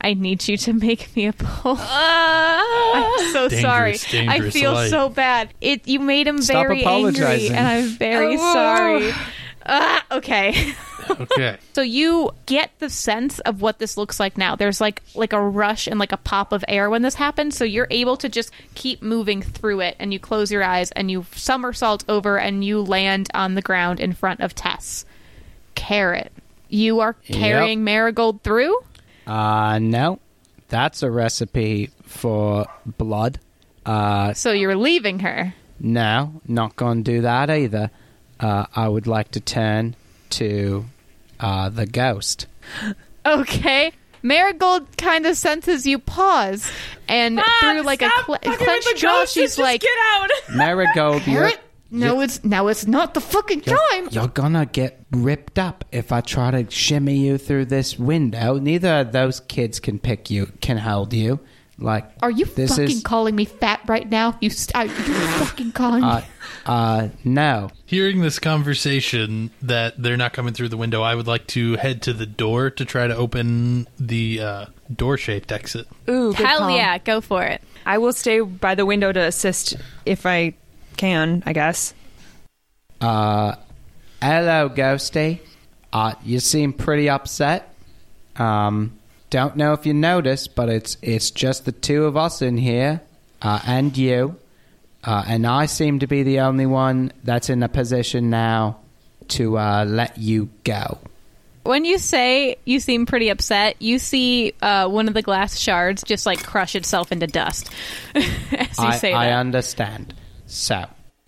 [0.01, 1.77] I need you to make me a pull.
[1.80, 4.27] I'm so Dangerous, sorry.
[4.27, 4.89] I feel light.
[4.89, 5.53] so bad.
[5.61, 8.53] It you made him Stop very angry, and I'm very Oh.
[8.53, 9.11] sorry.
[9.65, 10.73] Ah, okay.
[11.09, 11.57] Okay.
[11.73, 14.55] So you get the sense of what this looks like now.
[14.55, 17.63] There's like like a rush and like a pop of air when this happens, so
[17.63, 21.26] you're able to just keep moving through it and you close your eyes and you
[21.34, 25.03] somersault over and you land on the ground in front of Tess.
[25.73, 26.31] Carrot.
[26.67, 28.77] You are carrying Marigold through?
[29.30, 30.19] Uh, no.
[30.69, 33.39] That's a recipe for blood.
[33.85, 35.53] Uh, So you're leaving her.
[35.80, 37.89] no, not going to do that either.
[38.39, 39.95] Uh, I would like to turn
[40.31, 40.85] to
[41.39, 42.45] uh, the ghost.
[43.26, 43.91] Okay.
[44.23, 46.69] Marigold kind of senses you pause,
[47.07, 51.51] and through like a cle- clenched jaw, she's like, "Get out!" Marigold, you're,
[51.91, 55.86] "Carrot, no, it's now it's not the fucking you're, time." you're gonna get ripped up
[55.91, 58.57] if I try to shimmy you through this window.
[58.60, 61.40] Neither of those kids can pick you, can hold you.
[61.82, 64.38] Like, Are you this fucking is, calling me fat right now?
[64.41, 66.26] You, st- are you fucking calling uh, me?
[66.66, 67.70] uh, no.
[67.86, 72.02] Hearing this conversation that they're not coming through the window, I would like to head
[72.02, 75.88] to the door to try to open the uh, door shaped exit.
[76.10, 76.72] Ooh, Hell call.
[76.72, 77.61] yeah, go for it.
[77.86, 80.56] I will stay by the window to assist if I
[80.99, 81.41] can.
[81.45, 81.93] I guess.
[83.01, 83.55] Uh,
[84.21, 85.39] hello, Ghosty.
[85.91, 87.73] Uh, you seem pretty upset.
[88.35, 88.99] Um,
[89.30, 93.01] don't know if you noticed, but it's it's just the two of us in here,
[93.41, 94.35] uh, and you,
[95.03, 98.77] uh, and I seem to be the only one that's in a position now
[99.30, 100.97] to uh, let you go.
[101.63, 106.03] When you say you seem pretty upset, you see uh, one of the glass shards
[106.03, 107.69] just like crush itself into dust
[108.15, 108.26] as
[108.80, 109.39] you I, say I that.
[109.39, 110.13] understand.
[110.49, 110.85] So,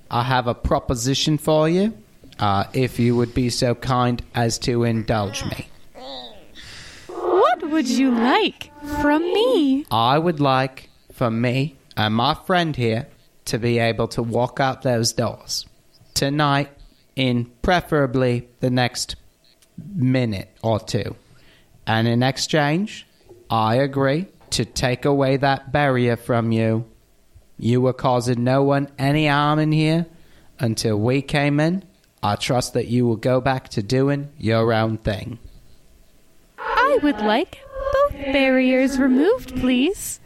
[0.10, 1.93] I have a proposition for you.
[2.39, 5.68] Uh, if you would be so kind as to indulge me.
[7.07, 9.85] What would you like from me?
[9.91, 13.07] I would like for me and my friend here
[13.45, 15.68] to be able to walk out those doors
[16.15, 16.69] tonight
[17.15, 19.15] in preferably the next
[19.93, 21.15] minute or two.
[21.85, 23.06] And in exchange,
[23.52, 26.85] I agree to take away that barrier from you.
[27.62, 30.08] You were causing no one any harm in here
[30.60, 31.84] until we came in.
[32.24, 35.38] I trust that you will go back to doing your own thing.
[36.58, 37.60] I would like
[37.94, 40.20] both barriers removed, please.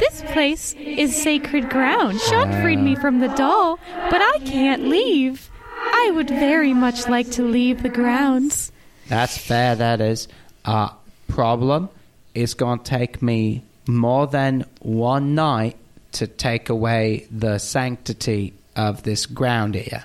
[0.00, 2.18] This place is sacred ground.
[2.22, 3.78] Sean freed me from the doll,
[4.10, 5.48] but I can't leave.
[5.72, 8.72] I would very much like to leave the grounds.
[9.06, 10.26] That's fair, that is.
[10.64, 10.88] Uh,
[11.28, 11.90] problem
[12.34, 15.76] it's going to take me more than one night
[16.16, 20.04] to take away the sanctity of this ground here.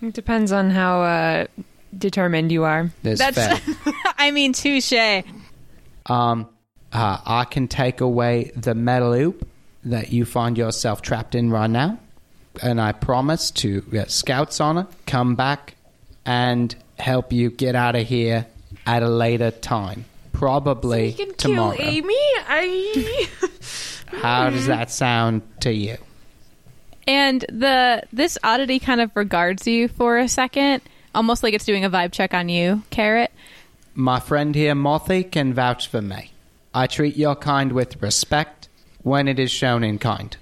[0.00, 1.46] It depends on how uh,
[1.96, 2.90] determined you are.
[3.02, 3.60] This That's, fair.
[4.18, 5.22] I mean, touche.
[6.06, 6.48] Um,
[6.92, 9.48] uh, I can take away the metal loop
[9.84, 11.98] that you find yourself trapped in right now,
[12.60, 15.74] and I promise to get scouts on it, come back,
[16.24, 18.46] and help you get out of here
[18.86, 21.76] at a later time, probably tomorrow.
[21.76, 22.14] Kill Amy.
[22.14, 23.28] I.
[24.12, 25.96] How does that sound to you?
[27.06, 30.82] And the this oddity kind of regards you for a second,
[31.14, 33.32] almost like it's doing a vibe check on you, Carrot.
[33.94, 36.30] My friend here, Mothy, can vouch for me.
[36.72, 38.68] I treat your kind with respect
[39.02, 40.36] when it is shown in kind.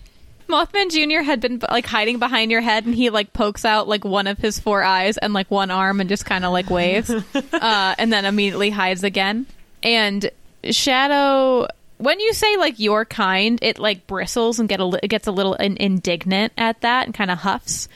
[0.48, 1.22] Mothman Jr.
[1.22, 4.38] had been like hiding behind your head, and he like pokes out like one of
[4.38, 8.12] his four eyes and like one arm, and just kind of like waves, uh, and
[8.12, 9.46] then immediately hides again.
[9.82, 10.30] And
[10.64, 11.68] Shadow,
[12.00, 15.32] when you say like your kind, it like bristles and get a li- gets a
[15.32, 17.88] little in- indignant at that and kind of huffs.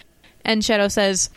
[0.45, 1.31] And Shadow says,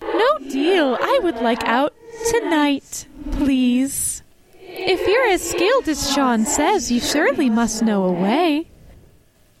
[0.00, 0.96] No deal.
[1.00, 1.94] I would like out
[2.30, 4.22] tonight, please.
[4.60, 8.66] If you're as skilled as Sean says, you surely must know a way.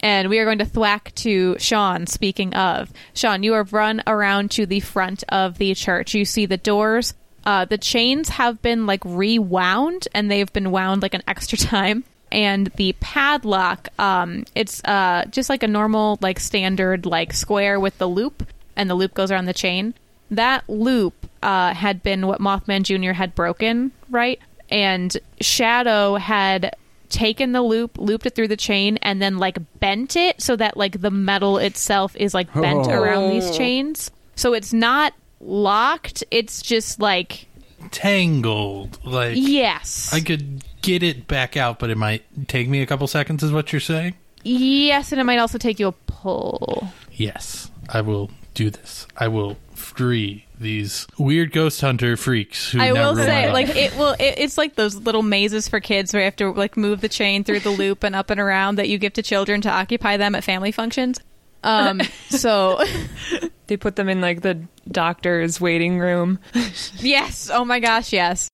[0.00, 2.06] And we are going to thwack to Sean.
[2.06, 6.14] Speaking of, Sean, you have run around to the front of the church.
[6.14, 7.14] You see the doors.
[7.44, 12.04] Uh, the chains have been like rewound, and they've been wound like an extra time.
[12.30, 17.96] And the padlock, um, it's uh, just like a normal, like standard, like square with
[17.98, 18.46] the loop,
[18.76, 19.94] and the loop goes around the chain.
[20.30, 23.12] That loop uh, had been what Mothman Jr.
[23.12, 24.38] had broken, right?
[24.70, 26.76] And Shadow had
[27.08, 30.76] taken the loop, looped it through the chain, and then like bent it so that
[30.76, 32.90] like the metal itself is like bent Oh.
[32.92, 34.10] around these chains.
[34.36, 36.22] So it's not locked.
[36.30, 37.46] It's just like
[37.90, 38.98] Tangled.
[39.04, 43.06] Like yes, I could get it back out, but it might take me a couple
[43.06, 43.42] seconds.
[43.42, 44.14] Is what you're saying?
[44.44, 46.88] yes, and it might also take you a pull.
[47.12, 49.06] Yes, I will do this.
[49.16, 52.72] I will free these weird ghost hunter freaks.
[52.72, 54.14] Who I will say, like it will.
[54.18, 57.08] It, it's like those little mazes for kids where you have to like move the
[57.08, 60.16] chain through the loop and up and around that you give to children to occupy
[60.16, 61.20] them at family functions.
[61.64, 62.82] Um, so
[63.68, 64.60] They put them in like the
[64.90, 66.40] doctor's waiting room.
[66.98, 67.50] Yes.
[67.52, 68.48] Oh my gosh, yes.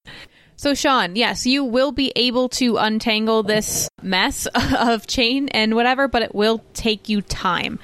[0.57, 4.47] So, Sean, yes, you will be able to untangle this mess
[4.79, 7.79] of chain and whatever, but it will take you time.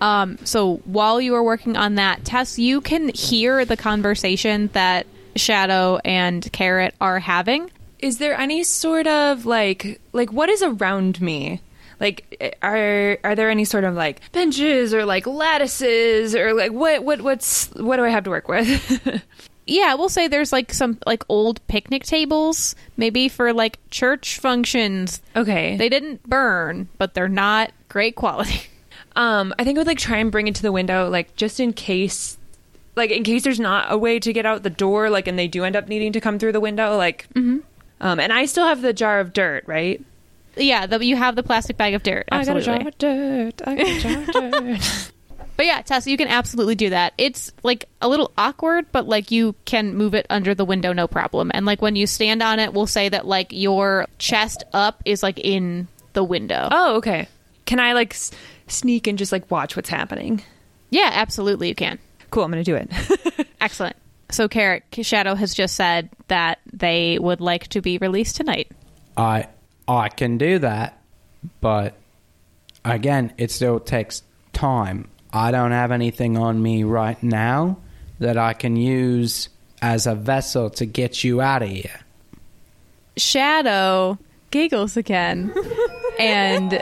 [0.00, 5.06] Um, so, while you are working on that, Tess, you can hear the conversation that
[5.36, 7.70] Shadow and Carrot are having.
[7.98, 11.60] Is there any sort of like like what is around me?
[12.00, 17.04] Like are are there any sort of like benches or like lattices or like what
[17.04, 19.22] what what's what do I have to work with?
[19.68, 25.20] Yeah, we'll say there's like some like old picnic tables, maybe for like church functions.
[25.34, 25.76] okay.
[25.76, 28.60] They didn't burn, but they're not great quality.
[29.16, 31.58] Um, I think I would like try and bring it to the window, like just
[31.58, 32.36] in case,
[32.96, 35.48] like in case there's not a way to get out the door, like, and they
[35.48, 37.26] do end up needing to come through the window, like.
[37.30, 37.60] mm-hmm.
[37.98, 40.04] Um, and I still have the jar of dirt, right?
[40.56, 42.26] Yeah, the, you have the plastic bag of dirt.
[42.32, 42.72] Absolutely.
[42.72, 43.62] I got a jar of dirt.
[43.66, 44.26] I got a jar of
[44.78, 45.12] dirt.
[45.56, 47.14] But yeah, Tessa, you can absolutely do that.
[47.16, 51.08] It's like a little awkward, but like you can move it under the window no
[51.08, 51.50] problem.
[51.54, 55.22] And like when you stand on it, we'll say that like your chest up is
[55.22, 56.68] like in the window.
[56.70, 57.26] oh, okay.
[57.64, 58.32] Can I like s-
[58.66, 60.42] sneak and just like watch what's happening?
[60.90, 61.98] Yeah, absolutely you can.
[62.30, 62.44] Cool.
[62.44, 62.90] I'm gonna do it.
[63.60, 63.96] Excellent.
[64.30, 68.70] So Carrot Shadow has just said that they would like to be released tonight.
[69.16, 69.46] I
[69.88, 71.00] I can do that,
[71.60, 71.94] but
[72.84, 74.22] again, it still takes
[74.52, 75.08] time.
[75.32, 77.78] I don't have anything on me right now
[78.18, 79.48] that I can use
[79.82, 82.00] as a vessel to get you out of here.
[83.16, 84.18] Shadow
[84.50, 85.52] giggles again.
[86.18, 86.80] and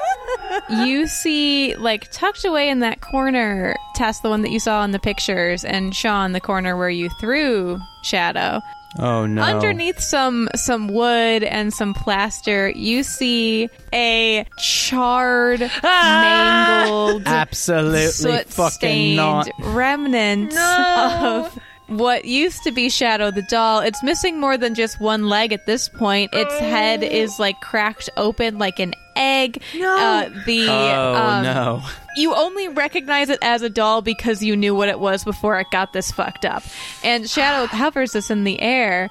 [0.71, 4.93] you see, like, tucked away in that corner, Tess, the one that you saw in
[4.93, 8.61] the pictures, and Sean, the corner where you threw Shadow.
[8.99, 9.43] Oh no!
[9.43, 16.85] Underneath some some wood and some plaster, you see a charred, ah!
[16.87, 19.49] mangled, absolutely fucking not.
[19.59, 21.59] remnant of
[21.89, 23.81] what used to be Shadow the doll.
[23.81, 26.31] It's missing more than just one leg at this point.
[26.32, 29.62] Its head is like cracked open like an egg.
[29.74, 29.97] No.
[29.97, 31.82] Uh, the Oh um, no.
[32.16, 35.66] you only recognize it as a doll because you knew what it was before it
[35.70, 36.62] got this fucked up.
[37.02, 39.11] And Shadow hovers this in the air.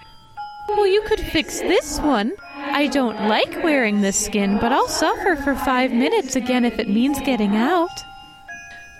[0.70, 2.32] Well, you could fix this one.
[2.56, 6.90] I don't like wearing this skin, but I'll suffer for five minutes again if it
[6.90, 7.90] means getting out.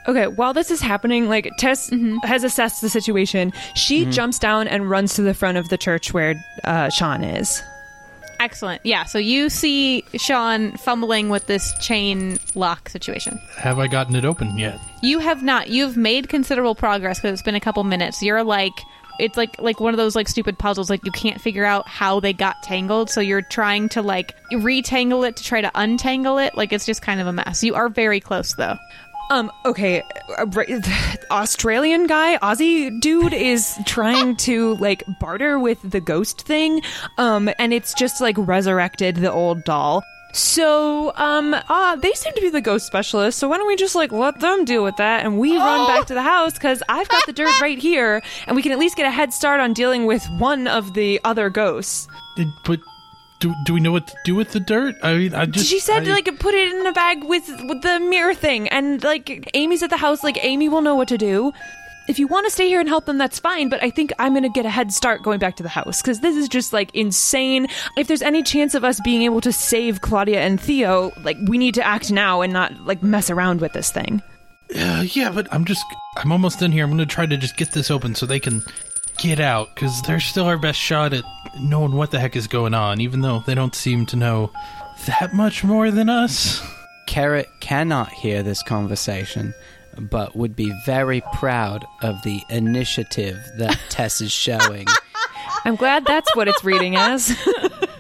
[0.08, 1.90] Okay, while this is happening, like Tess
[2.24, 3.54] has assessed the situation.
[3.74, 7.64] She jumps down and runs to the front of the church where uh, Sean is.
[8.40, 8.86] Excellent.
[8.86, 13.40] Yeah, so you see Sean fumbling with this chain lock situation.
[13.58, 14.82] Have I gotten it open yet?
[15.02, 15.70] You have not.
[15.70, 18.22] You've made considerable progress because it's been a couple minutes.
[18.22, 18.74] You're like
[19.20, 22.20] it's like like one of those like stupid puzzles like you can't figure out how
[22.20, 26.56] they got tangled so you're trying to like retangle it to try to untangle it
[26.58, 28.76] like it's just kind of a mess you are very close though
[29.34, 30.04] Um, okay,
[30.38, 30.46] uh,
[31.32, 36.84] Australian guy, Aussie dude is trying to like barter with the ghost thing,
[37.18, 40.04] um, and it's just like resurrected the old doll.
[40.34, 43.40] So, um, ah, they seem to be the ghost specialists.
[43.40, 46.06] So why don't we just like let them deal with that, and we run back
[46.08, 48.98] to the house because I've got the dirt right here, and we can at least
[48.98, 52.08] get a head start on dealing with one of the other ghosts.
[52.38, 52.82] It, but
[53.44, 54.96] do, do we know what to do with the dirt?
[55.04, 57.82] I mean, I just she said I- like put it in a bag with with
[57.84, 61.18] the mirror thing and like amy's at the house like amy will know what to
[61.18, 61.52] do
[62.08, 64.34] if you want to stay here and help them that's fine but i think i'm
[64.34, 66.90] gonna get a head start going back to the house because this is just like
[66.96, 67.68] insane
[67.98, 71.58] if there's any chance of us being able to save claudia and theo like we
[71.58, 74.22] need to act now and not like mess around with this thing
[74.76, 75.86] Uh, yeah, but I'm just
[76.18, 76.84] I'm almost in here.
[76.84, 78.64] I'm gonna try to just get this open so they can
[79.18, 81.24] get out because they're still our best shot at
[81.60, 84.52] knowing what the heck is going on, even though they don't seem to know
[85.08, 86.62] that much more than us.
[87.08, 89.54] Carrot cannot hear this conversation,
[90.00, 94.88] but would be very proud of the initiative that Tess is showing.
[95.66, 97.38] i'm glad that's what it's reading as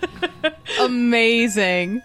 [0.79, 2.01] amazing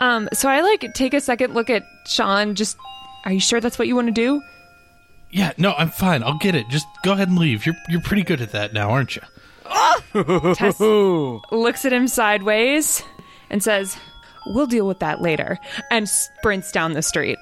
[0.00, 2.76] um so i like take a second look at sean just
[3.24, 4.40] are you sure that's what you want to do
[5.36, 6.22] Yeah, no, I'm fine.
[6.22, 6.66] I'll get it.
[6.70, 7.66] Just go ahead and leave.
[7.66, 9.22] You're you're pretty good at that now, aren't you?
[9.66, 10.02] Ah!
[10.56, 13.02] Tess looks at him sideways
[13.50, 13.98] and says,
[14.46, 15.58] We'll deal with that later,
[15.90, 17.36] and sprints down the street.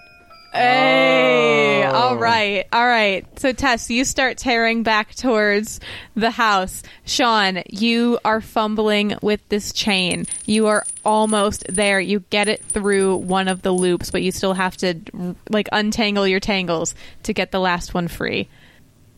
[0.55, 1.93] Hey, oh.
[1.93, 3.27] all right, all right.
[3.41, 5.81] So Tess, you start tearing back towards
[6.15, 6.85] the house.
[7.05, 10.27] Sean, you are fumbling with this chain.
[10.47, 11.99] You are almost there.
[11.99, 15.01] You get it through one of the loops, but you still have to
[15.49, 16.95] like untangle your tangles
[17.25, 18.49] to get the last one free.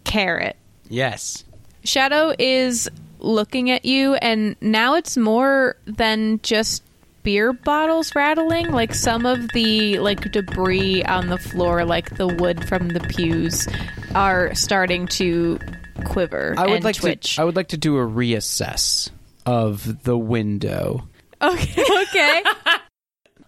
[0.04, 0.56] Carrot.
[0.88, 1.44] yes.
[1.84, 2.88] Shadow is
[3.18, 6.82] looking at you, and now it's more than just
[7.27, 8.70] beer bottles rattling.
[8.70, 13.66] Like some of the like debris on the floor, like the wood from the pews,
[14.15, 15.59] are starting to
[16.05, 17.35] quiver I would like twitch.
[17.35, 19.11] to I would like to do a reassess
[19.44, 21.09] of the window.
[21.43, 21.85] Okay.
[22.07, 22.43] Okay.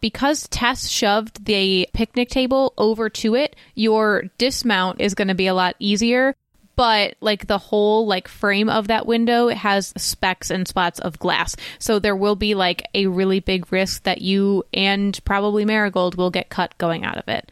[0.01, 5.47] because Tess shoved the picnic table over to it, your dismount is going to be
[5.47, 6.35] a lot easier.
[6.79, 11.57] But like the whole like frame of that window has specks and spots of glass,
[11.81, 16.31] so there will be like a really big risk that you and probably Marigold will
[16.31, 17.51] get cut going out of it.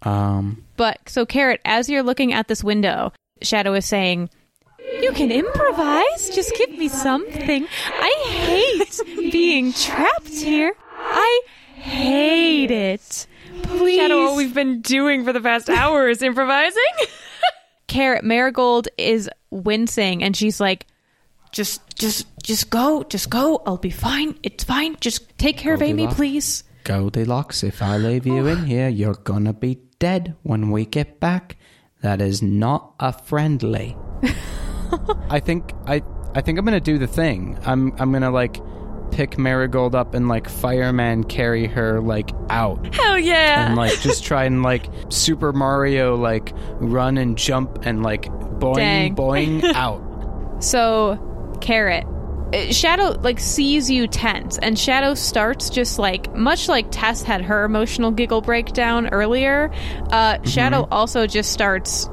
[0.00, 4.30] Um But so Carrot, as you're looking at this window, Shadow is saying,
[5.02, 6.30] You can improvise.
[6.30, 7.66] Just give me something.
[7.86, 10.72] I hate being trapped here.
[10.96, 11.42] I
[11.74, 13.26] hate it.
[13.64, 13.98] Please.
[13.98, 16.82] Shadow, what we've been doing for the past hour is improvising.
[17.92, 20.86] Carrot Marigold is wincing and she's like,
[21.50, 23.62] just just just go, just go.
[23.66, 24.34] I'll be fine.
[24.42, 24.96] It's fine.
[24.98, 26.16] Just take care of Amy, Goldilocks.
[26.16, 26.64] please.
[26.84, 28.64] Goldilocks, if I leave you in oh.
[28.64, 31.58] here, you're gonna be dead when we get back.
[32.00, 33.94] That is not a friendly.
[35.28, 36.02] I think I
[36.34, 37.58] I think I'm gonna do the thing.
[37.66, 38.56] I'm I'm gonna like
[39.12, 43.66] pick Marigold up and like fireman carry her like out Hell yeah.
[43.66, 48.24] and like just try and like Super Mario like run and jump and like
[48.58, 49.16] boing Dang.
[49.16, 50.00] boing out.
[50.62, 52.04] So, Carrot,
[52.54, 57.42] uh, Shadow like sees you tense, and Shadow starts just like much like Tess had
[57.42, 59.72] her emotional giggle breakdown earlier.
[60.10, 62.08] Uh, Shadow also just starts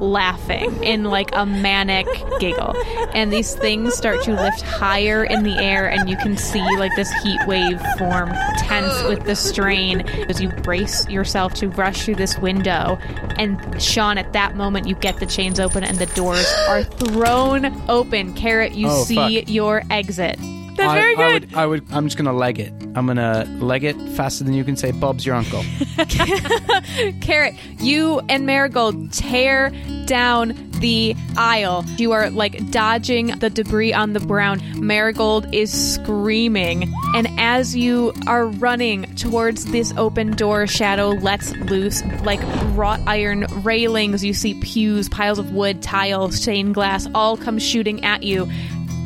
[0.00, 2.06] laughing in like a manic
[2.40, 2.74] giggle,
[3.14, 6.94] and these things start to lift higher in the air, and you can see like
[6.96, 12.16] this heat wave form, tense with the strain as you brace yourself to rush through
[12.16, 12.98] this window.
[13.38, 17.66] And Sean, at that moment, you get the chains open and the doors are thrown
[17.88, 18.34] open.
[18.34, 19.48] Carrot, you Oh, see fuck.
[19.50, 20.38] your exit.
[20.76, 21.50] That's I, very I good.
[21.50, 21.92] would, I would.
[21.92, 22.72] I'm just gonna leg it.
[22.94, 24.90] I'm gonna leg it faster than you can say.
[24.90, 25.62] Bob's your uncle.
[27.20, 29.70] Carrot, you and Marigold tear
[30.06, 31.84] down the aisle.
[31.96, 34.62] You are like dodging the debris on the ground.
[34.80, 36.92] Marigold is screaming.
[37.14, 42.40] And as you are running towards this open door, Shadow lets loose like
[42.76, 44.24] wrought iron railings.
[44.24, 48.50] You see pews, piles of wood, tile, stained glass all come shooting at you.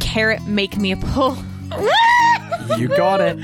[0.00, 1.36] Carrot, make me a pull.
[2.76, 3.38] You got it.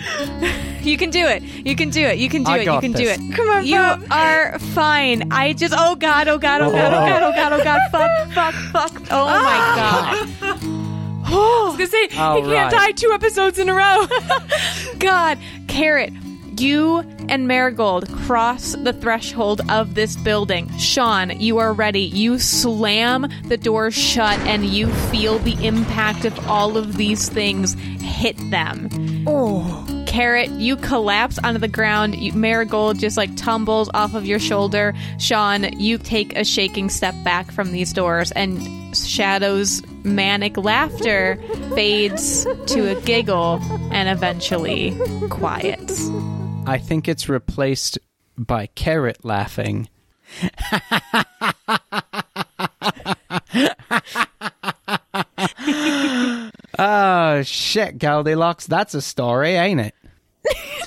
[0.83, 1.43] You can do it.
[1.43, 2.19] You can do it.
[2.19, 2.61] You can do I it.
[2.61, 3.19] You got can do it.
[3.35, 5.33] Come on, you are fine.
[5.33, 8.33] I just oh god, oh god, oh god, oh god, oh god, oh god, fuck,
[8.33, 8.55] fuck,
[8.91, 9.03] fuck.
[9.11, 10.29] Oh my ah.
[10.41, 10.85] god.
[11.27, 11.77] I was oh.
[11.79, 12.89] gonna say All he can't right.
[12.89, 14.07] die two episodes in a row.
[14.99, 15.39] God,
[15.69, 16.13] Carrot,
[16.61, 16.99] you
[17.29, 20.71] and Marigold cross the threshold of this building.
[20.79, 22.01] Sean, you are ready.
[22.01, 27.77] You slam the door shut and you feel the impact of all of these things
[28.05, 28.89] hit them.
[29.27, 30.05] Oh.
[30.07, 32.15] Carrot, you collapse onto the ground.
[32.15, 34.95] You, Marigold just like tumbles off of your shoulder.
[35.19, 41.43] Sean, you take a shaking step back from these doors, and Shadow's manic laughter
[41.75, 43.61] fades to a giggle
[43.91, 44.97] and eventually
[45.31, 46.09] quiets.
[46.67, 47.99] I think it's replaced
[48.39, 49.89] by carrot laughing.
[56.79, 59.95] oh shit, Goldilocks, that's a story, ain't it?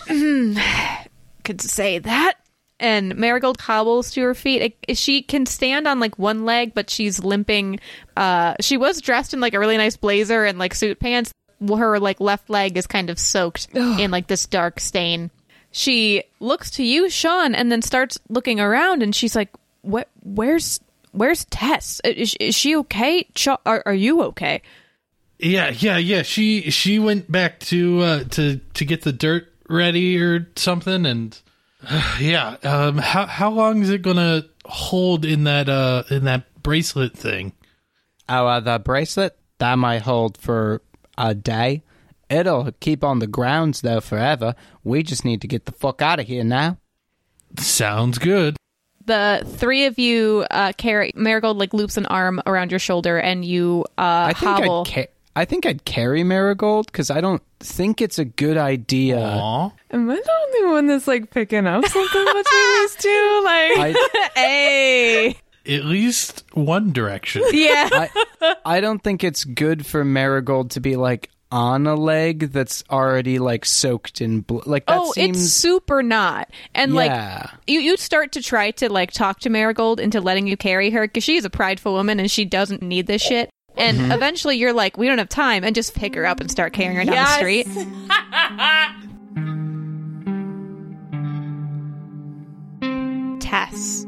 [1.43, 2.35] Could say that.
[2.79, 4.77] And Marigold hobbles to her feet.
[4.93, 7.79] She can stand on like one leg, but she's limping.
[8.15, 11.31] Uh, she was dressed in like a really nice blazer and like suit pants.
[11.67, 15.31] Her like left leg is kind of soaked in like this dark stain.
[15.71, 19.49] She looks to you, Sean, and then starts looking around, and she's like,
[19.81, 20.07] "What?
[20.23, 20.79] Where's
[21.11, 21.99] Where's Tess?
[22.03, 23.27] Is, is she okay?
[23.35, 24.61] Sean, are, are you okay?"
[25.39, 26.23] Yeah, yeah, yeah.
[26.23, 31.39] She she went back to uh, to to get the dirt ready or something, and
[32.19, 32.57] yeah.
[32.63, 37.53] Um, how how long is it gonna hold in that uh in that bracelet thing?
[38.29, 40.81] Oh, uh, the bracelet that might hold for
[41.17, 41.83] a day.
[42.29, 44.53] It'll keep on the grounds though forever.
[44.83, 46.77] We just need to get the fuck out of here now.
[47.59, 48.57] Sounds good.
[49.05, 53.45] the three of you uh carry marigold like loops an arm around your shoulder and
[53.45, 55.07] you uh I think hobble I'd ca-
[55.37, 59.19] I think I'd carry Marigold because I don't think it's a good idea.
[59.19, 59.71] Aw.
[59.91, 63.41] Am I the only one that's like picking up something between these two?
[63.45, 65.27] Like, I, hey
[65.67, 67.43] At least one direction.
[67.51, 72.51] yeah I I don't think it's good for Marigold to be like on a leg
[72.51, 74.67] that's already like soaked in blood.
[74.67, 76.97] Like that oh seems it's super not and Yeah.
[77.43, 80.89] like you you start to try to like talk to marigold into letting you carry
[80.89, 84.11] her because she's a prideful woman and she doesn't need this shit and Mm-hmm.
[84.11, 86.97] eventually you're like we don't have time and just pick her up and start carrying
[86.97, 87.67] her down the street
[93.39, 94.05] Tess.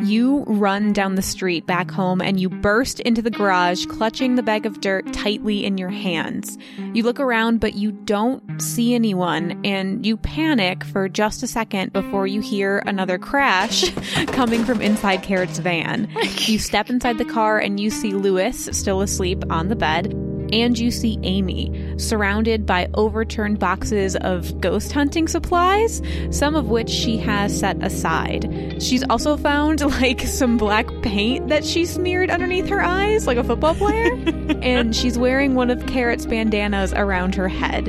[0.00, 4.44] You run down the street back home and you burst into the garage, clutching the
[4.44, 6.56] bag of dirt tightly in your hands.
[6.94, 11.92] You look around, but you don't see anyone, and you panic for just a second
[11.92, 13.92] before you hear another crash
[14.28, 16.08] coming from inside Carrot's van.
[16.46, 20.14] You step inside the car and you see Lewis still asleep on the bed.
[20.52, 26.00] And you see Amy, surrounded by overturned boxes of ghost hunting supplies,
[26.30, 28.82] some of which she has set aside.
[28.82, 33.44] She's also found like some black paint that she smeared underneath her eyes, like a
[33.44, 34.12] football player.
[34.62, 37.88] and she's wearing one of Carrot's bandanas around her head.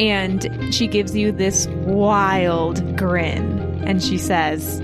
[0.00, 3.82] And she gives you this wild grin.
[3.86, 4.80] And she says,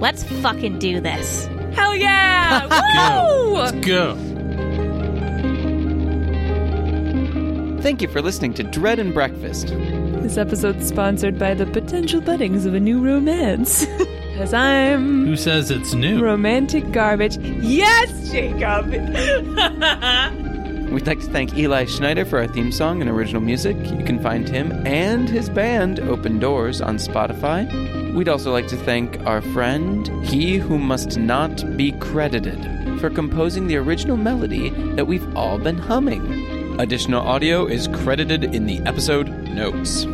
[0.00, 1.46] Let's fucking do this.
[1.74, 2.68] hell yeah!
[2.94, 3.52] Go.
[3.54, 4.14] Let's go.
[7.80, 9.68] Thank you for listening to Dread and Breakfast.
[9.68, 13.86] This episode's sponsored by the potential buddings of a new romance.
[14.38, 16.22] Because I'm Who says it's new?
[16.22, 17.38] romantic garbage.
[17.38, 18.86] Yes, Jacob!
[20.92, 23.76] We'd like to thank Eli Schneider for our theme song and original music.
[23.76, 28.14] You can find him and his band Open Doors on Spotify.
[28.14, 33.66] We'd also like to thank our friend, He Who Must Not Be Credited, for composing
[33.66, 36.46] the original melody that we've all been humming.
[36.78, 40.06] Additional audio is credited in the episode notes.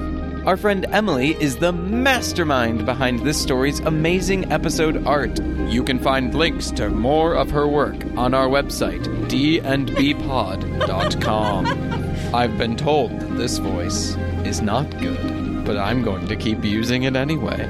[0.47, 5.39] Our friend Emily is the mastermind behind this story's amazing episode art.
[5.69, 9.65] You can find links to more of her work on our website, dndbpod.com.
[12.35, 14.17] I've been told that this voice
[14.47, 17.69] is not good, but I'm going to keep using it anyway.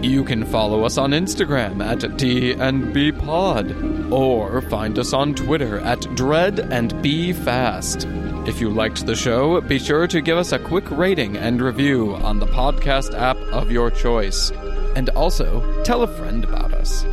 [0.00, 3.74] You can follow us on Instagram at dndbpod
[4.10, 8.08] or find us on Twitter at dread and be fast.
[8.46, 12.14] If you liked the show, be sure to give us a quick rating and review
[12.16, 14.50] on the podcast app of your choice.
[14.96, 17.04] And also, tell a friend about us.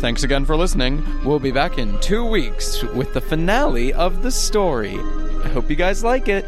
[0.00, 1.04] thanks again for listening.
[1.24, 4.96] We'll be back in two weeks with the finale of the story.
[5.44, 6.44] I hope you guys like it.